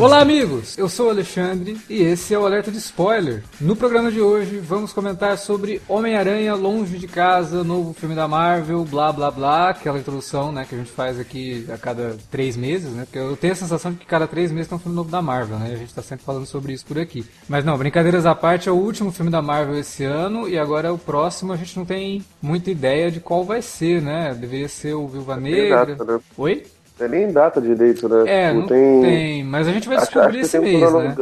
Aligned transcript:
Olá, 0.00 0.20
amigos! 0.20 0.78
Eu 0.78 0.88
sou 0.88 1.08
o 1.08 1.10
Alexandre 1.10 1.76
e 1.90 2.02
esse 2.02 2.32
é 2.32 2.38
o 2.38 2.46
Alerta 2.46 2.70
de 2.70 2.78
Spoiler. 2.78 3.42
No 3.60 3.74
programa 3.74 4.12
de 4.12 4.20
hoje 4.20 4.60
vamos 4.60 4.92
comentar 4.92 5.36
sobre 5.36 5.82
Homem-Aranha 5.88 6.54
Longe 6.54 6.98
de 6.98 7.08
Casa, 7.08 7.64
novo 7.64 7.92
filme 7.92 8.14
da 8.14 8.28
Marvel, 8.28 8.84
blá 8.84 9.10
blá 9.10 9.28
blá, 9.28 9.70
aquela 9.70 9.98
introdução 9.98 10.52
né, 10.52 10.64
que 10.68 10.76
a 10.76 10.78
gente 10.78 10.92
faz 10.92 11.18
aqui 11.18 11.66
a 11.68 11.76
cada 11.76 12.16
três 12.30 12.56
meses, 12.56 12.92
né? 12.92 13.06
Porque 13.06 13.18
eu 13.18 13.36
tenho 13.36 13.54
a 13.54 13.56
sensação 13.56 13.90
de 13.90 13.98
que 13.98 14.06
cada 14.06 14.28
três 14.28 14.52
meses 14.52 14.68
tem 14.68 14.76
um 14.76 14.80
filme 14.80 14.94
novo 14.94 15.10
da 15.10 15.20
Marvel, 15.20 15.58
né? 15.58 15.72
A 15.72 15.76
gente 15.76 15.92
tá 15.92 16.00
sempre 16.00 16.24
falando 16.24 16.46
sobre 16.46 16.72
isso 16.72 16.86
por 16.86 16.96
aqui. 16.96 17.26
Mas 17.48 17.64
não, 17.64 17.76
brincadeiras 17.76 18.24
à 18.24 18.36
parte, 18.36 18.68
é 18.68 18.72
o 18.72 18.76
último 18.76 19.10
filme 19.10 19.32
da 19.32 19.42
Marvel 19.42 19.80
esse 19.80 20.04
ano 20.04 20.48
e 20.48 20.56
agora 20.56 20.92
o 20.92 20.98
próximo 20.98 21.52
a 21.52 21.56
gente 21.56 21.76
não 21.76 21.84
tem 21.84 22.24
muita 22.40 22.70
ideia 22.70 23.10
de 23.10 23.18
qual 23.18 23.44
vai 23.44 23.60
ser, 23.60 24.00
né? 24.00 24.32
Deveria 24.32 24.68
ser 24.68 24.94
o 24.94 25.08
Viúva 25.08 25.36
Negra. 25.36 25.86
Data, 25.86 26.04
né? 26.04 26.20
Oi? 26.36 26.62
Tem 26.98 27.08
nem 27.08 27.32
data 27.32 27.60
direito, 27.60 28.08
né? 28.08 28.24
É, 28.26 28.52
não, 28.52 28.66
tem... 28.66 29.02
tem... 29.02 29.44
mas 29.44 29.68
a 29.68 29.72
gente 29.72 29.88
vai 29.88 29.98
descobrir 29.98 30.40
acho, 30.40 30.56
acho 30.56 30.56
esse 30.56 30.58
mês, 30.58 30.92
né? 30.92 31.14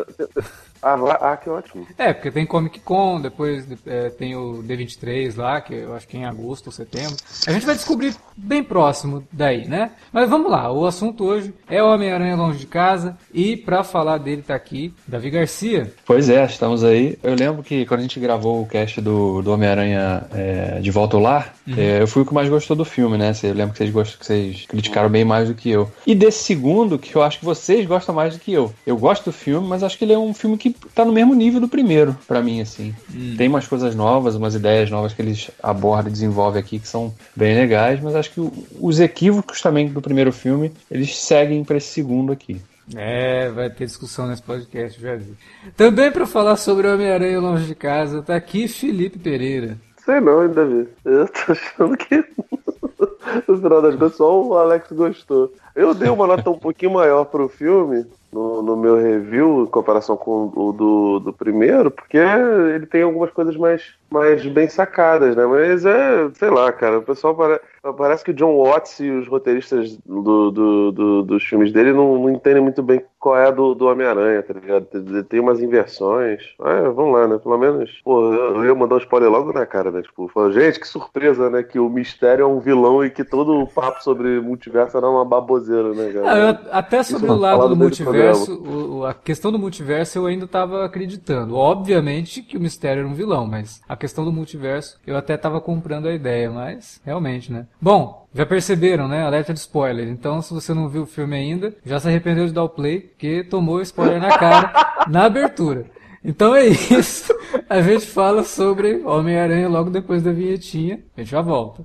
Ah, 0.87 1.33
ah, 1.33 1.37
que 1.37 1.51
ótimo. 1.51 1.85
É, 1.99 2.13
porque 2.13 2.31
tem 2.31 2.47
Comic 2.47 2.79
Con, 2.79 3.21
depois 3.21 3.67
é, 3.85 4.09
tem 4.11 4.37
o 4.37 4.63
D23 4.63 5.37
lá, 5.37 5.61
que 5.61 5.75
eu 5.75 5.97
acho 5.97 6.07
que 6.07 6.17
é 6.17 6.21
em 6.21 6.25
agosto 6.25 6.67
ou 6.67 6.73
setembro. 6.73 7.17
A 7.45 7.51
gente 7.51 7.67
vai 7.67 7.75
descobrir 7.75 8.15
bem 8.37 8.63
próximo 8.63 9.27
daí, 9.33 9.67
né? 9.67 9.91
Mas 10.13 10.31
vamos 10.31 10.49
lá, 10.49 10.71
o 10.71 10.87
assunto 10.87 11.25
hoje 11.25 11.53
é 11.69 11.83
o 11.83 11.93
Homem-Aranha 11.93 12.37
Longe 12.37 12.61
de 12.61 12.67
Casa 12.67 13.19
e 13.35 13.57
para 13.57 13.83
falar 13.83 14.19
dele 14.19 14.43
tá 14.43 14.55
aqui 14.55 14.95
Davi 15.09 15.29
Garcia. 15.29 15.93
Pois 16.07 16.29
é, 16.29 16.45
estamos 16.45 16.85
aí. 16.85 17.19
Eu 17.21 17.35
lembro 17.35 17.65
que 17.65 17.85
quando 17.85 18.01
a 18.01 18.03
gente 18.05 18.21
gravou 18.21 18.63
o 18.63 18.67
cast 18.67 19.01
do, 19.01 19.43
do 19.43 19.53
Homem-Aranha 19.53 20.25
é, 20.33 20.79
de 20.81 20.91
Volta 20.93 21.17
ao 21.17 21.23
Lar, 21.23 21.53
uhum. 21.67 21.75
é, 21.77 22.01
eu 22.01 22.07
fui 22.07 22.23
o 22.23 22.27
que 22.27 22.33
mais 22.33 22.49
gostou 22.49 22.77
do 22.77 22.85
filme, 22.85 23.19
né? 23.19 23.33
Eu 23.43 23.55
lembro 23.55 23.73
que 23.73 23.79
vocês, 23.79 23.91
gostam, 23.91 24.19
que 24.21 24.27
vocês 24.27 24.67
criticaram 24.67 25.09
bem 25.09 25.25
mais 25.25 25.49
do 25.49 25.55
que 25.55 25.69
eu. 25.69 25.91
E 26.07 26.15
desse 26.15 26.45
segundo, 26.45 26.97
que 26.97 27.17
eu 27.17 27.25
acho 27.25 27.41
que 27.41 27.45
vocês 27.45 27.85
gostam 27.87 28.15
mais 28.15 28.35
do 28.35 28.41
que 28.41 28.53
eu. 28.53 28.73
Eu 28.87 28.97
gosto 28.97 29.25
do 29.25 29.33
filme, 29.33 29.67
mas 29.67 29.83
acho 29.83 29.99
que 29.99 30.05
ele 30.05 30.13
é 30.13 30.19
um 30.19 30.33
filme 30.33 30.57
que 30.57 30.76
tá 30.95 31.05
no 31.05 31.13
mesmo 31.13 31.35
nível 31.35 31.61
do 31.61 31.69
primeiro, 31.69 32.17
para 32.27 32.43
mim, 32.43 32.61
assim. 32.61 32.95
Hum. 33.15 33.35
Tem 33.37 33.49
umas 33.49 33.67
coisas 33.67 33.95
novas, 33.95 34.35
umas 34.35 34.55
ideias 34.55 34.91
novas 34.91 35.13
que 35.13 35.23
eles 35.23 35.51
abordam 35.63 36.09
e 36.09 36.13
desenvolvem 36.13 36.61
aqui 36.61 36.79
que 36.79 36.89
são 36.89 37.15
bem 37.35 37.55
legais, 37.55 38.01
mas 38.01 38.15
acho 38.15 38.31
que 38.31 38.51
os 38.81 39.01
equívocos 39.01 39.61
também 39.61 39.89
do 39.89 40.01
primeiro 40.01 40.33
filme, 40.33 40.73
eles 40.91 41.17
seguem 41.17 41.65
para 41.65 41.77
esse 41.77 41.89
segundo 41.89 42.33
aqui. 42.33 42.61
É, 42.95 43.51
vai 43.51 43.69
ter 43.69 43.87
discussão 43.87 44.29
nesse 44.29 44.43
podcast, 44.43 45.01
já 45.01 45.17
vi. 45.17 45.35
Também 45.77 46.11
para 46.13 46.27
falar 46.27 46.57
sobre 46.57 46.87
Homem-Aranha 46.87 47.41
Longe 47.41 47.67
de 47.67 47.75
Casa, 47.75 48.23
tá 48.23 48.37
aqui 48.37 48.69
Felipe 48.69 49.19
Pereira. 49.19 49.77
Sei 50.05 50.21
não, 50.21 50.41
ainda 50.41 50.65
vi. 50.65 50.87
Eu 51.05 51.27
tô 51.27 51.53
achando 51.53 51.97
que 51.97 52.17
no 53.49 53.57
final 53.57 53.83
das 53.83 53.95
contas 53.95 54.15
só 54.15 54.43
o 54.43 54.57
Alex 54.57 54.93
gostou. 54.93 55.53
Eu 55.75 55.95
dei 55.95 56.09
uma 56.09 56.29
nota 56.29 56.49
um 56.49 56.59
pouquinho 56.59 56.93
maior 56.93 57.25
pro 57.25 57.49
filme, 57.49 58.07
no, 58.37 58.63
no, 58.63 58.77
meu 58.77 58.97
review 58.97 59.63
em 59.63 59.67
comparação 59.67 60.15
com 60.15 60.53
o 60.55 60.73
do, 60.73 61.21
do 61.21 61.33
primeiro, 61.33 61.91
porque 61.91 62.19
ele 62.19 62.85
tem 62.85 63.03
algumas 63.03 63.31
coisas 63.31 63.57
mais, 63.57 63.83
mais 64.11 64.45
bem 64.47 64.69
sacadas, 64.69 65.35
né? 65.35 65.47
Mas 65.47 65.87
é, 65.87 66.29
sei 66.35 66.51
lá, 66.51 66.71
cara, 66.71 66.99
o 66.99 67.03
pessoal 67.03 67.35
parece 67.35 67.63
Parece 67.93 68.25
que 68.25 68.31
o 68.31 68.35
John 68.35 68.57
Watts 68.57 68.99
e 69.01 69.11
os 69.11 69.29
roteiristas 69.29 69.97
do, 70.05 70.51
do, 70.51 70.93
do, 70.93 71.23
dos 71.23 71.45
filmes 71.45 71.73
dele 71.73 71.93
não, 71.93 72.19
não, 72.19 72.31
entendem 72.31 72.63
muito 72.63 72.83
bem 72.83 73.03
qual 73.19 73.37
é 73.37 73.47
a 73.47 73.51
do, 73.51 73.75
do 73.75 73.87
Homem-Aranha, 73.87 74.43
tá 74.43 74.55
ligado? 74.55 74.85
Tem, 74.87 75.23
tem, 75.25 75.41
umas 75.41 75.61
inversões. 75.61 76.43
Ah, 76.61 76.91
vamos 76.91 77.13
lá, 77.13 77.29
né? 77.29 77.39
Pelo 77.39 77.59
menos, 77.59 77.91
pô, 78.05 78.33
eu 78.33 78.65
ia 78.65 78.75
mandar 78.75 78.97
um 78.97 78.99
spoiler 78.99 79.31
logo 79.31 79.53
na 79.53 79.67
cara, 79.67 79.91
né? 79.91 80.03
Tipo, 80.03 80.29
falando, 80.29 80.53
gente, 80.53 80.81
que 80.81 80.89
surpresa, 80.89 81.51
né? 81.51 81.63
Que 81.63 81.79
o 81.79 81.89
mistério 81.89 82.45
é 82.45 82.47
um 82.47 82.61
vilão 82.61 83.05
e 83.05 83.11
que 83.11 83.25
todo 83.25 83.61
o 83.61 83.67
papo 83.67 84.03
sobre 84.03 84.41
multiverso 84.41 84.97
era 84.97 85.09
uma 85.09 85.25
baboseira, 85.25 85.93
né, 85.93 86.13
cara? 86.13 86.33
Ah, 86.33 86.39
eu, 86.39 86.59
até 86.73 87.03
sobre 87.03 87.27
Isso, 87.27 87.37
o 87.37 87.41
lado 87.41 87.69
do 87.69 87.77
multiverso, 87.77 88.26
o, 88.33 89.05
a 89.05 89.15
questão 89.15 89.53
do 89.53 89.59
multiverso 89.59 90.19
eu 90.19 90.27
ainda 90.27 90.47
tava 90.47 90.85
acreditando. 90.85 91.55
Obviamente 91.55 92.43
que 92.43 92.57
o 92.57 92.61
mistério 92.61 93.01
era 93.01 93.09
um 93.09 93.15
vilão, 93.15 93.47
mas 93.47 93.81
a 93.89 93.97
questão 93.97 94.25
do 94.25 94.33
multiverso 94.33 94.99
eu 95.07 95.17
até 95.17 95.37
tava 95.37 95.61
comprando 95.61 96.09
a 96.09 96.15
ideia, 96.15 96.51
mas 96.51 97.01
realmente, 97.05 97.53
né? 97.53 97.67
Bom, 97.81 98.27
já 98.35 98.45
perceberam, 98.45 99.09
né? 99.09 99.23
Alerta 99.23 99.53
de 99.53 99.61
spoiler. 99.61 100.09
Então, 100.09 100.43
se 100.43 100.53
você 100.53 100.75
não 100.75 100.89
viu 100.89 101.03
o 101.03 101.07
filme 101.07 101.37
ainda, 101.37 101.75
já 101.85 101.99
se 101.99 102.09
arrependeu 102.09 102.47
de 102.47 102.53
dar 102.53 102.65
o 102.65 102.69
play, 102.69 103.01
porque 103.01 103.45
tomou 103.45 103.81
spoiler 103.81 104.21
na 104.21 104.39
cara 104.39 104.73
na 105.09 105.25
abertura. 105.25 105.87
Então 106.25 106.57
é 106.57 106.67
isso. 106.67 107.33
A 107.69 107.81
gente 107.81 108.05
fala 108.05 108.43
sobre 108.43 109.03
Homem-Aranha 109.05 109.69
logo 109.69 109.91
depois 109.91 110.23
da 110.23 110.33
vinhetinha. 110.33 111.01
A 111.17 111.21
gente 111.21 111.31
já 111.31 111.41
volta. 111.41 111.85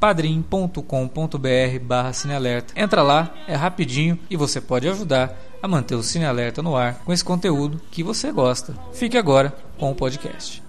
padrim.com.br 0.00 1.78
barra 1.82 2.12
cinealerta. 2.12 2.72
Entra 2.76 3.02
lá, 3.02 3.34
é 3.46 3.54
rapidinho 3.54 4.18
e 4.30 4.36
você 4.36 4.60
pode 4.60 4.88
ajudar 4.88 5.36
a 5.62 5.68
manter 5.68 5.94
o 5.94 6.02
Cine 6.02 6.24
Alerta 6.24 6.62
no 6.62 6.76
ar 6.76 7.00
com 7.04 7.12
esse 7.12 7.24
conteúdo 7.24 7.80
que 7.90 8.02
você 8.02 8.30
gosta. 8.32 8.74
Fique 8.92 9.18
agora 9.18 9.54
com 9.76 9.90
o 9.90 9.94
podcast. 9.94 10.62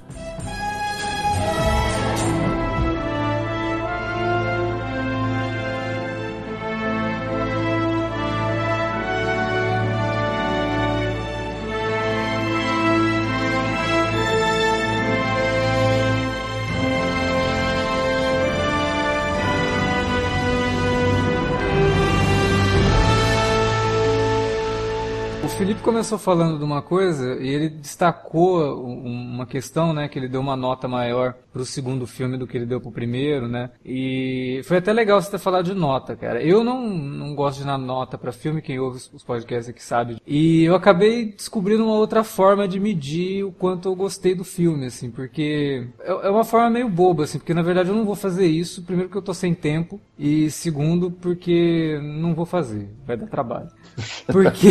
Felipe 25.60 25.82
começou 25.82 26.18
falando 26.18 26.58
de 26.58 26.64
uma 26.64 26.82
coisa 26.82 27.36
e 27.36 27.50
ele 27.50 27.68
destacou 27.68 28.82
uma 28.82 29.46
questão, 29.46 29.94
né, 29.94 30.08
que 30.08 30.18
ele 30.18 30.30
deu 30.30 30.40
uma 30.40 30.56
nota 30.56 30.88
maior 30.88 31.36
pro 31.52 31.66
segundo 31.66 32.08
filme 32.08 32.38
do 32.38 32.48
que 32.48 32.56
ele 32.56 32.66
deu 32.66 32.80
pro 32.80 32.94
primeiro, 32.94 33.46
né? 33.46 33.70
E 33.84 34.62
foi 34.64 34.78
até 34.78 34.94
legal 34.94 35.22
você 35.22 35.32
ter 35.32 35.38
falado 35.38 35.66
de 35.66 35.74
nota, 35.74 36.16
cara. 36.16 36.42
Eu 36.42 36.64
não, 36.64 36.88
não 36.88 37.36
gosto 37.36 37.60
de 37.60 37.66
dar 37.66 37.78
nota 37.78 38.18
para 38.18 38.32
filme, 38.32 38.62
quem 38.62 38.80
ouve 38.80 39.02
os 39.12 39.22
podcasts 39.22 39.68
aqui 39.68 39.84
sabe. 39.84 40.22
E 40.26 40.64
eu 40.64 40.76
acabei 40.76 41.34
descobrindo 41.34 41.84
uma 41.84 41.96
outra 41.96 42.24
forma 42.24 42.66
de 42.66 42.80
medir 42.80 43.44
o 43.44 43.52
quanto 43.52 43.90
eu 43.90 43.96
gostei 43.96 44.34
do 44.34 44.46
filme, 44.46 44.86
assim, 44.86 45.12
porque 45.12 45.88
é, 46.00 46.10
é 46.10 46.30
uma 46.30 46.46
forma 46.46 46.70
meio 46.70 46.88
boba, 46.88 47.26
assim, 47.26 47.38
porque 47.38 47.54
na 47.54 47.64
verdade 47.64 47.90
eu 47.90 47.96
não 47.96 48.06
vou 48.06 48.16
fazer 48.16 48.48
isso, 48.48 48.84
primeiro 48.84 49.10
porque 49.10 49.18
eu 49.18 49.24
tô 49.24 49.34
sem 49.34 49.54
tempo 49.54 50.00
e 50.18 50.50
segundo 50.50 51.12
porque 51.12 52.00
não 52.02 52.34
vou 52.34 52.46
fazer, 52.46 52.88
vai 53.06 53.18
dar 53.18 53.28
trabalho. 53.28 53.68
Porque 54.28 54.70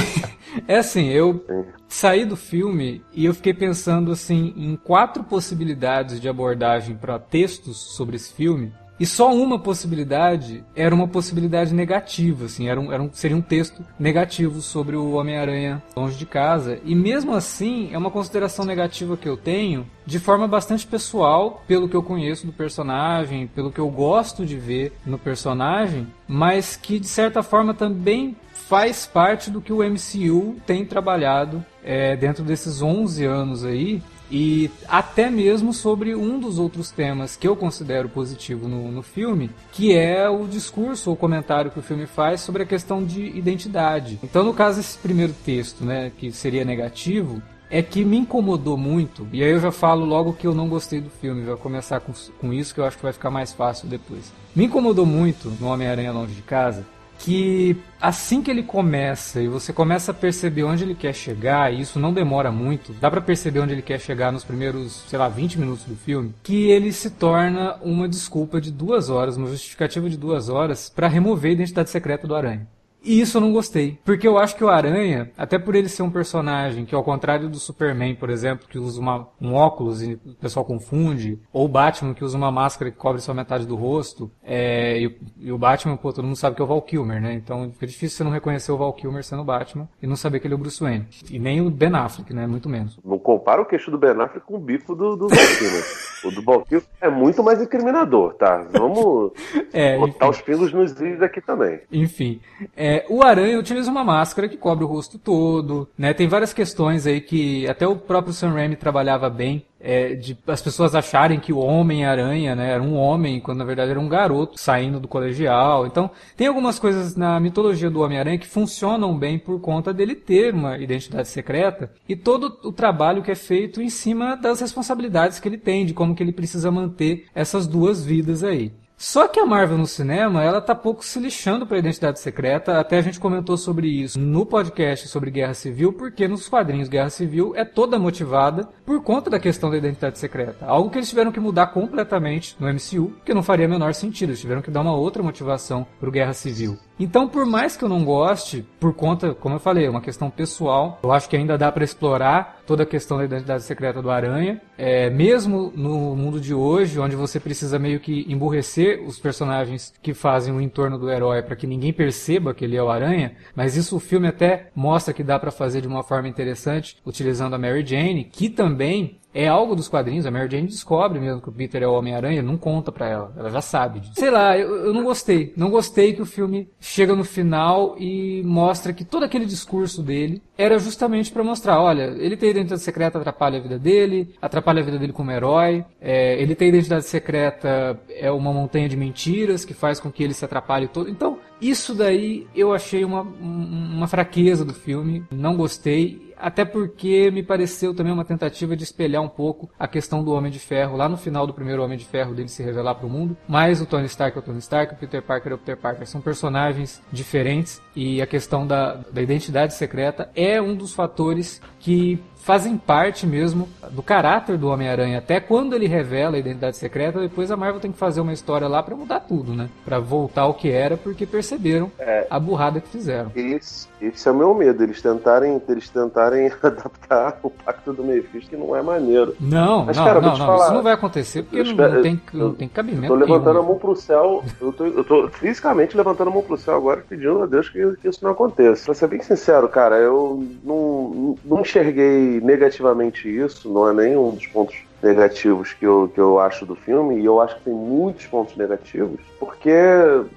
é 0.66 0.78
assim, 0.78 1.08
eu 1.08 1.44
saí 1.88 2.24
do 2.24 2.36
filme 2.36 3.02
e 3.12 3.24
eu 3.24 3.34
fiquei 3.34 3.54
pensando 3.54 4.12
assim 4.12 4.52
em 4.56 4.76
quatro 4.76 5.24
possibilidades 5.24 6.20
de 6.20 6.28
abordagem 6.28 6.96
para 6.96 7.18
textos 7.18 7.76
sobre 7.78 8.16
esse 8.16 8.32
filme. 8.32 8.72
E 9.00 9.06
só 9.06 9.32
uma 9.32 9.60
possibilidade 9.60 10.64
era 10.74 10.92
uma 10.92 11.06
possibilidade 11.06 11.72
negativa, 11.72 12.46
assim, 12.46 12.68
era 12.68 12.80
um, 12.80 12.92
era 12.92 13.00
um, 13.00 13.08
seria 13.12 13.36
um 13.36 13.40
texto 13.40 13.84
negativo 13.96 14.60
sobre 14.60 14.96
o 14.96 15.12
Homem-Aranha 15.12 15.80
longe 15.96 16.18
de 16.18 16.26
casa. 16.26 16.80
E 16.84 16.96
mesmo 16.96 17.32
assim, 17.32 17.90
é 17.92 17.98
uma 17.98 18.10
consideração 18.10 18.64
negativa 18.64 19.16
que 19.16 19.28
eu 19.28 19.36
tenho 19.36 19.86
de 20.04 20.18
forma 20.18 20.48
bastante 20.48 20.84
pessoal, 20.84 21.62
pelo 21.68 21.88
que 21.88 21.94
eu 21.94 22.02
conheço 22.02 22.44
do 22.44 22.52
personagem, 22.52 23.46
pelo 23.46 23.70
que 23.70 23.78
eu 23.78 23.88
gosto 23.88 24.44
de 24.44 24.56
ver 24.56 24.92
no 25.06 25.18
personagem, 25.18 26.08
mas 26.26 26.76
que 26.76 26.98
de 26.98 27.06
certa 27.06 27.42
forma 27.42 27.74
também 27.74 28.36
faz 28.68 29.06
parte 29.06 29.50
do 29.50 29.62
que 29.62 29.72
o 29.72 29.78
MCU 29.78 30.56
tem 30.66 30.84
trabalhado 30.84 31.64
é, 31.82 32.14
dentro 32.14 32.44
desses 32.44 32.82
11 32.82 33.24
anos 33.24 33.64
aí 33.64 34.02
E 34.30 34.70
até 34.86 35.30
mesmo 35.30 35.72
sobre 35.72 36.14
um 36.14 36.38
dos 36.38 36.58
outros 36.58 36.90
temas 36.90 37.34
que 37.34 37.48
eu 37.48 37.56
considero 37.56 38.10
positivo 38.10 38.68
no, 38.68 38.92
no 38.92 39.02
filme, 39.02 39.50
que 39.72 39.96
é 39.96 40.28
o 40.28 40.46
discurso 40.46 41.08
ou 41.08 41.16
comentário 41.16 41.70
que 41.70 41.78
o 41.78 41.82
filme 41.82 42.04
faz 42.04 42.42
sobre 42.42 42.62
a 42.62 42.66
questão 42.66 43.02
de 43.02 43.24
identidade. 43.24 44.18
Então, 44.22 44.44
no 44.44 44.52
caso, 44.52 44.80
esse 44.80 44.98
primeiro 44.98 45.32
texto, 45.32 45.82
né, 45.82 46.12
que 46.18 46.30
seria 46.30 46.62
negativo, 46.62 47.40
é 47.70 47.82
que 47.82 48.04
me 48.04 48.18
incomodou 48.18 48.76
muito, 48.76 49.26
e 49.32 49.42
aí 49.42 49.50
eu 49.50 49.60
já 49.60 49.72
falo 49.72 50.04
logo 50.04 50.34
que 50.34 50.46
eu 50.46 50.54
não 50.54 50.68
gostei 50.68 51.00
do 51.00 51.08
filme, 51.08 51.44
vai 51.44 51.56
começar 51.56 52.00
com, 52.00 52.12
com 52.38 52.52
isso 52.52 52.74
que 52.74 52.80
eu 52.80 52.84
acho 52.84 52.98
que 52.98 53.02
vai 53.02 53.12
ficar 53.14 53.30
mais 53.30 53.54
fácil 53.54 53.88
depois. 53.88 54.30
Me 54.54 54.66
incomodou 54.66 55.06
muito 55.06 55.50
no 55.58 55.68
Homem-Aranha 55.68 56.12
Longe 56.12 56.34
de 56.34 56.42
Casa 56.42 56.84
que 57.18 57.76
assim 58.00 58.40
que 58.42 58.50
ele 58.50 58.62
começa 58.62 59.40
e 59.42 59.48
você 59.48 59.72
começa 59.72 60.12
a 60.12 60.14
perceber 60.14 60.62
onde 60.62 60.84
ele 60.84 60.94
quer 60.94 61.12
chegar, 61.12 61.72
e 61.72 61.80
isso 61.80 61.98
não 61.98 62.12
demora 62.12 62.50
muito, 62.50 62.92
dá 62.92 63.10
para 63.10 63.20
perceber 63.20 63.60
onde 63.60 63.72
ele 63.72 63.82
quer 63.82 64.00
chegar 64.00 64.32
nos 64.32 64.44
primeiros, 64.44 65.04
sei 65.08 65.18
lá, 65.18 65.28
20 65.28 65.58
minutos 65.58 65.84
do 65.84 65.96
filme, 65.96 66.34
que 66.42 66.70
ele 66.70 66.92
se 66.92 67.10
torna 67.10 67.76
uma 67.82 68.08
desculpa 68.08 68.60
de 68.60 68.70
duas 68.70 69.10
horas, 69.10 69.36
uma 69.36 69.48
justificativa 69.48 70.08
de 70.08 70.16
duas 70.16 70.48
horas 70.48 70.88
para 70.88 71.08
remover 71.08 71.50
a 71.50 71.54
identidade 71.54 71.90
secreta 71.90 72.26
do 72.26 72.34
Aranha. 72.34 72.66
E 73.02 73.20
isso 73.20 73.36
eu 73.36 73.40
não 73.40 73.52
gostei. 73.52 73.98
Porque 74.04 74.26
eu 74.26 74.38
acho 74.38 74.56
que 74.56 74.64
o 74.64 74.68
Aranha, 74.68 75.30
até 75.36 75.58
por 75.58 75.74
ele 75.74 75.88
ser 75.88 76.02
um 76.02 76.10
personagem 76.10 76.84
que, 76.84 76.94
ao 76.94 77.04
contrário 77.04 77.48
do 77.48 77.58
Superman, 77.58 78.14
por 78.14 78.30
exemplo, 78.30 78.68
que 78.68 78.78
usa 78.78 79.00
uma, 79.00 79.28
um 79.40 79.54
óculos 79.54 80.02
e 80.02 80.14
o 80.14 80.34
pessoal 80.34 80.64
confunde, 80.64 81.38
ou 81.52 81.64
o 81.64 81.68
Batman, 81.68 82.14
que 82.14 82.24
usa 82.24 82.36
uma 82.36 82.50
máscara 82.50 82.90
que 82.90 82.96
cobre 82.96 83.20
só 83.20 83.32
metade 83.32 83.66
do 83.66 83.76
rosto, 83.76 84.30
é, 84.42 84.98
e, 85.00 85.18
e, 85.38 85.52
o 85.52 85.58
Batman, 85.58 85.96
pô, 85.96 86.12
todo 86.12 86.24
mundo 86.24 86.36
sabe 86.36 86.56
que 86.56 86.62
é 86.62 86.64
o 86.64 86.68
Val 86.68 86.82
Kilmer, 86.82 87.20
né? 87.20 87.34
Então 87.34 87.70
fica 87.72 87.86
difícil 87.86 88.18
você 88.18 88.24
não 88.24 88.30
reconhecer 88.30 88.72
o 88.72 88.76
Val 88.76 88.92
Kilmer 88.92 89.24
sendo 89.24 89.42
o 89.42 89.44
Batman 89.44 89.88
e 90.02 90.06
não 90.06 90.16
saber 90.16 90.40
que 90.40 90.46
ele 90.46 90.54
é 90.54 90.56
o 90.56 90.58
Bruce 90.60 90.82
Wayne. 90.82 91.06
E 91.30 91.38
nem 91.38 91.60
o 91.60 91.70
Ben 91.70 91.94
Affleck, 91.94 92.34
né? 92.34 92.46
Muito 92.46 92.68
menos. 92.68 92.98
Não 93.04 93.18
compara 93.18 93.62
o 93.62 93.66
queixo 93.66 93.90
do 93.90 93.98
Ben 93.98 94.10
Affleck 94.10 94.40
com 94.40 94.56
o 94.56 94.58
bico 94.58 94.94
do, 94.94 95.16
do 95.16 95.28
Val 95.28 95.38
Kilmer. 95.58 95.84
o 96.24 96.30
do 96.30 96.42
Val 96.42 96.62
Kilmer 96.62 96.86
é 97.00 97.08
muito 97.08 97.42
mais 97.42 97.62
incriminador, 97.62 98.34
tá? 98.34 98.66
Vamos 98.72 99.32
é, 99.72 99.96
botar 99.98 100.28
os 100.28 100.40
pingos 100.40 100.72
nos 100.72 100.92
vídeos 100.92 101.22
aqui 101.22 101.40
também. 101.40 101.80
Enfim. 101.92 102.40
É, 102.76 102.97
é, 102.98 103.06
o 103.08 103.22
Aranha 103.22 103.58
utiliza 103.58 103.90
uma 103.90 104.02
máscara 104.02 104.48
que 104.48 104.56
cobre 104.56 104.84
o 104.84 104.88
rosto 104.88 105.18
todo, 105.18 105.88
né? 105.96 106.12
Tem 106.12 106.26
várias 106.26 106.52
questões 106.52 107.06
aí 107.06 107.20
que 107.20 107.68
até 107.68 107.86
o 107.86 107.94
próprio 107.94 108.32
Sam 108.32 108.50
Raimi 108.50 108.74
trabalhava 108.74 109.30
bem, 109.30 109.64
é, 109.80 110.14
de 110.14 110.36
as 110.46 110.60
pessoas 110.60 110.94
acharem 110.94 111.38
que 111.38 111.52
o 111.52 111.58
Homem-Aranha 111.58 112.56
né, 112.56 112.72
era 112.72 112.82
um 112.82 112.96
homem, 112.96 113.38
quando 113.38 113.58
na 113.58 113.64
verdade 113.64 113.92
era 113.92 114.00
um 114.00 114.08
garoto 114.08 114.58
saindo 114.58 114.98
do 114.98 115.06
colegial. 115.06 115.86
Então, 115.86 116.10
tem 116.36 116.48
algumas 116.48 116.78
coisas 116.78 117.14
na 117.14 117.38
mitologia 117.38 117.88
do 117.88 118.00
Homem-Aranha 118.00 118.38
que 118.38 118.46
funcionam 118.46 119.16
bem 119.16 119.38
por 119.38 119.60
conta 119.60 119.94
dele 119.94 120.16
ter 120.16 120.52
uma 120.52 120.76
identidade 120.76 121.28
secreta 121.28 121.92
e 122.08 122.16
todo 122.16 122.58
o 122.64 122.72
trabalho 122.72 123.22
que 123.22 123.30
é 123.30 123.36
feito 123.36 123.80
em 123.80 123.90
cima 123.90 124.36
das 124.36 124.60
responsabilidades 124.60 125.38
que 125.38 125.48
ele 125.48 125.58
tem, 125.58 125.86
de 125.86 125.94
como 125.94 126.14
que 126.14 126.22
ele 126.22 126.32
precisa 126.32 126.70
manter 126.70 127.26
essas 127.32 127.66
duas 127.68 128.04
vidas 128.04 128.42
aí. 128.42 128.72
Só 129.00 129.28
que 129.28 129.38
a 129.38 129.46
Marvel 129.46 129.78
no 129.78 129.86
cinema, 129.86 130.42
ela 130.42 130.60
tá 130.60 130.74
pouco 130.74 131.04
se 131.04 131.20
lixando 131.20 131.64
para 131.64 131.76
a 131.76 131.78
identidade 131.78 132.18
secreta. 132.18 132.80
Até 132.80 132.98
a 132.98 133.00
gente 133.00 133.20
comentou 133.20 133.56
sobre 133.56 133.86
isso 133.86 134.18
no 134.18 134.44
podcast 134.44 135.06
sobre 135.06 135.30
Guerra 135.30 135.54
Civil, 135.54 135.92
porque 135.92 136.26
nos 136.26 136.48
quadrinhos 136.48 136.88
Guerra 136.88 137.08
Civil 137.08 137.52
é 137.54 137.64
toda 137.64 137.96
motivada 137.96 138.68
por 138.84 139.00
conta 139.00 139.30
da 139.30 139.38
questão 139.38 139.70
da 139.70 139.76
identidade 139.76 140.18
secreta. 140.18 140.66
Algo 140.66 140.90
que 140.90 140.98
eles 140.98 141.08
tiveram 141.08 141.30
que 141.30 141.38
mudar 141.38 141.68
completamente 141.68 142.56
no 142.58 142.66
MCU, 142.66 143.12
que 143.24 143.32
não 143.32 143.42
faria 143.42 143.68
menor 143.68 143.94
sentido. 143.94 144.30
Eles 144.30 144.40
tiveram 144.40 144.62
que 144.62 144.70
dar 144.70 144.80
uma 144.80 144.96
outra 144.96 145.22
motivação 145.22 145.86
pro 146.00 146.10
Guerra 146.10 146.34
Civil. 146.34 146.76
Então, 146.98 147.28
por 147.28 147.46
mais 147.46 147.76
que 147.76 147.84
eu 147.84 147.88
não 147.88 148.04
goste, 148.04 148.66
por 148.80 148.92
conta, 148.92 149.32
como 149.34 149.54
eu 149.54 149.60
falei, 149.60 149.86
é 149.86 149.90
uma 149.90 150.00
questão 150.00 150.28
pessoal, 150.30 150.98
eu 151.02 151.12
acho 151.12 151.28
que 151.28 151.36
ainda 151.36 151.56
dá 151.56 151.70
para 151.70 151.84
explorar 151.84 152.60
toda 152.66 152.82
a 152.82 152.86
questão 152.86 153.18
da 153.18 153.24
identidade 153.24 153.62
secreta 153.62 154.02
do 154.02 154.10
Aranha, 154.10 154.60
é, 154.76 155.08
mesmo 155.08 155.72
no 155.74 156.16
mundo 156.16 156.40
de 156.40 156.52
hoje, 156.52 156.98
onde 156.98 157.14
você 157.14 157.38
precisa 157.38 157.78
meio 157.78 158.00
que 158.00 158.26
emburrecer 158.28 159.02
os 159.06 159.18
personagens 159.18 159.94
que 160.02 160.12
fazem 160.12 160.52
o 160.52 160.60
entorno 160.60 160.98
do 160.98 161.10
herói 161.10 161.40
para 161.42 161.56
que 161.56 161.66
ninguém 161.66 161.92
perceba 161.92 162.52
que 162.52 162.64
ele 162.64 162.76
é 162.76 162.82
o 162.82 162.90
Aranha, 162.90 163.36
mas 163.54 163.76
isso 163.76 163.96
o 163.96 164.00
filme 164.00 164.26
até 164.26 164.70
mostra 164.74 165.14
que 165.14 165.22
dá 165.22 165.38
para 165.38 165.50
fazer 165.50 165.80
de 165.80 165.88
uma 165.88 166.02
forma 166.02 166.28
interessante, 166.28 166.96
utilizando 167.06 167.54
a 167.54 167.58
Mary 167.58 167.86
Jane, 167.86 168.24
que 168.24 168.50
também 168.50 169.18
é 169.34 169.46
algo 169.46 169.75
dos 169.75 169.88
quadrinhos. 169.88 170.26
A 170.26 170.30
Mary 170.30 170.50
Jane 170.50 170.66
descobre 170.66 171.19
mesmo 171.20 171.40
que 171.40 171.48
o 171.48 171.52
Peter 171.52 171.82
é 171.82 171.86
o 171.86 171.92
Homem-Aranha, 171.92 172.42
não 172.42 172.56
conta 172.56 172.90
pra 172.90 173.08
ela. 173.08 173.32
Ela 173.36 173.50
já 173.50 173.60
sabe. 173.60 174.02
Sei 174.14 174.30
lá, 174.30 174.56
eu, 174.56 174.86
eu, 174.86 174.94
não 174.94 175.04
gostei. 175.04 175.52
Não 175.56 175.70
gostei 175.70 176.12
que 176.12 176.22
o 176.22 176.26
filme 176.26 176.69
chega 176.80 177.14
no 177.14 177.25
final 177.25 177.96
e 177.98 178.42
mostra 178.44 178.92
que 178.92 179.04
todo 179.04 179.25
aquele 179.25 179.46
discurso 179.46 180.02
dele 180.02 180.42
era 180.56 180.78
justamente 180.78 181.30
para 181.30 181.44
mostrar: 181.44 181.80
olha, 181.80 182.14
ele 182.19 182.36
tem 182.36 182.50
identidade 182.50 182.80
secreta, 182.80 183.19
atrapalha 183.19 183.58
a 183.58 183.62
vida 183.62 183.78
dele, 183.78 184.34
atrapalha 184.40 184.80
a 184.80 184.84
vida 184.84 184.98
dele 184.98 185.12
como 185.12 185.30
herói. 185.30 185.84
É, 186.00 186.40
ele 186.40 186.54
tem 186.54 186.69
identidade 186.69 187.04
secreta, 187.04 187.98
é 188.08 188.30
uma 188.30 188.52
montanha 188.52 188.88
de 188.88 188.96
mentiras 188.96 189.64
que 189.64 189.75
faz 189.75 190.00
com 190.00 190.10
que 190.10 190.22
ele 190.22 190.34
se 190.34 190.44
atrapalhe 190.44 190.88
todo. 190.88 191.08
Então, 191.08 191.38
isso 191.60 191.94
daí 191.94 192.46
eu 192.54 192.72
achei 192.72 193.04
uma, 193.04 193.22
uma 193.22 194.06
fraqueza 194.06 194.64
do 194.64 194.75
filme. 194.75 195.25
Não 195.30 195.56
gostei 195.56 196.27
até 196.40 196.64
porque 196.64 197.31
me 197.31 197.43
pareceu 197.43 197.94
também 197.94 198.12
uma 198.12 198.25
tentativa 198.25 198.76
de 198.76 198.85
espelhar 198.85 199.23
um 199.23 199.29
pouco 199.29 199.70
a 199.79 199.88
questão 199.88 200.23
do 200.23 200.32
Homem 200.32 200.50
de 200.50 200.58
Ferro, 200.58 200.96
lá 200.96 201.08
no 201.08 201.17
final 201.17 201.46
do 201.46 201.55
primeiro 201.55 201.82
Homem 201.82 201.99
de 201.99 202.05
Ferro 202.05 202.35
dele 202.35 202.49
se 202.49 202.62
revelar 202.62 202.94
para 202.94 203.06
o 203.06 203.11
mundo, 203.11 203.37
mas 203.46 203.81
o 203.81 203.87
Tony 203.87 204.06
Stark 204.06 204.37
é 204.37 204.40
o 204.40 204.43
Tony 204.43 204.58
Stark, 204.58 204.94
o 204.94 204.96
Peter 204.96 205.23
Parker 205.23 205.52
é 205.52 205.55
o 205.55 205.58
Peter 205.58 205.76
Parker, 205.76 206.06
são 206.06 206.20
personagens 206.20 207.02
diferentes 207.12 207.81
e 207.94 208.23
a 208.23 208.26
questão 208.26 208.67
da, 208.67 208.94
da 209.12 209.23
identidade 209.23 209.75
secreta 209.75 210.31
é 210.35 210.61
um 210.61 210.75
dos 210.75 210.94
fatores 210.94 211.61
que 211.79 212.20
fazem 212.49 212.76
parte 212.79 213.26
mesmo 213.26 213.69
do 213.90 214.02
caráter 214.02 214.56
do 214.56 214.69
Homem-Aranha. 214.69 215.19
Até 215.19 215.40
quando 215.40 215.75
ele 215.75 215.87
revela 215.87 216.37
a 216.37 216.38
identidade 216.38 216.76
secreta, 216.76 217.20
depois 217.20 217.50
a 217.50 217.56
Marvel 217.56 217.81
tem 217.81 217.93
que 217.93 217.99
fazer 217.99 218.20
uma 218.20 218.32
história 218.32 218.67
lá 218.67 218.82
para 218.82 218.96
mudar 218.96 219.20
tudo, 219.20 219.55
né? 219.55 219.69
Para 219.85 219.99
voltar 219.99 220.43
ao 220.43 220.55
que 220.55 220.70
era, 220.70 220.96
porque 220.96 221.26
perceberam 221.26 221.90
é, 221.99 222.26
a 222.31 222.38
burrada 222.40 222.81
que 222.81 222.88
fizeram. 222.88 223.31
Esse, 223.35 223.88
esse 224.00 224.29
é 224.29 224.32
o 224.32 224.35
meu 224.35 224.55
medo, 224.55 224.82
eles 224.82 225.02
tentarem, 225.02 225.61
eles 225.69 225.88
tentarem 225.88 226.27
adaptar 226.62 227.38
o 227.42 227.50
Pacto 227.50 227.92
do 227.92 228.04
Mephisto, 228.04 228.50
que 228.50 228.56
não 228.56 228.75
é 228.75 228.82
maneiro. 228.82 229.34
Não, 229.40 229.84
Mas, 229.86 229.96
não, 229.96 230.04
cara, 230.04 230.20
não, 230.20 230.30
não 230.30 230.36
falar, 230.36 230.64
isso 230.64 230.75
não 230.75 230.82
vai 230.82 230.92
acontecer, 230.92 231.42
porque 231.42 231.62
não, 231.62 231.88
não, 231.88 232.02
tem, 232.02 232.22
não 232.32 232.54
tem 232.54 232.69
cabimento. 232.69 233.04
Eu 233.04 233.08
tô 233.08 233.14
levantando 233.14 233.54
nenhum. 233.54 233.64
a 233.64 233.69
mão 233.69 233.78
pro 233.78 233.96
céu, 233.96 234.44
eu 234.60 234.72
tô, 234.72 234.86
eu 234.86 235.04
tô 235.04 235.28
fisicamente 235.28 235.96
levantando 235.96 236.28
a 236.28 236.32
mão 236.32 236.42
pro 236.42 236.56
céu 236.56 236.76
agora, 236.76 237.04
pedindo 237.08 237.42
a 237.42 237.46
Deus 237.46 237.69
que, 237.69 237.96
que 237.96 238.08
isso 238.08 238.22
não 238.22 238.32
aconteça. 238.32 238.84
Pra 238.84 238.94
ser 238.94 239.08
bem 239.08 239.22
sincero, 239.22 239.69
cara, 239.69 239.96
eu 239.96 240.44
não, 240.64 241.36
não 241.44 241.60
enxerguei 241.60 242.40
negativamente 242.40 243.28
isso, 243.28 243.69
não 243.72 243.88
é 243.88 243.92
nenhum 243.92 244.30
dos 244.30 244.46
pontos 244.46 244.88
negativos 245.02 245.72
que 245.72 245.84
eu, 245.84 246.10
que 246.12 246.20
eu 246.20 246.38
acho 246.38 246.66
do 246.66 246.74
filme, 246.74 247.20
e 247.20 247.24
eu 247.24 247.40
acho 247.40 247.56
que 247.56 247.64
tem 247.64 247.74
muitos 247.74 248.26
pontos 248.26 248.56
negativos, 248.56 249.20
porque, 249.38 249.72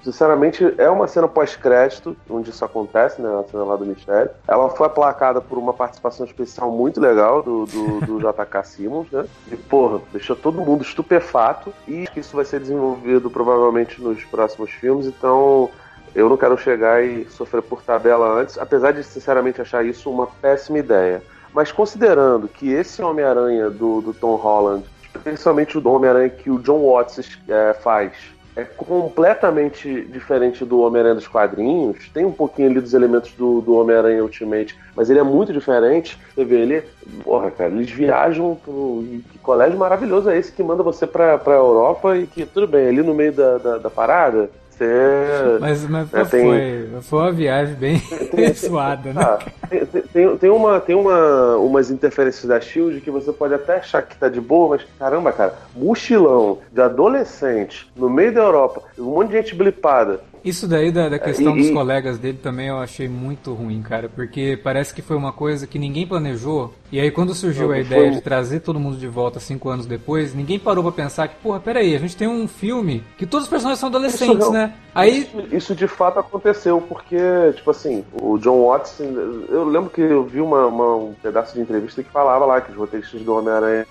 sinceramente, 0.04 0.74
é 0.78 0.88
uma 0.88 1.08
cena 1.08 1.26
pós-crédito, 1.26 2.16
onde 2.30 2.50
isso 2.50 2.64
acontece, 2.64 3.20
né, 3.20 3.28
a 3.28 3.50
cena 3.50 3.64
lá 3.64 3.76
do 3.76 3.84
mistério. 3.84 4.30
Ela 4.46 4.70
foi 4.70 4.86
aplacada 4.86 5.40
por 5.40 5.58
uma 5.58 5.72
participação 5.72 6.24
especial 6.24 6.70
muito 6.70 7.00
legal 7.00 7.42
do, 7.42 7.64
do, 7.66 8.00
do 8.00 8.18
JK 8.22 8.64
Simmons, 8.64 9.10
né, 9.10 9.24
e, 9.50 9.56
porra, 9.56 10.00
deixou 10.12 10.36
todo 10.36 10.60
mundo 10.60 10.82
estupefato, 10.82 11.72
e 11.86 12.06
que 12.06 12.20
isso 12.20 12.36
vai 12.36 12.44
ser 12.44 12.60
desenvolvido 12.60 13.30
provavelmente 13.30 14.00
nos 14.00 14.24
próximos 14.24 14.70
filmes, 14.70 15.06
então 15.06 15.70
eu 16.14 16.28
não 16.28 16.36
quero 16.36 16.56
chegar 16.58 17.02
e 17.02 17.24
sofrer 17.30 17.62
por 17.62 17.82
tabela 17.82 18.40
antes, 18.40 18.58
apesar 18.58 18.92
de, 18.92 19.02
sinceramente, 19.02 19.60
achar 19.60 19.84
isso 19.84 20.10
uma 20.10 20.26
péssima 20.26 20.78
ideia. 20.78 21.22
Mas 21.52 21.70
considerando 21.70 22.48
que 22.48 22.72
esse 22.72 23.02
Homem-Aranha 23.02 23.68
do, 23.70 24.00
do 24.00 24.14
Tom 24.14 24.36
Holland, 24.36 24.84
principalmente 25.22 25.76
o 25.76 25.88
Homem-Aranha 25.88 26.30
que 26.30 26.50
o 26.50 26.58
John 26.58 26.80
Watts 26.80 27.38
é, 27.48 27.74
faz, 27.74 28.12
é 28.54 28.64
completamente 28.64 30.02
diferente 30.04 30.64
do 30.64 30.80
Homem-Aranha 30.80 31.14
dos 31.14 31.26
quadrinhos. 31.28 32.08
Tem 32.12 32.24
um 32.24 32.32
pouquinho 32.32 32.70
ali 32.70 32.80
dos 32.80 32.92
elementos 32.92 33.32
do, 33.32 33.60
do 33.62 33.74
Homem-Aranha 33.74 34.22
Ultimate, 34.22 34.78
mas 34.94 35.08
ele 35.08 35.18
é 35.18 35.22
muito 35.22 35.52
diferente. 35.52 36.18
Você 36.34 36.44
vê 36.44 36.60
ele, 36.60 36.82
porra, 37.24 37.50
cara, 37.50 37.70
eles 37.70 37.90
viajam 37.90 38.58
pro. 38.62 39.04
Que 39.30 39.38
colégio 39.38 39.78
maravilhoso 39.78 40.28
é 40.28 40.38
esse 40.38 40.52
que 40.52 40.62
manda 40.62 40.82
você 40.82 41.06
pra, 41.06 41.38
pra 41.38 41.54
Europa 41.54 42.16
e 42.16 42.26
que, 42.26 42.44
tudo 42.44 42.66
bem, 42.66 42.88
ali 42.88 43.02
no 43.02 43.14
meio 43.14 43.32
da, 43.32 43.58
da, 43.58 43.78
da 43.78 43.90
parada, 43.90 44.50
você. 44.82 45.58
Mas, 45.60 45.88
mas 45.88 46.14
é, 46.14 46.24
tem... 46.24 46.44
foi, 46.44 46.88
foi 47.02 47.18
uma 47.18 47.32
viagem 47.32 47.74
bem 47.74 47.98
tem, 48.30 48.52
suada, 48.54 49.12
né? 49.12 49.22
Ah, 49.22 49.38
tem, 49.68 49.86
tem, 49.86 50.36
tem, 50.36 50.50
uma, 50.50 50.80
tem 50.80 50.94
uma, 50.94 51.56
umas 51.56 51.90
interferências 51.90 52.44
da 52.44 52.60
Shield 52.60 53.00
que 53.00 53.10
você 53.10 53.32
pode 53.32 53.54
até 53.54 53.76
achar 53.76 54.02
que 54.02 54.16
tá 54.16 54.28
de 54.28 54.40
boa, 54.40 54.70
mas 54.70 54.86
caramba, 54.98 55.32
cara, 55.32 55.54
mochilão 55.74 56.58
de 56.72 56.80
adolescente 56.80 57.90
no 57.96 58.08
meio 58.08 58.32
da 58.32 58.42
Europa, 58.42 58.82
um 58.98 59.14
monte 59.14 59.30
de 59.30 59.36
gente 59.36 59.54
blipada 59.54 60.20
Isso 60.44 60.66
daí 60.66 60.90
da, 60.90 61.08
da 61.08 61.18
questão 61.18 61.56
E- 61.56 61.60
dos 61.60 61.68
e- 61.68 61.72
colegas 61.72 62.18
dele 62.18 62.38
também 62.42 62.66
eu 62.68 62.78
achei 62.78 63.08
muito 63.08 63.52
ruim, 63.54 63.80
cara, 63.82 64.08
porque 64.08 64.58
parece 64.62 64.92
que 64.94 65.00
foi 65.00 65.16
uma 65.16 65.32
coisa 65.32 65.66
que 65.66 65.78
ninguém 65.78 66.06
planejou. 66.06 66.74
E 66.90 66.98
aí 67.00 67.10
quando 67.10 67.32
surgiu 67.34 67.68
Não, 67.68 67.74
a 67.74 67.78
ideia 67.78 68.02
foi- 68.08 68.10
de 68.16 68.20
trazer 68.20 68.60
todo 68.60 68.78
mundo 68.80 68.96
de 68.96 69.06
volta 69.06 69.38
cinco 69.38 69.68
anos 69.68 69.86
depois, 69.86 70.34
ninguém 70.34 70.58
parou 70.58 70.82
pra 70.82 70.92
pensar 70.92 71.28
que, 71.28 71.36
porra, 71.36 71.60
peraí, 71.60 71.94
a 71.94 71.98
gente 71.98 72.16
tem 72.16 72.26
um 72.28 72.48
filme 72.48 73.02
que 73.16 73.24
todos 73.24 73.44
os 73.44 73.50
personagens 73.50 73.78
são 73.78 73.88
adolescentes, 73.88 74.36
Isso 74.38 74.46
não- 74.46 74.52
né? 74.52 74.74
Aí 74.94 75.20
Isso, 75.22 75.56
isso 75.56 75.74
de 75.74 75.86
fato 75.86 76.18
aconteceu, 76.18 76.80
porque, 76.80 77.16
tipo 77.54 77.70
assim, 77.70 78.04
o 78.20 78.36
John 78.38 78.66
Watson, 78.66 79.04
eu 79.48 79.64
lembro 79.64 79.90
que 79.90 80.00
eu 80.00 80.24
vi 80.24 80.40
uma, 80.40 80.66
uma- 80.66 80.96
um 80.96 81.14
pedaço 81.22 81.54
de 81.54 81.60
entrevista 81.60 82.02
que 82.02 82.10
falava 82.10 82.44
lá 82.44 82.60
que 82.60 82.72
os 82.72 82.76
roteiristas 82.76 83.22
do 83.22 83.34
Homem-Aranha 83.34 83.86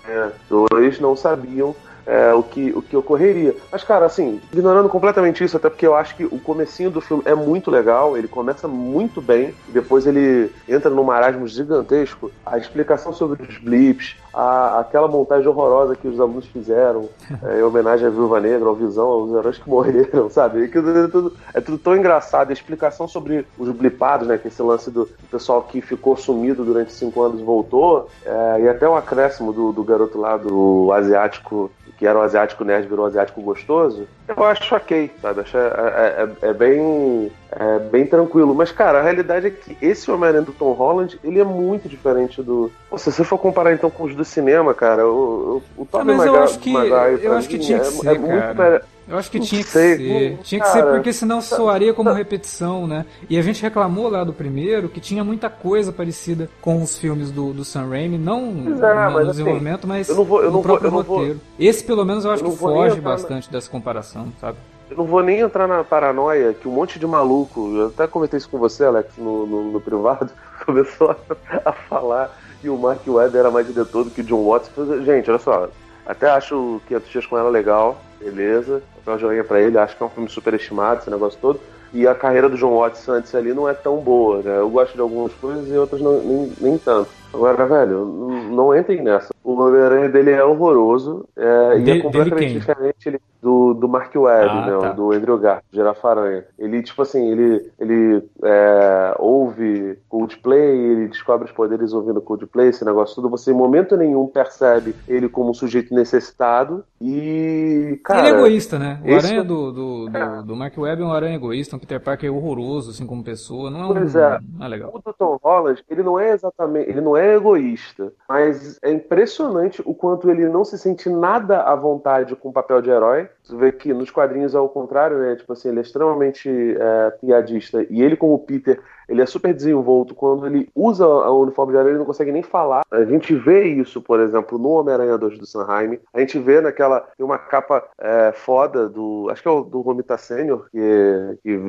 2 0.48 1.00
não 1.00 1.16
sabiam 1.16 1.74
é, 2.06 2.32
o, 2.34 2.42
que, 2.42 2.72
o 2.72 2.82
que 2.82 2.96
ocorreria. 2.96 3.54
Mas, 3.70 3.84
cara, 3.84 4.06
assim, 4.06 4.40
ignorando 4.52 4.88
completamente 4.88 5.42
isso, 5.44 5.56
até 5.56 5.68
porque 5.68 5.86
eu 5.86 5.94
acho 5.94 6.16
que 6.16 6.24
o 6.24 6.38
comecinho 6.38 6.90
do 6.90 7.00
filme 7.00 7.22
é 7.26 7.34
muito 7.34 7.70
legal, 7.70 8.16
ele 8.16 8.28
começa 8.28 8.66
muito 8.66 9.20
bem, 9.20 9.54
depois 9.68 10.06
ele 10.06 10.50
entra 10.68 10.90
num 10.90 11.04
marasmo 11.04 11.46
gigantesco. 11.46 12.30
A 12.44 12.58
explicação 12.58 13.12
sobre 13.12 13.42
os 13.42 13.58
blips, 13.58 14.16
a, 14.32 14.80
aquela 14.80 15.08
montagem 15.08 15.46
horrorosa 15.48 15.96
que 15.96 16.08
os 16.08 16.18
alunos 16.20 16.46
fizeram, 16.46 17.08
é, 17.42 17.60
em 17.60 17.62
homenagem 17.62 18.06
à 18.06 18.10
Viúva 18.10 18.40
Negra, 18.40 18.68
ao 18.68 18.74
Visão, 18.74 19.06
aos 19.06 19.32
heróis 19.32 19.58
que 19.58 19.68
morreram, 19.68 20.28
sabe? 20.30 20.64
Aquilo 20.64 20.90
É 20.96 21.08
tudo, 21.08 21.36
é 21.54 21.60
tudo 21.60 21.78
tão 21.78 21.96
engraçado. 21.96 22.50
A 22.50 22.52
explicação 22.52 23.06
sobre 23.08 23.46
os 23.58 23.68
blipados, 23.70 24.26
né? 24.26 24.38
Que 24.38 24.48
esse 24.48 24.62
lance 24.62 24.90
do 24.90 25.08
pessoal 25.30 25.62
que 25.62 25.80
ficou 25.80 26.16
sumido 26.16 26.64
durante 26.64 26.92
cinco 26.92 27.22
anos 27.22 27.40
voltou, 27.40 28.08
é, 28.24 28.60
e 28.62 28.68
até 28.68 28.88
o 28.88 28.94
acréscimo 28.94 29.52
do, 29.52 29.72
do 29.72 29.82
garoto 29.84 30.18
lá, 30.18 30.36
do 30.36 30.90
asiático, 30.92 31.70
que 31.98 32.06
era 32.06 32.18
o 32.18 32.22
asiático 32.22 32.64
nerd, 32.64 32.88
virou 32.88 33.04
o 33.04 33.08
asiático 33.08 33.40
gostoso, 33.40 34.06
eu 34.28 34.44
acho 34.44 34.74
ok, 34.74 35.10
sabe? 35.20 35.40
Acho 35.40 35.56
é, 35.56 35.60
é- 35.66 36.28
é- 36.42 36.48
é 36.48 36.54
bem, 36.54 37.30
é 37.50 37.78
bem 37.78 38.06
tranquilo. 38.06 38.54
Mas, 38.54 38.72
cara, 38.72 38.98
a 39.00 39.02
realidade 39.02 39.46
é 39.46 39.50
que 39.50 39.76
esse 39.80 40.10
Homem-Aranha 40.10 40.44
do 40.44 40.52
Tom 40.52 40.72
Holland, 40.72 41.18
ele 41.22 41.38
é 41.40 41.44
muito 41.44 41.88
diferente 41.88 42.42
do. 42.42 42.70
Pô, 42.88 42.96
se 42.98 43.10
você 43.12 43.24
for 43.24 43.38
comparar 43.38 43.72
então 43.72 43.90
com 43.90 44.04
os 44.04 44.14
do 44.22 44.24
cinema, 44.24 44.72
cara, 44.74 45.06
o, 45.06 45.62
o, 45.76 45.82
o 45.82 45.88
Ah, 45.92 45.98
Tobey 45.98 46.16
mas 46.16 46.26
eu 46.26 46.42
acho 46.42 46.58
que- 46.58 46.72
Maguire, 46.72 47.24
eu 47.24 47.32
acho 47.34 47.48
que 47.48 47.58
tinha 47.58 47.78
que 47.80 47.86
é- 47.86 47.90
ser, 47.90 48.06
é 48.06 48.18
muito 48.18 48.56
cara. 48.56 48.84
Eu 49.08 49.18
acho 49.18 49.30
que 49.30 49.38
Não 49.40 49.44
tinha 49.46 49.62
que 49.64 49.68
sei, 49.68 49.96
ser. 49.96 50.38
tinha 50.44 50.60
que 50.60 50.68
ser 50.68 50.78
cara, 50.80 50.92
porque 50.94 51.12
senão 51.12 51.42
soaria 51.42 51.92
como 51.92 52.12
repetição, 52.12 52.86
né? 52.86 53.04
E 53.28 53.36
a 53.36 53.42
gente 53.42 53.60
reclamou 53.60 54.08
lá 54.08 54.22
do 54.22 54.32
primeiro 54.32 54.88
que 54.88 55.00
tinha 55.00 55.24
muita 55.24 55.50
coisa 55.50 55.92
parecida 55.92 56.48
com 56.60 56.80
os 56.80 56.96
filmes 56.96 57.30
do, 57.32 57.52
do 57.52 57.64
Sam 57.64 57.88
Raimi, 57.90 58.16
não 58.16 58.38
é, 58.38 58.52
no, 58.52 58.78
mas 58.80 59.16
assim, 59.16 59.26
desenvolvimento, 59.30 59.86
mas 59.88 60.08
eu 60.08 60.14
não 60.14 60.24
vou- 60.24 60.38
eu 60.40 60.46
no 60.46 60.52
vou- 60.52 60.62
próprio 60.62 60.90
vou- 60.90 61.02
roteiro. 61.02 61.40
Esse 61.58 61.82
pelo 61.84 62.04
menos 62.04 62.24
eu 62.24 62.30
acho 62.30 62.44
eu 62.44 62.50
que 62.50 62.56
vou 62.56 62.70
foge 62.76 62.96
entrar 62.98 63.10
na- 63.10 63.16
bastante 63.16 63.50
dessa 63.50 63.68
comparação, 63.68 64.28
sabe? 64.40 64.56
Eu 64.88 64.96
não 64.98 65.04
vou 65.04 65.22
nem 65.22 65.40
entrar 65.40 65.66
na 65.66 65.82
paranoia 65.82 66.54
que 66.54 66.68
um 66.68 66.72
monte 66.72 66.98
de 66.98 67.06
maluco, 67.06 67.74
eu 67.76 67.86
até 67.88 68.06
comentei 68.06 68.38
isso 68.38 68.48
com 68.48 68.58
você, 68.58 68.84
Alex, 68.84 69.10
no, 69.18 69.46
no, 69.46 69.72
no 69.72 69.80
privado, 69.80 70.30
começou 70.64 71.10
a, 71.10 71.16
a 71.64 71.72
falar 71.72 72.30
que 72.62 72.68
o 72.70 72.78
Mark 72.78 73.00
Webb 73.06 73.36
era 73.36 73.50
mais 73.50 73.66
diretor 73.66 74.04
do 74.04 74.10
que 74.10 74.20
o 74.20 74.24
John 74.24 74.44
Watts. 74.44 74.68
Falei, 74.68 75.04
Gente, 75.04 75.28
olha 75.28 75.38
só, 75.40 75.68
até 76.06 76.30
acho 76.30 76.80
que 76.86 76.94
500 76.94 77.10
Dias 77.10 77.26
com 77.26 77.36
ela 77.36 77.50
legal, 77.50 77.98
beleza, 78.20 78.80
papel 79.04 79.18
joinha 79.18 79.44
pra 79.44 79.60
ele, 79.60 79.76
acho 79.76 79.96
que 79.96 80.02
é 80.02 80.06
um 80.06 80.10
filme 80.10 80.28
super 80.30 80.54
estimado, 80.54 81.00
esse 81.00 81.10
negócio 81.10 81.38
todo. 81.42 81.60
E 81.92 82.06
a 82.06 82.14
carreira 82.14 82.48
do 82.48 82.56
John 82.56 82.74
Watts 82.78 83.06
antes 83.08 83.34
ali 83.34 83.52
não 83.52 83.68
é 83.68 83.74
tão 83.74 83.98
boa, 83.98 84.38
né? 84.38 84.56
Eu 84.58 84.70
gosto 84.70 84.94
de 84.94 85.00
algumas 85.00 85.32
coisas 85.34 85.68
e 85.68 85.74
outras 85.76 86.00
não, 86.00 86.22
nem, 86.22 86.52
nem 86.58 86.78
tanto. 86.78 87.10
Agora, 87.34 87.66
velho, 87.66 88.04
não, 88.06 88.28
não 88.44 88.74
entrem 88.78 89.02
nessa. 89.02 89.28
O 89.44 89.52
Homem-Aranha 89.60 90.08
dele 90.08 90.30
é 90.30 90.42
horroroso 90.42 91.26
é, 91.36 91.76
e 91.78 91.82
Dele- 91.82 91.98
é 91.98 92.02
completamente 92.02 92.52
diferente 92.54 92.96
ele- 93.06 93.20
do, 93.42 93.74
do 93.74 93.88
Mark 93.88 94.14
Webb, 94.14 94.48
Ah, 94.50 94.66
né? 94.70 94.78
tá. 94.78 94.92
Do 94.92 95.10
Andrew 95.12 95.36
Garfield, 95.36 95.66
Girafa-Aranha. 95.72 96.44
Ele, 96.56 96.80
tipo 96.82 97.02
assim, 97.02 97.28
ele, 97.30 97.70
ele 97.78 98.22
é, 98.44 99.14
ouve 99.18 99.98
Coldplay, 100.08 100.60
ele 100.78 101.08
descobre 101.08 101.46
os 101.46 101.52
poderes 101.52 101.92
ouvindo 101.92 102.20
Coldplay, 102.22 102.68
esse 102.68 102.84
negócio 102.84 103.16
tudo. 103.16 103.28
Você 103.30 103.50
em 103.50 103.54
momento 103.54 103.96
nenhum 103.96 104.28
percebe 104.28 104.94
ele 105.08 105.28
como 105.28 105.50
um 105.50 105.54
sujeito 105.54 105.92
necessitado 105.92 106.84
e, 107.00 108.00
cara... 108.04 108.20
ele 108.20 108.28
é 108.28 108.38
egoísta, 108.38 108.78
né? 108.78 109.00
O 109.04 109.08
esse- 109.08 109.26
aranha 109.26 109.42
do, 109.44 109.72
do, 109.72 110.08
do, 110.08 110.16
É. 110.16 110.42
do 110.42 110.54
Mark 110.56 110.78
Webb 110.78 111.02
é 111.02 111.04
um 111.04 111.12
aranha 111.12 111.34
egoísta, 111.36 111.74
um 111.74 111.78
Peter 111.80 112.00
Parker 112.00 112.32
horroroso, 112.32 112.90
assim, 112.90 113.06
como 113.06 113.24
pessoa. 113.24 113.70
Não 113.70 113.80
é 113.80 113.86
um. 113.86 113.92
Pois 113.94 114.14
é. 114.14 114.38
Não 114.56 114.66
é 114.66 114.68
legal. 114.68 114.90
O 114.94 114.98
do 115.00 115.12
Tom 115.12 115.38
Holland, 115.42 115.82
ele 115.90 116.02
não 116.04 116.18
é 116.18 116.30
exatamente, 116.30 116.88
ele 116.88 117.00
não 117.00 117.16
é 117.16 117.34
egoísta, 117.34 118.12
mas 118.28 118.78
é 118.82 118.92
impressionante 118.92 119.82
o 119.84 119.94
quanto 119.94 120.30
ele 120.30 120.48
não 120.48 120.64
se 120.64 120.78
sente 120.78 121.08
nada 121.08 121.62
à 121.62 121.74
vontade 121.74 122.36
com 122.36 122.50
o 122.50 122.52
papel 122.52 122.80
de 122.80 122.90
herói. 122.90 123.28
Você 123.42 123.56
vê 123.56 123.72
que 123.72 123.92
nos 123.92 124.10
quadrinhos 124.10 124.54
é 124.54 124.60
o 124.60 124.68
contrário, 124.68 125.18
né? 125.18 125.36
Tipo 125.36 125.52
assim, 125.52 125.68
ele 125.68 125.78
é 125.78 125.82
extremamente 125.82 126.48
é, 126.48 127.10
piadista 127.12 127.86
e 127.90 128.02
ele 128.02 128.16
como 128.16 128.38
Peter, 128.38 128.80
ele 129.12 129.22
é 129.22 129.26
super 129.26 129.52
desenvolto. 129.54 130.14
Quando 130.14 130.46
ele 130.46 130.68
usa 130.74 131.06
o 131.06 131.42
uniforme 131.42 131.72
de 131.72 131.78
herói, 131.78 131.90
ele 131.90 131.98
não 131.98 132.06
consegue 132.06 132.32
nem 132.32 132.42
falar. 132.42 132.82
A 132.90 133.04
gente 133.04 133.34
vê 133.34 133.64
isso, 133.64 134.00
por 134.00 134.20
exemplo, 134.20 134.58
no 134.58 134.70
Homem-Aranha 134.70 135.18
2 135.18 135.38
do 135.38 135.46
Sanheim. 135.46 135.98
A 136.14 136.20
gente 136.20 136.38
vê 136.38 136.60
naquela, 136.60 137.00
tem 137.16 137.24
uma 137.24 137.38
capa 137.38 137.84
é, 137.98 138.32
foda 138.32 138.88
do, 138.88 139.28
acho 139.30 139.42
que 139.42 139.48
é 139.48 139.50
o 139.50 139.62
do 139.62 139.80
Romita 139.80 140.16
Senior, 140.16 140.66
que, 140.70 141.38
que 141.42 141.60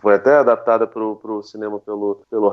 foi 0.00 0.14
até 0.14 0.36
adaptada 0.36 0.86
pro, 0.86 1.16
pro 1.16 1.42
cinema 1.42 1.78
pelo, 1.78 2.20
pelo 2.30 2.52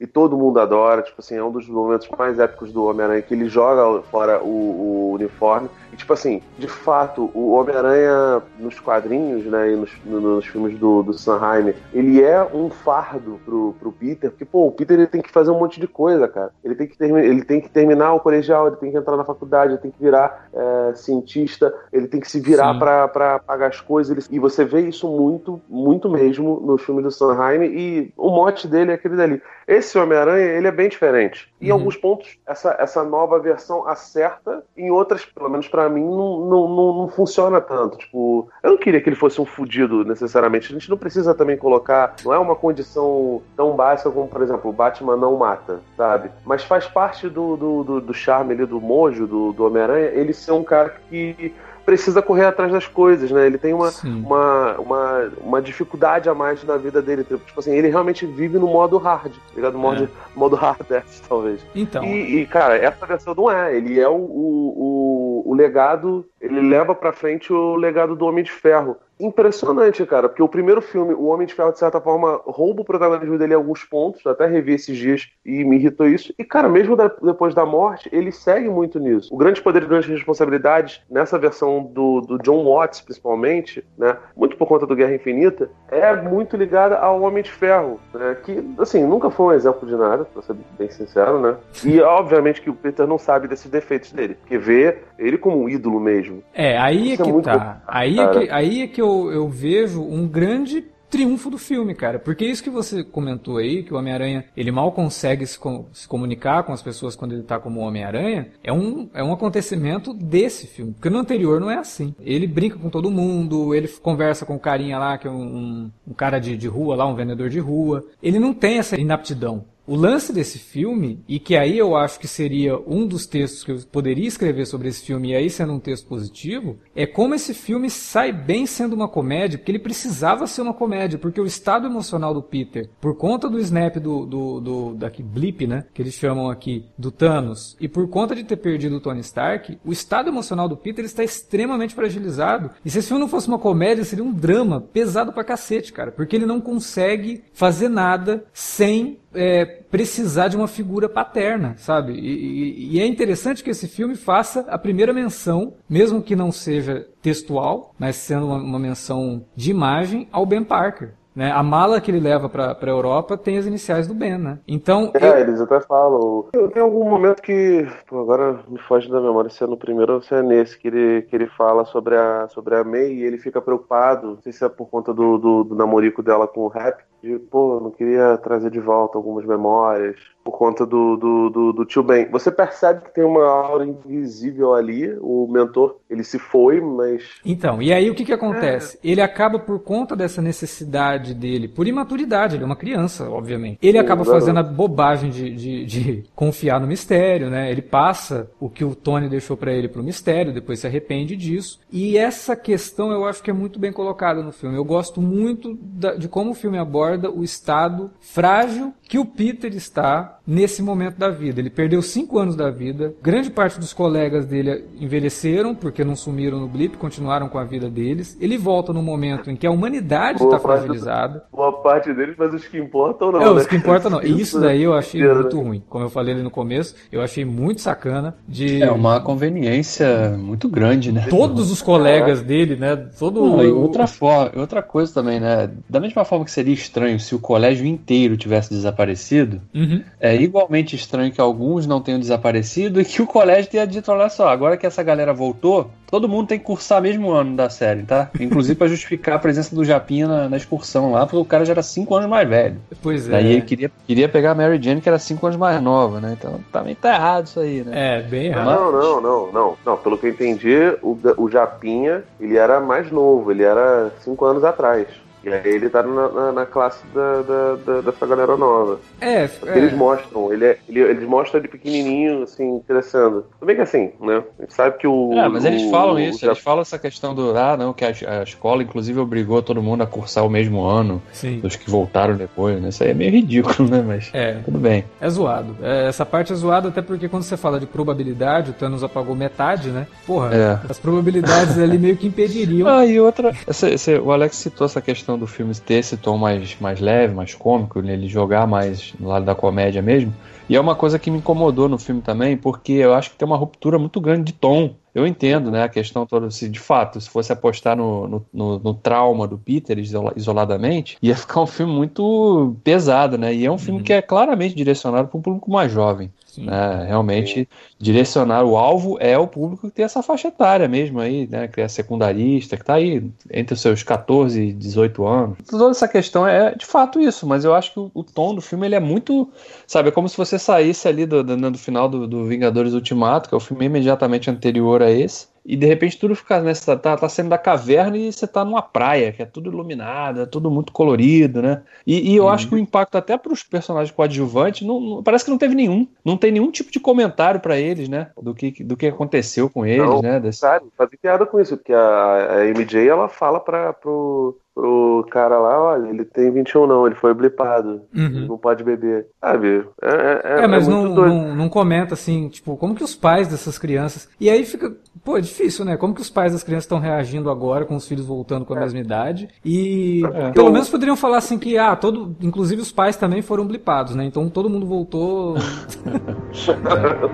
e 0.00 0.06
todo 0.06 0.36
mundo 0.36 0.58
adora, 0.58 1.02
tipo 1.02 1.20
assim, 1.20 1.36
é 1.36 1.44
um 1.44 1.50
dos 1.50 1.68
momentos 1.68 2.08
mais 2.18 2.38
épicos 2.38 2.72
do 2.72 2.84
Homem-Aranha, 2.84 3.22
que 3.22 3.34
ele 3.34 3.48
joga 3.48 4.02
fora 4.02 4.42
o, 4.42 4.46
o 4.46 5.12
uniforme, 5.12 5.68
e 5.92 5.96
tipo 5.96 6.12
assim, 6.12 6.42
de 6.58 6.66
fato, 6.66 7.30
o 7.34 7.52
Homem-Aranha 7.52 8.42
nos 8.58 8.78
quadrinhos, 8.80 9.44
né, 9.44 9.72
e 9.72 9.76
nos, 9.76 9.90
no- 10.04 10.20
nos 10.20 10.46
filmes 10.46 10.78
do, 10.78 11.02
do 11.02 11.12
Sanheim, 11.12 11.74
ele 11.92 12.22
é 12.22 12.42
um 12.42 12.70
fardo 12.70 13.38
pro, 13.44 13.51
pro 13.78 13.92
Peter, 13.92 14.30
porque, 14.30 14.44
pô, 14.44 14.66
o 14.66 14.72
Peter 14.72 14.96
ele 14.98 15.06
tem 15.06 15.20
que 15.20 15.30
fazer 15.30 15.50
um 15.50 15.58
monte 15.58 15.78
de 15.80 15.86
coisa, 15.86 16.26
cara. 16.28 16.50
Ele 16.64 16.74
tem 16.74 16.86
que, 16.86 17.02
ele 17.02 17.44
tem 17.44 17.60
que 17.60 17.68
terminar 17.68 18.14
o 18.14 18.20
colegial, 18.20 18.66
ele 18.66 18.76
tem 18.76 18.90
que 18.90 18.96
entrar 18.96 19.16
na 19.16 19.24
faculdade, 19.24 19.72
ele 19.72 19.80
tem 19.80 19.90
que 19.90 20.02
virar 20.02 20.48
é, 20.52 20.94
cientista, 20.94 21.72
ele 21.92 22.08
tem 22.08 22.20
que 22.20 22.30
se 22.30 22.40
virar 22.40 22.74
pra 23.08 23.38
pagar 23.38 23.68
as 23.68 23.80
coisas. 23.80 24.10
ele- 24.10 24.36
e 24.36 24.38
você 24.38 24.64
vê 24.64 24.80
isso 24.80 25.08
muito, 25.08 25.60
muito 25.68 26.08
mesmo 26.08 26.60
no 26.64 26.78
filme 26.78 27.02
do 27.02 27.10
Sanheim, 27.10 27.64
e 27.64 28.12
o 28.16 28.30
mote 28.30 28.66
dele 28.66 28.90
é 28.90 28.94
aquele 28.94 29.16
dali. 29.16 29.42
Esse 29.66 29.98
Homem-Aranha, 29.98 30.44
ele 30.44 30.66
é 30.66 30.72
bem 30.72 30.88
diferente. 30.88 31.52
Em 31.60 31.68
Uhum. 31.68 31.74
alguns 31.74 31.96
pontos, 31.96 32.38
essa, 32.46 32.76
essa 32.78 33.04
nova 33.04 33.38
versão 33.38 33.86
acerta, 33.86 34.64
em 34.76 34.90
outras, 34.90 35.24
pelo 35.24 35.48
menos 35.48 35.68
pra 35.68 35.88
mim, 35.88 36.02
não, 36.04 36.40
não, 36.40 36.68
não, 36.68 36.94
não 36.98 37.08
funciona 37.08 37.60
tanto. 37.60 37.96
Tipo, 37.98 38.48
eu 38.62 38.70
não 38.72 38.78
queria 38.78 39.00
que 39.00 39.08
ele 39.08 39.16
fosse 39.16 39.40
um 39.40 39.44
fudido 39.46 40.04
necessariamente. 40.04 40.70
A 40.70 40.78
gente 40.78 40.90
não 40.90 40.96
precisa 40.96 41.34
também 41.34 41.56
colocar, 41.56 42.14
não 42.24 42.32
é 42.34 42.38
uma 42.38 42.56
condição 42.56 43.40
tão 43.56 43.74
básica 43.76 44.10
como, 44.10 44.28
por 44.28 44.42
exemplo, 44.42 44.70
o 44.70 44.72
Batman 44.72 45.16
não 45.16 45.36
mata, 45.36 45.80
sabe? 45.96 46.30
Mas 46.44 46.64
faz 46.64 46.86
parte 46.86 47.28
do, 47.28 47.56
do, 47.56 47.84
do, 47.84 48.00
do 48.00 48.14
charme 48.14 48.54
ali, 48.54 48.66
do 48.66 48.80
mojo 48.80 49.26
do, 49.26 49.52
do 49.52 49.64
Homem-Aranha, 49.66 50.06
ele 50.08 50.32
ser 50.32 50.52
um 50.52 50.64
cara 50.64 50.94
que 51.08 51.54
precisa 51.84 52.22
correr 52.22 52.44
atrás 52.44 52.72
das 52.72 52.86
coisas, 52.86 53.30
né? 53.30 53.46
Ele 53.46 53.58
tem 53.58 53.72
uma, 53.72 53.90
Sim. 53.90 54.22
uma, 54.24 54.78
uma, 54.78 55.32
uma 55.40 55.62
dificuldade 55.62 56.28
a 56.28 56.34
mais 56.34 56.62
na 56.64 56.76
vida 56.76 57.02
dele. 57.02 57.24
Tipo 57.24 57.58
assim, 57.58 57.72
ele 57.72 57.88
realmente 57.88 58.26
vive 58.26 58.58
no 58.58 58.66
modo 58.66 58.98
hard, 58.98 59.32
tá 59.32 59.54
ligado? 59.54 59.74
No 59.74 59.78
modo, 59.78 60.08
modo 60.34 60.56
hard 60.56 60.86
talvez. 61.28 61.60
Então. 61.74 62.04
E, 62.04 62.40
e, 62.40 62.46
cara, 62.46 62.76
essa 62.76 63.04
versão 63.06 63.34
não 63.34 63.50
é. 63.50 63.76
Ele 63.76 64.00
é 64.00 64.08
o, 64.08 64.14
o, 64.14 64.74
o, 64.76 65.31
o 65.44 65.54
legado, 65.54 66.24
ele 66.40 66.60
leva 66.60 66.94
pra 66.94 67.12
frente 67.12 67.52
o 67.52 67.74
legado 67.76 68.14
do 68.16 68.24
Homem 68.26 68.44
de 68.44 68.50
Ferro. 68.52 68.96
Impressionante, 69.20 70.04
cara, 70.04 70.28
porque 70.28 70.42
o 70.42 70.48
primeiro 70.48 70.82
filme, 70.82 71.14
o 71.14 71.26
Homem 71.26 71.46
de 71.46 71.54
Ferro, 71.54 71.72
de 71.72 71.78
certa 71.78 72.00
forma, 72.00 72.40
rouba 72.44 72.82
o 72.82 72.84
protagonismo 72.84 73.38
dele 73.38 73.52
em 73.52 73.56
alguns 73.56 73.84
pontos, 73.84 74.26
até 74.26 74.46
revi 74.46 74.74
esses 74.74 74.96
dias 74.96 75.28
e 75.46 75.64
me 75.64 75.76
irritou 75.76 76.08
isso. 76.08 76.34
E, 76.36 76.42
cara, 76.44 76.68
mesmo 76.68 76.96
da- 76.96 77.10
depois 77.22 77.54
da 77.54 77.64
morte, 77.64 78.08
ele 78.12 78.32
segue 78.32 78.68
muito 78.68 78.98
nisso. 78.98 79.32
O 79.32 79.36
grande 79.36 79.62
poder 79.62 79.84
e 79.84 79.86
grandes 79.86 80.08
responsabilidades, 80.10 81.00
nessa 81.08 81.38
versão 81.38 81.84
do, 81.84 82.20
do 82.20 82.38
John 82.38 82.64
Watts, 82.64 83.00
principalmente, 83.00 83.84
né, 83.96 84.16
muito 84.36 84.56
por 84.56 84.66
conta 84.66 84.86
do 84.86 84.96
Guerra 84.96 85.14
Infinita, 85.14 85.70
é 85.88 86.14
muito 86.16 86.56
ligada 86.56 86.96
ao 86.98 87.20
Homem 87.22 87.42
de 87.44 87.50
Ferro, 87.52 88.00
né, 88.12 88.36
que, 88.42 88.64
assim, 88.78 89.04
nunca 89.06 89.30
foi 89.30 89.46
um 89.46 89.52
exemplo 89.56 89.86
de 89.86 89.94
nada, 89.96 90.24
pra 90.24 90.42
ser 90.42 90.56
bem 90.76 90.90
sincero, 90.90 91.38
né. 91.40 91.56
E, 91.84 92.00
obviamente, 92.00 92.60
que 92.60 92.70
o 92.70 92.74
Peter 92.74 93.06
não 93.06 93.18
sabe 93.18 93.46
desses 93.46 93.70
defeitos 93.70 94.10
dele, 94.12 94.34
porque 94.34 94.58
vê 94.58 94.98
ele 95.18 95.31
como 95.38 95.62
um 95.62 95.68
ídolo 95.68 96.00
mesmo. 96.00 96.42
É, 96.54 96.78
aí 96.78 97.10
é 97.10 97.12
Isso 97.14 97.22
é 97.22 97.24
que 97.24 97.32
muito 97.32 97.44
tá. 97.44 97.82
Aí 97.86 98.18
é 98.18 98.28
que, 98.28 98.50
aí 98.50 98.82
é 98.82 98.86
que 98.86 99.00
eu, 99.00 99.30
eu 99.32 99.48
vejo 99.48 100.02
um 100.02 100.26
grande 100.26 100.84
triunfo 101.10 101.50
do 101.50 101.58
filme, 101.58 101.94
cara. 101.94 102.18
Porque 102.18 102.42
isso 102.42 102.62
que 102.64 102.70
você 102.70 103.04
comentou 103.04 103.58
aí, 103.58 103.82
que 103.82 103.92
o 103.92 103.98
Homem-Aranha, 103.98 104.46
ele 104.56 104.70
mal 104.72 104.90
consegue 104.92 105.46
se, 105.46 105.58
com- 105.58 105.84
se 105.92 106.08
comunicar 106.08 106.62
com 106.62 106.72
as 106.72 106.80
pessoas 106.80 107.14
quando 107.14 107.32
ele 107.34 107.42
tá 107.42 107.58
como 107.58 107.80
Homem-Aranha, 107.80 108.48
é 108.64 108.72
um, 108.72 109.10
é 109.12 109.22
um 109.22 109.30
acontecimento 109.30 110.14
desse 110.14 110.66
filme. 110.66 110.92
Porque 110.94 111.10
no 111.10 111.18
anterior 111.18 111.60
não 111.60 111.70
é 111.70 111.76
assim. 111.76 112.14
Ele 112.18 112.46
brinca 112.46 112.78
com 112.78 112.88
todo 112.88 113.10
mundo, 113.10 113.74
ele 113.74 113.88
conversa 113.88 114.46
com 114.46 114.54
o 114.54 114.58
carinha 114.58 114.98
lá, 114.98 115.18
que 115.18 115.28
é 115.28 115.30
um, 115.30 115.42
um, 115.42 115.90
um 116.08 116.14
cara 116.14 116.38
de, 116.38 116.56
de 116.56 116.66
rua 116.66 116.96
lá, 116.96 117.06
um 117.06 117.14
vendedor 117.14 117.50
de 117.50 117.58
rua. 117.60 118.02
Ele 118.22 118.38
não 118.38 118.54
tem 118.54 118.78
essa 118.78 118.98
inaptidão. 118.98 119.66
O 119.86 119.96
lance 119.96 120.32
desse 120.32 120.58
filme, 120.58 121.24
e 121.28 121.40
que 121.40 121.56
aí 121.56 121.76
eu 121.76 121.96
acho 121.96 122.20
que 122.20 122.28
seria 122.28 122.78
um 122.86 123.06
dos 123.06 123.26
textos 123.26 123.64
que 123.64 123.72
eu 123.72 123.78
poderia 123.90 124.28
escrever 124.28 124.64
sobre 124.66 124.88
esse 124.88 125.04
filme, 125.04 125.30
e 125.30 125.34
aí 125.34 125.50
sendo 125.50 125.72
um 125.72 125.80
texto 125.80 126.06
positivo, 126.06 126.78
é 126.94 127.04
como 127.04 127.34
esse 127.34 127.52
filme 127.52 127.90
sai 127.90 128.32
bem 128.32 128.64
sendo 128.64 128.94
uma 128.94 129.08
comédia, 129.08 129.58
porque 129.58 129.72
ele 129.72 129.80
precisava 129.80 130.46
ser 130.46 130.62
uma 130.62 130.72
comédia, 130.72 131.18
porque 131.18 131.40
o 131.40 131.46
estado 131.46 131.86
emocional 131.86 132.32
do 132.32 132.42
Peter, 132.42 132.88
por 133.00 133.16
conta 133.16 133.48
do 133.48 133.58
snap 133.58 133.96
do, 133.96 134.24
do, 134.24 134.60
do 134.60 134.94
daqui, 134.94 135.22
blip, 135.22 135.66
né, 135.66 135.84
que 135.92 136.00
eles 136.00 136.14
chamam 136.14 136.48
aqui, 136.48 136.84
do 136.96 137.10
Thanos, 137.10 137.76
e 137.80 137.88
por 137.88 138.08
conta 138.08 138.36
de 138.36 138.44
ter 138.44 138.56
perdido 138.56 138.96
o 138.96 139.00
Tony 139.00 139.20
Stark, 139.20 139.78
o 139.84 139.92
estado 139.92 140.28
emocional 140.28 140.68
do 140.68 140.76
Peter 140.76 141.04
está 141.04 141.24
extremamente 141.24 141.94
fragilizado. 141.94 142.70
E 142.84 142.90
se 142.90 142.98
esse 142.98 143.08
filme 143.08 143.20
não 143.20 143.28
fosse 143.28 143.48
uma 143.48 143.58
comédia, 143.58 144.04
seria 144.04 144.24
um 144.24 144.32
drama 144.32 144.80
pesado 144.80 145.32
pra 145.32 145.42
cacete, 145.42 145.92
cara, 145.92 146.12
porque 146.12 146.36
ele 146.36 146.46
não 146.46 146.60
consegue 146.60 147.42
fazer 147.52 147.88
nada 147.88 148.44
sem 148.52 149.18
é, 149.34 149.64
precisar 149.64 150.48
de 150.48 150.56
uma 150.56 150.68
figura 150.68 151.08
paterna, 151.08 151.74
sabe? 151.76 152.12
E, 152.12 152.18
e, 152.18 152.96
e, 152.96 153.00
é 153.00 153.06
interessante 153.06 153.62
que 153.62 153.70
esse 153.70 153.88
filme 153.88 154.14
faça 154.14 154.60
a 154.68 154.78
primeira 154.78 155.12
menção, 155.12 155.74
mesmo 155.88 156.22
que 156.22 156.36
não 156.36 156.52
seja 156.52 157.06
textual, 157.20 157.94
mas 157.98 158.16
sendo 158.16 158.46
uma, 158.46 158.56
uma 158.56 158.78
menção 158.78 159.44
de 159.56 159.70
imagem, 159.70 160.28
ao 160.30 160.46
Ben 160.46 160.64
Parker. 160.64 161.14
Né? 161.34 161.50
A 161.50 161.62
mala 161.62 162.00
que 162.00 162.10
ele 162.10 162.20
leva 162.20 162.48
para 162.48 162.76
a 162.80 162.86
Europa 162.86 163.36
tem 163.36 163.56
as 163.58 163.66
iniciais 163.66 164.06
do 164.06 164.14
Ben, 164.14 164.36
né? 164.38 164.58
Então. 164.68 165.10
É, 165.14 165.28
eu... 165.30 165.36
eles 165.38 165.60
até 165.60 165.80
falam. 165.80 166.46
Tem 166.72 166.82
algum 166.82 167.08
momento 167.08 167.42
que. 167.42 167.86
Pô, 168.06 168.20
agora 168.20 168.60
me 168.68 168.78
foge 168.78 169.10
da 169.10 169.20
memória 169.20 169.50
se 169.50 169.64
é 169.64 169.66
no 169.66 169.76
primeiro 169.76 170.14
ou 170.14 170.22
se 170.22 170.34
é 170.34 170.42
nesse, 170.42 170.78
que 170.78 170.88
ele, 170.88 171.22
que 171.22 171.34
ele 171.34 171.46
fala 171.46 171.84
sobre 171.84 172.16
a, 172.16 172.48
sobre 172.48 172.76
a 172.76 172.84
May 172.84 173.12
e 173.12 173.22
ele 173.22 173.38
fica 173.38 173.60
preocupado. 173.60 174.28
Não 174.28 174.40
sei 174.42 174.52
se 174.52 174.64
é 174.64 174.68
por 174.68 174.86
conta 174.88 175.12
do, 175.14 175.38
do, 175.38 175.64
do 175.64 175.74
namorico 175.74 176.22
dela 176.22 176.46
com 176.46 176.60
o 176.60 176.68
rap. 176.68 177.02
De, 177.22 177.38
pô, 177.38 177.80
não 177.80 177.90
queria 177.90 178.36
trazer 178.38 178.70
de 178.70 178.80
volta 178.80 179.16
algumas 179.16 179.44
memórias 179.46 180.16
por 180.44 180.58
conta 180.58 180.84
do, 180.84 181.16
do, 181.16 181.50
do, 181.50 181.72
do, 181.72 181.84
tio 181.84 182.02
Ben. 182.02 182.28
Você 182.30 182.50
percebe 182.50 183.02
que 183.04 183.14
tem 183.14 183.24
uma 183.24 183.44
aura 183.44 183.86
invisível 183.86 184.74
ali, 184.74 185.16
o 185.20 185.46
mentor, 185.48 185.98
ele 186.10 186.24
se 186.24 186.38
foi, 186.38 186.80
mas... 186.80 187.22
Então, 187.44 187.80
e 187.80 187.92
aí 187.92 188.10
o 188.10 188.14
que 188.14 188.24
que 188.24 188.32
acontece? 188.32 188.96
É. 188.96 189.08
Ele 189.08 189.20
acaba 189.20 189.58
por 189.58 189.78
conta 189.80 190.16
dessa 190.16 190.42
necessidade 190.42 191.21
dele, 191.34 191.68
por 191.68 191.86
imaturidade, 191.86 192.56
ele 192.56 192.64
é 192.64 192.66
uma 192.66 192.76
criança, 192.76 193.28
obviamente. 193.30 193.78
Ele 193.80 193.98
acaba 193.98 194.24
fazendo 194.24 194.58
a 194.58 194.62
bobagem 194.62 195.30
de, 195.30 195.54
de, 195.54 195.84
de, 195.84 196.24
confiar 196.34 196.80
no 196.80 196.86
mistério, 196.86 197.48
né? 197.48 197.70
Ele 197.70 197.82
passa 197.82 198.50
o 198.58 198.68
que 198.68 198.84
o 198.84 198.94
Tony 198.94 199.28
deixou 199.28 199.56
para 199.56 199.72
ele 199.72 199.88
pro 199.88 200.02
mistério, 200.02 200.52
depois 200.52 200.80
se 200.80 200.86
arrepende 200.86 201.36
disso. 201.36 201.80
E 201.90 202.16
essa 202.16 202.56
questão 202.56 203.12
eu 203.12 203.24
acho 203.24 203.42
que 203.42 203.50
é 203.50 203.54
muito 203.54 203.78
bem 203.78 203.92
colocada 203.92 204.42
no 204.42 204.52
filme. 204.52 204.76
Eu 204.76 204.84
gosto 204.84 205.20
muito 205.22 205.78
da, 205.80 206.14
de 206.14 206.28
como 206.28 206.50
o 206.50 206.54
filme 206.54 206.78
aborda 206.78 207.30
o 207.30 207.44
estado 207.44 208.10
frágil 208.20 208.92
que 209.12 209.18
o 209.18 209.26
Peter 209.26 209.74
está 209.74 210.38
nesse 210.46 210.82
momento 210.82 211.18
da 211.18 211.28
vida. 211.28 211.60
Ele 211.60 211.68
perdeu 211.68 212.00
cinco 212.00 212.38
anos 212.38 212.56
da 212.56 212.70
vida. 212.70 213.14
Grande 213.22 213.50
parte 213.50 213.78
dos 213.78 213.92
colegas 213.92 214.46
dele 214.46 214.84
envelheceram 214.98 215.74
porque 215.74 216.02
não 216.02 216.16
sumiram 216.16 216.58
no 216.58 216.66
blip, 216.66 216.96
continuaram 216.96 217.48
com 217.48 217.58
a 217.58 217.64
vida 217.64 217.90
deles. 217.90 218.36
Ele 218.40 218.56
volta 218.56 218.92
no 218.92 219.02
momento 219.02 219.50
em 219.50 219.56
que 219.56 219.66
a 219.66 219.70
humanidade 219.70 220.42
está 220.42 220.58
fragilizada. 220.58 221.11
Boa 221.52 221.72
parte 221.82 222.12
deles, 222.12 222.34
mas 222.38 222.54
os 222.54 222.64
que 222.66 222.78
importam 222.78 223.32
não. 223.32 223.40
É, 223.40 223.44
né? 223.44 223.50
os 223.50 223.66
que 223.66 223.76
importam 223.76 224.10
não. 224.10 224.22
E 224.22 224.30
isso 224.40 224.60
daí 224.60 224.82
eu 224.82 224.94
achei 224.94 225.22
muito 225.22 225.60
ruim. 225.60 225.82
Como 225.88 226.04
eu 226.04 226.10
falei 226.10 226.34
ali 226.34 226.42
no 226.42 226.50
começo, 226.50 226.94
eu 227.10 227.20
achei 227.20 227.44
muito 227.44 227.80
sacana 227.80 228.34
de. 228.46 228.82
É 228.82 228.90
uma 228.90 229.20
conveniência 229.20 230.30
muito 230.38 230.68
grande, 230.68 231.12
né? 231.12 231.26
Todos 231.28 231.70
os 231.70 231.82
colegas 231.82 232.40
é. 232.40 232.44
dele, 232.44 232.76
né? 232.76 232.96
Todo. 233.18 233.42
Não, 233.42 233.76
outra, 233.76 234.06
forma, 234.06 234.52
outra 234.56 234.82
coisa 234.82 235.12
também, 235.12 235.40
né? 235.40 235.70
Da 235.88 236.00
mesma 236.00 236.24
forma 236.24 236.44
que 236.44 236.50
seria 236.50 236.74
estranho 236.74 237.18
se 237.18 237.34
o 237.34 237.38
colégio 237.38 237.86
inteiro 237.86 238.36
tivesse 238.36 238.70
desaparecido 238.70 238.92
desaparecido, 238.92 239.60
uhum. 239.74 240.02
é 240.20 240.34
igualmente 240.36 240.94
estranho 240.94 241.32
que 241.32 241.40
alguns 241.40 241.86
não 241.86 242.00
tenham 242.00 242.20
desaparecido 242.20 243.00
e 243.00 243.04
que 243.04 243.22
o 243.22 243.26
colégio 243.26 243.70
tenha 243.70 243.86
dito: 243.86 244.10
olha 244.12 244.28
só, 244.28 244.48
agora 244.48 244.76
que 244.76 244.86
essa 244.86 245.02
galera 245.02 245.32
voltou, 245.32 245.90
todo 246.12 246.28
mundo 246.28 246.48
tem 246.48 246.58
que 246.58 246.66
cursar 246.66 247.00
mesmo 247.00 247.30
ano 247.30 247.56
da 247.56 247.70
série, 247.70 248.02
tá? 248.02 248.28
Inclusive 248.38 248.74
para 248.74 248.86
justificar 248.86 249.36
a 249.36 249.38
presença 249.38 249.74
do 249.74 249.82
Japinha 249.82 250.28
na, 250.28 250.46
na, 250.46 250.58
excursão 250.58 251.10
lá, 251.10 251.24
porque 251.24 251.38
o 251.38 251.44
cara 251.44 251.64
já 251.64 251.72
era 251.72 251.82
5 251.82 252.14
anos 252.14 252.28
mais 252.28 252.46
velho. 252.46 252.76
Pois 253.02 253.26
é. 253.26 253.30
Daí 253.30 253.52
ele 253.52 253.62
queria, 253.62 253.90
queria 254.06 254.28
pegar 254.28 254.50
a 254.50 254.54
Mary 254.54 254.78
Jane, 254.80 255.00
que 255.00 255.08
era 255.08 255.18
5 255.18 255.46
anos 255.46 255.58
mais 255.58 255.80
nova, 255.82 256.20
né? 256.20 256.36
Então 256.38 256.60
também 256.70 256.94
tá 256.94 257.14
errado 257.14 257.46
isso 257.46 257.58
aí, 257.58 257.82
né? 257.82 258.18
É, 258.18 258.22
bem 258.22 258.48
errado. 258.48 258.66
Não, 258.66 258.92
não, 258.92 259.20
não, 259.22 259.52
não. 259.52 259.76
não 259.86 259.96
pelo 259.96 260.18
que 260.18 260.26
eu 260.26 260.30
entendi, 260.30 260.76
o, 261.00 261.16
o 261.38 261.50
Japinha, 261.50 262.22
ele 262.38 262.58
era 262.58 262.78
mais 262.78 263.10
novo, 263.10 263.50
ele 263.50 263.62
era 263.62 264.12
5 264.20 264.44
anos 264.44 264.64
atrás. 264.64 265.06
E 265.44 265.48
aí 265.48 265.74
ele 265.74 265.88
tá 265.88 266.02
na, 266.02 266.28
na, 266.28 266.52
na 266.52 266.66
classe 266.66 267.04
da, 267.14 267.42
da, 267.42 267.74
da, 267.74 268.00
dessa 268.00 268.26
galera 268.26 268.56
nova. 268.56 269.00
É, 269.20 269.44
é. 269.44 269.50
Eles 269.76 269.92
mostram, 269.92 270.52
ele, 270.52 270.64
é, 270.64 270.78
ele, 270.88 271.00
eles 271.00 271.28
mostram 271.28 271.60
ele 271.60 271.68
pequenininho, 271.68 272.42
assim, 272.42 272.80
crescendo. 272.86 273.44
Tudo 273.58 273.66
bem 273.66 273.76
que 273.76 273.82
assim, 273.82 274.12
né? 274.20 274.42
A 274.58 274.62
gente 274.62 274.74
sabe 274.74 274.98
que 274.98 275.06
o. 275.06 275.32
É, 275.32 275.48
mas 275.48 275.64
eles 275.64 275.82
o, 275.82 275.90
falam 275.90 276.18
isso, 276.18 276.44
eles 276.44 276.58
falam 276.58 276.82
essa 276.82 276.98
questão 276.98 277.34
do. 277.34 277.56
Ah, 277.56 277.76
não, 277.76 277.92
que 277.92 278.04
a, 278.04 278.08
a, 278.08 278.42
escola, 278.42 278.82
inclusive, 278.82 279.18
obrigou 279.18 279.62
todo 279.62 279.82
mundo 279.82 280.02
a 280.02 280.06
cursar 280.06 280.44
o 280.44 280.50
mesmo 280.50 280.84
ano. 280.84 281.22
Sim. 281.32 281.60
Dos 281.60 281.76
que 281.76 281.90
voltaram 281.90 282.36
depois, 282.36 282.80
né? 282.80 282.88
Isso 282.88 283.02
aí 283.02 283.10
é 283.10 283.14
meio 283.14 283.32
ridículo, 283.32 283.88
né? 283.88 284.02
Mas. 284.06 284.30
É. 284.32 284.54
Tudo 284.64 284.78
bem. 284.78 285.04
É 285.20 285.28
zoado. 285.28 285.76
É, 285.82 286.08
essa 286.08 286.24
parte 286.24 286.52
é 286.52 286.56
zoada 286.56 286.88
até 286.88 287.02
porque 287.02 287.28
quando 287.28 287.42
você 287.42 287.56
fala 287.56 287.80
de 287.80 287.86
probabilidade, 287.86 288.70
o 288.70 288.74
Thanos 288.74 289.02
apagou 289.02 289.34
metade, 289.34 289.90
né? 289.90 290.06
Porra, 290.26 290.54
é. 290.54 290.78
as 290.88 290.98
probabilidades 290.98 291.78
ali 291.78 291.98
meio 291.98 292.16
que 292.16 292.26
impediriam. 292.26 292.92
Ah, 292.92 293.06
e 293.06 293.18
outra. 293.18 293.54
Esse, 293.66 293.88
esse, 293.88 294.18
o 294.18 294.30
Alex 294.30 294.56
citou 294.56 294.84
essa 294.84 295.00
questão 295.00 295.31
do 295.38 295.46
filme 295.46 295.74
ter 295.74 295.94
esse 295.94 296.16
tom 296.16 296.36
mais, 296.36 296.76
mais 296.80 297.00
leve, 297.00 297.34
mais 297.34 297.54
cômico, 297.54 297.98
ele 297.98 298.28
jogar 298.28 298.66
mais 298.66 299.14
no 299.18 299.28
lado 299.28 299.44
da 299.44 299.54
comédia 299.54 300.02
mesmo. 300.02 300.32
E 300.68 300.76
é 300.76 300.80
uma 300.80 300.94
coisa 300.94 301.18
que 301.18 301.30
me 301.30 301.38
incomodou 301.38 301.88
no 301.88 301.98
filme 301.98 302.22
também, 302.22 302.56
porque 302.56 302.92
eu 302.92 303.14
acho 303.14 303.30
que 303.30 303.36
tem 303.36 303.46
uma 303.46 303.56
ruptura 303.56 303.98
muito 303.98 304.20
grande 304.20 304.44
de 304.44 304.52
tom. 304.52 304.94
Eu 305.14 305.26
entendo, 305.26 305.70
né, 305.70 305.82
a 305.82 305.88
questão 305.88 306.24
toda, 306.24 306.50
se 306.50 306.68
de 306.68 306.80
fato, 306.80 307.20
se 307.20 307.28
fosse 307.28 307.52
apostar 307.52 307.96
no, 307.96 308.26
no, 308.26 308.46
no, 308.52 308.78
no 308.78 308.94
trauma 308.94 309.46
do 309.46 309.58
Peter 309.58 309.98
isoladamente, 309.98 311.18
ia 311.20 311.36
ficar 311.36 311.60
um 311.60 311.66
filme 311.66 311.92
muito 311.92 312.74
pesado, 312.82 313.36
né, 313.36 313.52
e 313.54 313.66
é 313.66 313.70
um 313.70 313.76
filme 313.76 313.98
uhum. 313.98 314.04
que 314.04 314.12
é 314.12 314.22
claramente 314.22 314.74
direcionado 314.74 315.28
para 315.28 315.36
um 315.36 315.42
público 315.42 315.70
mais 315.70 315.92
jovem. 315.92 316.30
Né? 316.58 317.04
Realmente, 317.06 317.68
direcionar 317.98 318.64
o 318.64 318.76
alvo 318.76 319.16
é 319.20 319.36
o 319.38 319.46
público 319.46 319.88
que 319.88 319.94
tem 319.94 320.04
essa 320.04 320.22
faixa 320.22 320.48
etária 320.48 320.88
mesmo 320.88 321.20
aí, 321.20 321.46
né? 321.46 321.68
Que 321.68 321.80
é 321.80 321.88
secundarista, 321.88 322.76
que 322.76 322.82
está 322.82 322.94
aí 322.94 323.30
entre 323.50 323.74
os 323.74 323.80
seus 323.80 324.02
14 324.02 324.60
e 324.60 324.72
18 324.72 325.26
anos. 325.26 325.58
Toda 325.68 325.90
essa 325.90 326.08
questão 326.08 326.46
é 326.46 326.74
de 326.74 326.86
fato 326.86 327.20
isso, 327.20 327.46
mas 327.46 327.64
eu 327.64 327.74
acho 327.74 327.92
que 327.92 328.00
o, 328.00 328.10
o 328.14 328.24
tom 328.24 328.54
do 328.54 328.60
filme 328.60 328.86
ele 328.86 328.94
é 328.94 329.00
muito. 329.00 329.48
Sabe, 329.86 330.08
é 330.08 330.12
como 330.12 330.28
se 330.28 330.36
você 330.36 330.58
saísse 330.58 331.08
ali 331.08 331.26
do, 331.26 331.42
do, 331.42 331.70
do 331.70 331.78
final 331.78 332.08
do, 332.08 332.26
do 332.26 332.44
Vingadores 332.44 332.92
Ultimato, 332.92 333.48
que 333.48 333.54
é 333.54 333.56
o 333.56 333.60
filme 333.60 333.86
imediatamente 333.86 334.50
anterior 334.50 335.02
a 335.02 335.10
esse 335.10 335.51
e 335.64 335.76
de 335.76 335.86
repente 335.86 336.18
tudo 336.18 336.34
fica 336.34 336.60
nessa 336.60 336.96
tá, 336.96 337.16
tá 337.16 337.28
saindo 337.28 337.50
da 337.50 337.58
caverna 337.58 338.16
e 338.16 338.32
você 338.32 338.46
tá 338.46 338.64
numa 338.64 338.82
praia 338.82 339.32
que 339.32 339.42
é 339.42 339.46
tudo 339.46 339.70
iluminado, 339.70 340.42
é 340.42 340.46
tudo 340.46 340.70
muito 340.70 340.92
colorido, 340.92 341.62
né? 341.62 341.82
E, 342.06 342.32
e 342.32 342.36
eu 342.36 342.44
uhum. 342.44 342.50
acho 342.50 342.68
que 342.68 342.74
o 342.74 342.78
impacto 342.78 343.16
até 343.16 343.36
para 343.36 343.52
os 343.52 343.62
personagens 343.62 344.14
coadjuvantes 344.14 344.86
não, 344.86 345.00
não, 345.00 345.22
parece 345.22 345.44
que 345.44 345.50
não 345.50 345.58
teve 345.58 345.74
nenhum, 345.74 346.06
não 346.24 346.36
tem 346.36 346.50
nenhum 346.50 346.70
tipo 346.70 346.90
de 346.90 346.98
comentário 346.98 347.60
para 347.60 347.78
eles, 347.78 348.08
né? 348.08 348.30
Do 348.40 348.54
que, 348.54 348.82
do 348.82 348.96
que 348.96 349.06
aconteceu 349.06 349.70
com 349.70 349.86
eles, 349.86 350.04
não, 350.04 350.20
né? 350.20 350.40
Desse... 350.40 350.58
Sabe, 350.58 350.86
fazer 350.96 351.16
piada 351.16 351.46
com 351.46 351.60
isso, 351.60 351.76
porque 351.76 351.92
a, 351.92 352.56
a 352.56 352.64
MJ 352.64 353.08
ela 353.08 353.28
fala 353.28 353.60
para 353.60 353.92
pro 353.92 354.58
o 354.74 355.24
cara 355.30 355.58
lá, 355.58 355.78
olha, 355.78 356.08
ele 356.08 356.24
tem 356.24 356.50
21 356.50 356.86
não, 356.86 357.06
ele 357.06 357.14
foi 357.14 357.34
blipado, 357.34 358.02
uhum. 358.14 358.46
não 358.48 358.56
pode 358.56 358.82
beber, 358.82 359.26
sabe? 359.40 359.86
É, 360.00 360.08
é, 360.08 360.60
é, 360.60 360.64
é 360.64 360.66
mas 360.66 360.88
é 360.88 360.90
não, 360.90 361.04
não, 361.04 361.54
não, 361.54 361.68
comenta 361.68 362.14
assim, 362.14 362.48
tipo, 362.48 362.76
como 362.76 362.94
que 362.94 363.04
os 363.04 363.14
pais 363.14 363.48
dessas 363.48 363.78
crianças... 363.78 364.28
E 364.40 364.48
aí 364.48 364.64
fica, 364.64 364.96
pô, 365.22 365.36
é 365.36 365.40
difícil, 365.40 365.84
né? 365.84 365.96
Como 365.96 366.14
que 366.14 366.22
os 366.22 366.30
pais 366.30 366.52
das 366.52 366.64
crianças 366.64 366.84
estão 366.84 366.98
reagindo 366.98 367.50
agora 367.50 367.84
com 367.84 367.96
os 367.96 368.08
filhos 368.08 368.24
voltando 368.24 368.64
com 368.64 368.72
a 368.72 368.78
é. 368.78 368.80
mesma 368.80 369.00
idade? 369.00 369.48
E 369.64 370.22
pelo 370.54 370.72
menos 370.72 370.88
poderiam 370.88 371.16
falar 371.16 371.38
assim 371.38 371.58
que, 371.58 371.76
ah, 371.76 371.94
todo, 371.94 372.34
inclusive 372.40 372.80
os 372.80 372.92
pais 372.92 373.16
também 373.16 373.42
foram 373.42 373.66
blipados, 373.66 374.14
né? 374.14 374.24
Então 374.24 374.48
todo 374.48 374.70
mundo 374.70 374.86
voltou... 374.86 375.54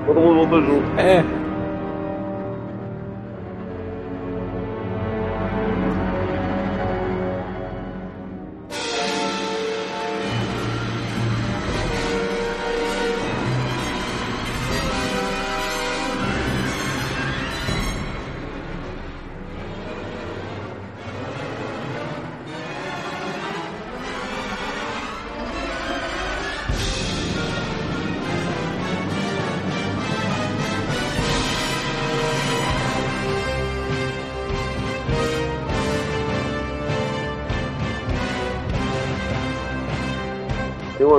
todo 0.06 0.20
mundo 0.20 0.34
voltou 0.34 0.62
junto. 0.62 1.00
É. 1.00 1.47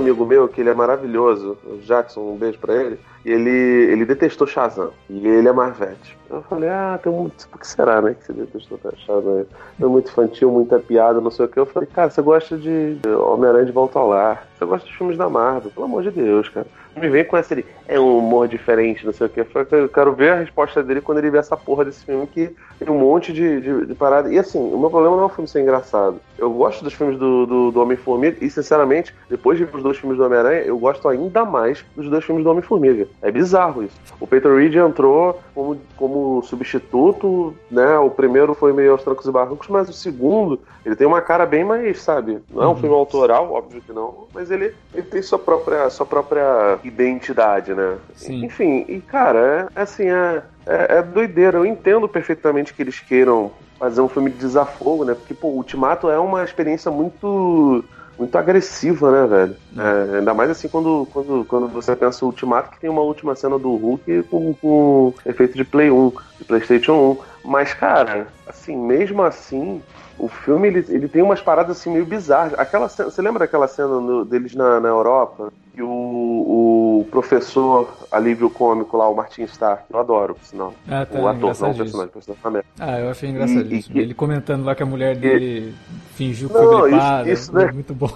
amigo 0.09 0.25
meu 0.25 0.47
que 0.47 0.61
ele 0.61 0.69
é 0.69 0.73
maravilhoso, 0.73 1.57
o 1.65 1.77
Jackson, 1.77 2.21
um 2.21 2.37
beijo 2.37 2.57
pra 2.59 2.73
ele. 2.73 2.99
Ele, 3.23 3.49
ele 3.49 4.05
detestou 4.05 4.47
Shazam. 4.47 4.91
E 5.09 5.27
ele 5.27 5.47
é 5.47 5.51
Marvete. 5.51 6.17
Eu 6.29 6.41
falei, 6.43 6.69
ah, 6.69 6.99
tem 7.01 7.11
muito. 7.11 7.47
Por 7.49 7.59
que 7.59 7.67
será, 7.67 8.01
né? 8.01 8.15
Que 8.15 8.25
você 8.25 8.33
detestou 8.33 8.79
Shazam? 9.05 9.45
É 9.79 9.85
muito 9.85 10.09
infantil, 10.09 10.51
muita 10.51 10.79
piada, 10.79 11.21
não 11.21 11.31
sei 11.31 11.45
o 11.45 11.47
que. 11.47 11.59
Eu 11.59 11.65
falei, 11.65 11.87
cara, 11.93 12.09
você 12.09 12.21
gosta 12.21 12.57
de 12.57 12.97
Homem-Aranha 13.07 13.65
de 13.65 13.71
Volta 13.71 13.99
ao 13.99 14.09
Lar. 14.09 14.47
Você 14.57 14.65
gosta 14.65 14.87
de 14.87 14.97
filmes 14.97 15.17
da 15.17 15.29
Marvel, 15.29 15.71
pelo 15.71 15.85
amor 15.85 16.03
de 16.03 16.11
Deus, 16.11 16.49
cara. 16.49 16.67
Me 16.99 17.09
vem 17.09 17.23
com 17.23 17.37
essa 17.37 17.53
ali, 17.53 17.65
é 17.87 17.99
um 17.99 18.19
humor 18.19 18.47
diferente, 18.47 19.05
não 19.05 19.13
sei 19.13 19.27
o 19.27 19.29
que. 19.29 19.39
Eu 19.71 19.89
quero 19.89 20.13
ver 20.13 20.31
a 20.31 20.35
resposta 20.35 20.83
dele 20.83 21.01
quando 21.01 21.19
ele 21.19 21.31
vê 21.31 21.37
essa 21.37 21.55
porra 21.57 21.85
desse 21.85 22.05
filme 22.05 22.27
que 22.27 22.53
tem 22.77 22.89
um 22.89 22.99
monte 22.99 23.33
de, 23.33 23.61
de, 23.61 23.85
de 23.85 23.95
parada. 23.95 24.31
E 24.31 24.37
assim, 24.37 24.59
o 24.59 24.77
meu 24.77 24.89
problema 24.89 25.15
não 25.15 25.23
é 25.23 25.25
o 25.25 25.29
filme 25.29 25.47
ser 25.47 25.61
engraçado. 25.61 26.19
Eu 26.37 26.51
gosto 26.51 26.83
dos 26.83 26.93
filmes 26.93 27.17
do, 27.17 27.45
do, 27.45 27.71
do 27.71 27.81
Homem-Formiga 27.81 28.37
e, 28.41 28.49
sinceramente, 28.49 29.13
depois 29.29 29.57
de 29.57 29.65
ver 29.65 29.75
os 29.75 29.83
dois 29.83 29.97
filmes 29.97 30.17
do 30.17 30.25
Homem-Aranha, 30.25 30.61
eu 30.61 30.77
gosto 30.77 31.07
ainda 31.07 31.43
mais 31.45 31.83
dos 31.95 32.09
dois 32.09 32.23
filmes 32.23 32.43
do 32.43 32.51
Homem-Formiga. 32.51 33.07
É 33.21 33.31
bizarro 33.31 33.83
isso. 33.83 33.95
O 34.19 34.27
Peter 34.27 34.53
Reed 34.53 34.75
entrou 34.75 35.39
como, 35.53 35.77
como 35.97 36.41
substituto, 36.43 37.53
né? 37.69 37.97
O 37.97 38.09
primeiro 38.09 38.53
foi 38.53 38.73
meio 38.73 38.91
aos 38.91 39.03
trancos 39.03 39.25
e 39.25 39.31
barrancos, 39.31 39.67
mas 39.67 39.89
o 39.89 39.93
segundo, 39.93 40.59
ele 40.85 40.95
tem 40.95 41.07
uma 41.07 41.21
cara 41.21 41.45
bem 41.45 41.63
mais, 41.63 42.01
sabe? 42.01 42.39
Não 42.49 42.63
é 42.63 42.67
um 42.67 42.69
uhum. 42.69 42.77
filme 42.77 42.95
autoral, 42.95 43.51
óbvio 43.51 43.81
que 43.81 43.91
não, 43.91 44.27
mas 44.33 44.49
ele, 44.51 44.73
ele 44.93 45.03
tem 45.03 45.21
sua 45.21 45.39
própria, 45.39 45.89
sua 45.89 46.05
própria 46.05 46.77
identidade, 46.89 47.73
né? 47.73 47.97
Sim. 48.15 48.45
Enfim, 48.45 48.85
e 48.87 48.99
cara, 48.99 49.69
é 49.75 49.81
assim, 49.81 50.07
é, 50.09 50.43
é, 50.65 50.97
é 50.97 51.01
doideira. 51.01 51.57
Eu 51.57 51.65
entendo 51.65 52.07
perfeitamente 52.07 52.73
que 52.73 52.81
eles 52.81 52.99
queiram 52.99 53.51
fazer 53.79 54.01
um 54.01 54.09
filme 54.09 54.29
de 54.29 54.37
desafogo, 54.37 55.05
né? 55.05 55.13
Porque, 55.13 55.33
pô, 55.33 55.47
Ultimato 55.47 56.09
é 56.09 56.19
uma 56.19 56.43
experiência 56.43 56.91
muito 56.91 57.83
muito 58.19 58.37
agressiva, 58.37 59.09
né, 59.11 59.25
velho? 59.25 59.55
É, 59.77 60.17
ainda 60.17 60.33
mais 60.33 60.51
assim 60.51 60.67
quando, 60.67 61.07
quando, 61.13 61.45
quando 61.45 61.69
você 61.69 61.95
pensa 61.95 62.25
o 62.25 62.27
Ultimato, 62.27 62.69
que 62.69 62.79
tem 62.79 62.89
uma 62.89 63.01
última 63.01 63.33
cena 63.33 63.57
do 63.57 63.73
Hulk 63.77 64.23
com, 64.23 64.53
com 64.55 65.13
efeito 65.25 65.55
de 65.55 65.63
Play 65.63 65.89
1, 65.89 66.11
de 66.37 66.43
PlayStation 66.43 67.17
1. 67.45 67.47
Mas, 67.49 67.73
cara, 67.73 68.27
assim, 68.45 68.75
mesmo 68.75 69.23
assim, 69.23 69.81
o 70.17 70.27
filme 70.27 70.67
ele, 70.67 70.85
ele 70.89 71.07
tem 71.07 71.21
umas 71.21 71.41
paradas 71.41 71.77
assim 71.77 71.91
meio 71.91 72.05
bizarras. 72.05 72.59
Aquela 72.59 72.89
você 72.89 73.21
lembra 73.21 73.39
daquela 73.39 73.67
cena 73.69 73.87
no, 73.87 74.25
deles 74.25 74.53
na, 74.53 74.81
na 74.81 74.89
Europa? 74.89 75.51
Que 75.73 75.81
o, 75.81 75.87
o 75.87 76.68
professor 77.03 77.93
alívio 78.11 78.49
cômico 78.49 78.97
lá, 78.97 79.09
o 79.09 79.15
Martin 79.15 79.43
Stark, 79.43 79.83
eu 79.91 79.99
adoro, 79.99 80.35
sinal. 80.43 80.73
Ah, 80.87 81.05
tá, 81.05 81.19
o 81.19 81.27
ator, 81.27 81.39
não 81.39 81.71
o 81.71 81.75
personagem, 81.75 82.07
o 82.07 82.11
personagem 82.11 82.63
Ah, 82.79 82.99
eu 82.99 83.09
achei 83.09 83.29
engraçadíssimo. 83.29 83.97
E, 83.97 83.99
e, 83.99 84.03
ele 84.03 84.13
comentando 84.13 84.65
lá 84.65 84.75
que 84.75 84.83
a 84.83 84.85
mulher 84.85 85.15
dele 85.15 85.73
e, 85.73 86.15
fingiu 86.15 86.49
que 86.49 86.55
foi 86.55 86.89
gripada. 86.89 87.29
Isso, 87.29 87.43
isso, 87.43 87.53
né? 87.53 87.71
Muito 87.71 87.93
bom. 87.93 88.11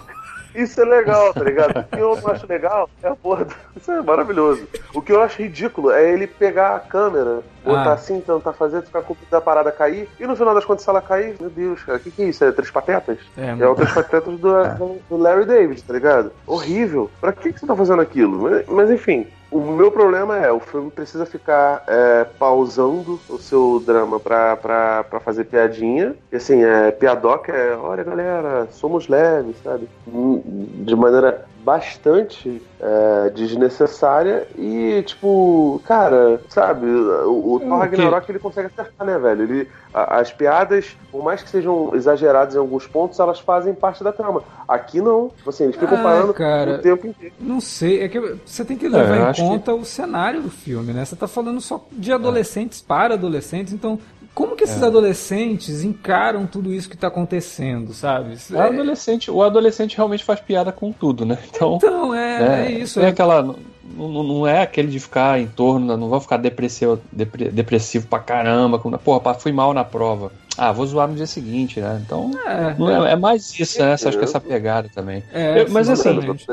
Isso 0.55 0.81
é 0.81 0.85
legal, 0.85 1.33
tá 1.33 1.43
ligado? 1.43 1.79
O 1.79 1.83
que 1.95 1.99
eu 1.99 2.15
não 2.21 2.31
acho 2.31 2.47
legal 2.47 2.89
é 3.01 3.07
a 3.07 3.15
porra. 3.15 3.45
Do... 3.45 3.55
Isso 3.75 3.91
é 3.91 4.01
maravilhoso. 4.01 4.67
O 4.93 5.01
que 5.01 5.11
eu 5.11 5.21
acho 5.21 5.41
ridículo 5.41 5.91
é 5.91 6.11
ele 6.11 6.27
pegar 6.27 6.75
a 6.75 6.79
câmera, 6.79 7.41
botar 7.63 7.91
ah. 7.91 7.93
assim, 7.93 8.21
tentar 8.21 8.53
fazer, 8.53 8.81
ficar 8.83 9.01
com 9.01 9.15
da 9.29 9.41
parada 9.41 9.71
cair, 9.71 10.07
e 10.19 10.27
no 10.27 10.35
final 10.35 10.53
das 10.53 10.65
contas, 10.65 10.83
se 10.83 10.89
ela 10.89 11.01
cair, 11.01 11.35
meu 11.39 11.49
Deus, 11.49 11.83
cara, 11.83 11.97
o 11.97 12.01
que, 12.01 12.11
que 12.11 12.21
é 12.21 12.25
isso? 12.25 12.43
É 12.43 12.51
Três 12.51 12.71
Patetas? 12.71 13.17
É, 13.37 13.55
é 13.59 13.67
o 13.67 13.75
Três 13.75 13.91
Patetas 13.91 14.39
do, 14.39 14.99
do, 15.09 15.17
Larry 15.17 15.45
David, 15.45 15.83
tá 15.83 15.93
ligado? 15.93 16.31
Horrível. 16.45 17.09
Pra 17.19 17.31
que, 17.31 17.53
que 17.53 17.59
você 17.59 17.65
tá 17.65 17.75
fazendo 17.75 18.01
aquilo? 18.01 18.41
Mas, 18.43 18.67
mas 18.67 18.91
enfim, 18.91 19.27
o 19.53 19.71
meu 19.71 19.91
problema 19.91 20.37
é, 20.37 20.51
o 20.51 20.59
filme 20.59 20.89
precisa 20.89 21.25
ficar 21.25 21.83
é, 21.87 22.25
pausando 22.39 23.19
o 23.29 23.37
seu 23.37 23.81
drama 23.85 24.19
pra, 24.19 24.55
pra, 24.57 25.03
pra 25.03 25.19
fazer 25.19 25.45
piadinha. 25.45 26.15
E 26.31 26.35
assim, 26.35 26.63
é, 26.63 26.91
piadoca 26.91 27.51
é, 27.51 27.75
olha 27.75 28.03
galera, 28.03 28.67
somos 28.71 29.07
leves, 29.07 29.57
sabe? 29.63 29.87
De 30.05 30.95
maneira 30.95 31.45
bastante 31.63 32.61
é, 32.79 33.29
desnecessária 33.29 34.45
e, 34.57 35.01
tipo, 35.03 35.81
cara, 35.85 36.41
sabe, 36.49 36.85
o, 36.85 37.53
o 37.53 37.59
Thor 37.59 37.79
Ragnarok 37.79 38.29
ele 38.29 38.39
consegue 38.39 38.67
acertar, 38.67 39.07
né, 39.07 39.17
velho? 39.17 39.43
Ele, 39.43 39.69
a, 39.93 40.19
as 40.19 40.31
piadas, 40.33 40.95
por 41.09 41.23
mais 41.23 41.41
que 41.41 41.49
sejam 41.49 41.91
exageradas 41.95 42.55
em 42.55 42.57
alguns 42.57 42.85
pontos, 42.85 43.19
elas 43.19 43.39
fazem 43.39 43.73
parte 43.73 44.03
da 44.03 44.11
trama. 44.11 44.43
Aqui 44.67 44.99
não, 45.01 45.29
tipo 45.29 45.49
assim, 45.49 45.63
eles 45.63 45.77
ficam 45.77 45.97
ah, 45.97 46.03
parando 46.03 46.33
cara, 46.33 46.75
o 46.75 46.77
tempo 46.79 47.07
inteiro. 47.07 47.33
Não 47.39 47.61
sei, 47.61 48.01
é 48.01 48.09
que 48.09 48.19
você 48.45 48.65
tem 48.65 48.77
que 48.77 48.87
levar 48.87 49.27
é, 49.27 49.31
em 49.31 49.33
conta 49.33 49.73
que... 49.73 49.79
o 49.79 49.85
cenário 49.85 50.41
do 50.41 50.49
filme, 50.49 50.91
né? 50.91 51.05
Você 51.05 51.15
tá 51.15 51.27
falando 51.27 51.61
só 51.61 51.83
de 51.91 52.11
adolescentes 52.11 52.83
é. 52.83 52.87
para 52.87 53.13
adolescentes, 53.13 53.71
então 53.71 53.97
como 54.33 54.55
que 54.55 54.63
esses 54.63 54.81
é. 54.81 54.85
adolescentes 54.85 55.83
encaram 55.83 56.47
tudo 56.47 56.73
isso 56.73 56.89
que 56.89 56.95
está 56.95 57.07
acontecendo, 57.07 57.93
sabe? 57.93 58.35
O, 58.49 58.55
é... 58.55 58.67
adolescente, 58.67 59.29
o 59.29 59.43
adolescente 59.43 59.95
realmente 59.95 60.23
faz 60.23 60.39
piada 60.39 60.71
com 60.71 60.91
tudo, 60.91 61.25
né? 61.25 61.37
Então, 61.53 61.75
então 61.75 62.15
é, 62.15 62.41
é, 62.41 62.65
é 62.65 62.71
isso. 62.71 62.99
É, 62.99 63.07
aquela. 63.07 63.43
Não, 63.43 64.23
não, 64.23 64.47
é 64.47 64.61
aquele 64.61 64.87
de 64.87 64.99
ficar 64.99 65.39
em 65.39 65.45
torno, 65.45 65.95
não 65.95 66.09
vão 66.09 66.19
ficar 66.19 66.37
depressivo, 66.37 66.99
depressivo 67.11 68.07
pra 68.07 68.17
caramba. 68.19 68.79
Porra, 68.79 69.33
fui 69.35 69.51
mal 69.51 69.71
na 69.71 69.83
prova. 69.83 70.31
Ah, 70.57 70.71
vou 70.71 70.85
zoar 70.85 71.07
no 71.07 71.15
dia 71.15 71.25
seguinte, 71.25 71.79
né? 71.79 71.99
Então, 72.05 72.31
é, 72.45 73.09
é, 73.09 73.13
é 73.13 73.15
mais 73.15 73.57
isso, 73.57 73.79
né? 73.81 73.93
Acho 73.93 74.11
que 74.11 74.23
essa 74.23 74.39
pegada 74.39 74.89
também. 74.93 75.23
É, 75.33 75.61
eu, 75.61 75.69
mas 75.69 75.89
assim, 75.89 76.09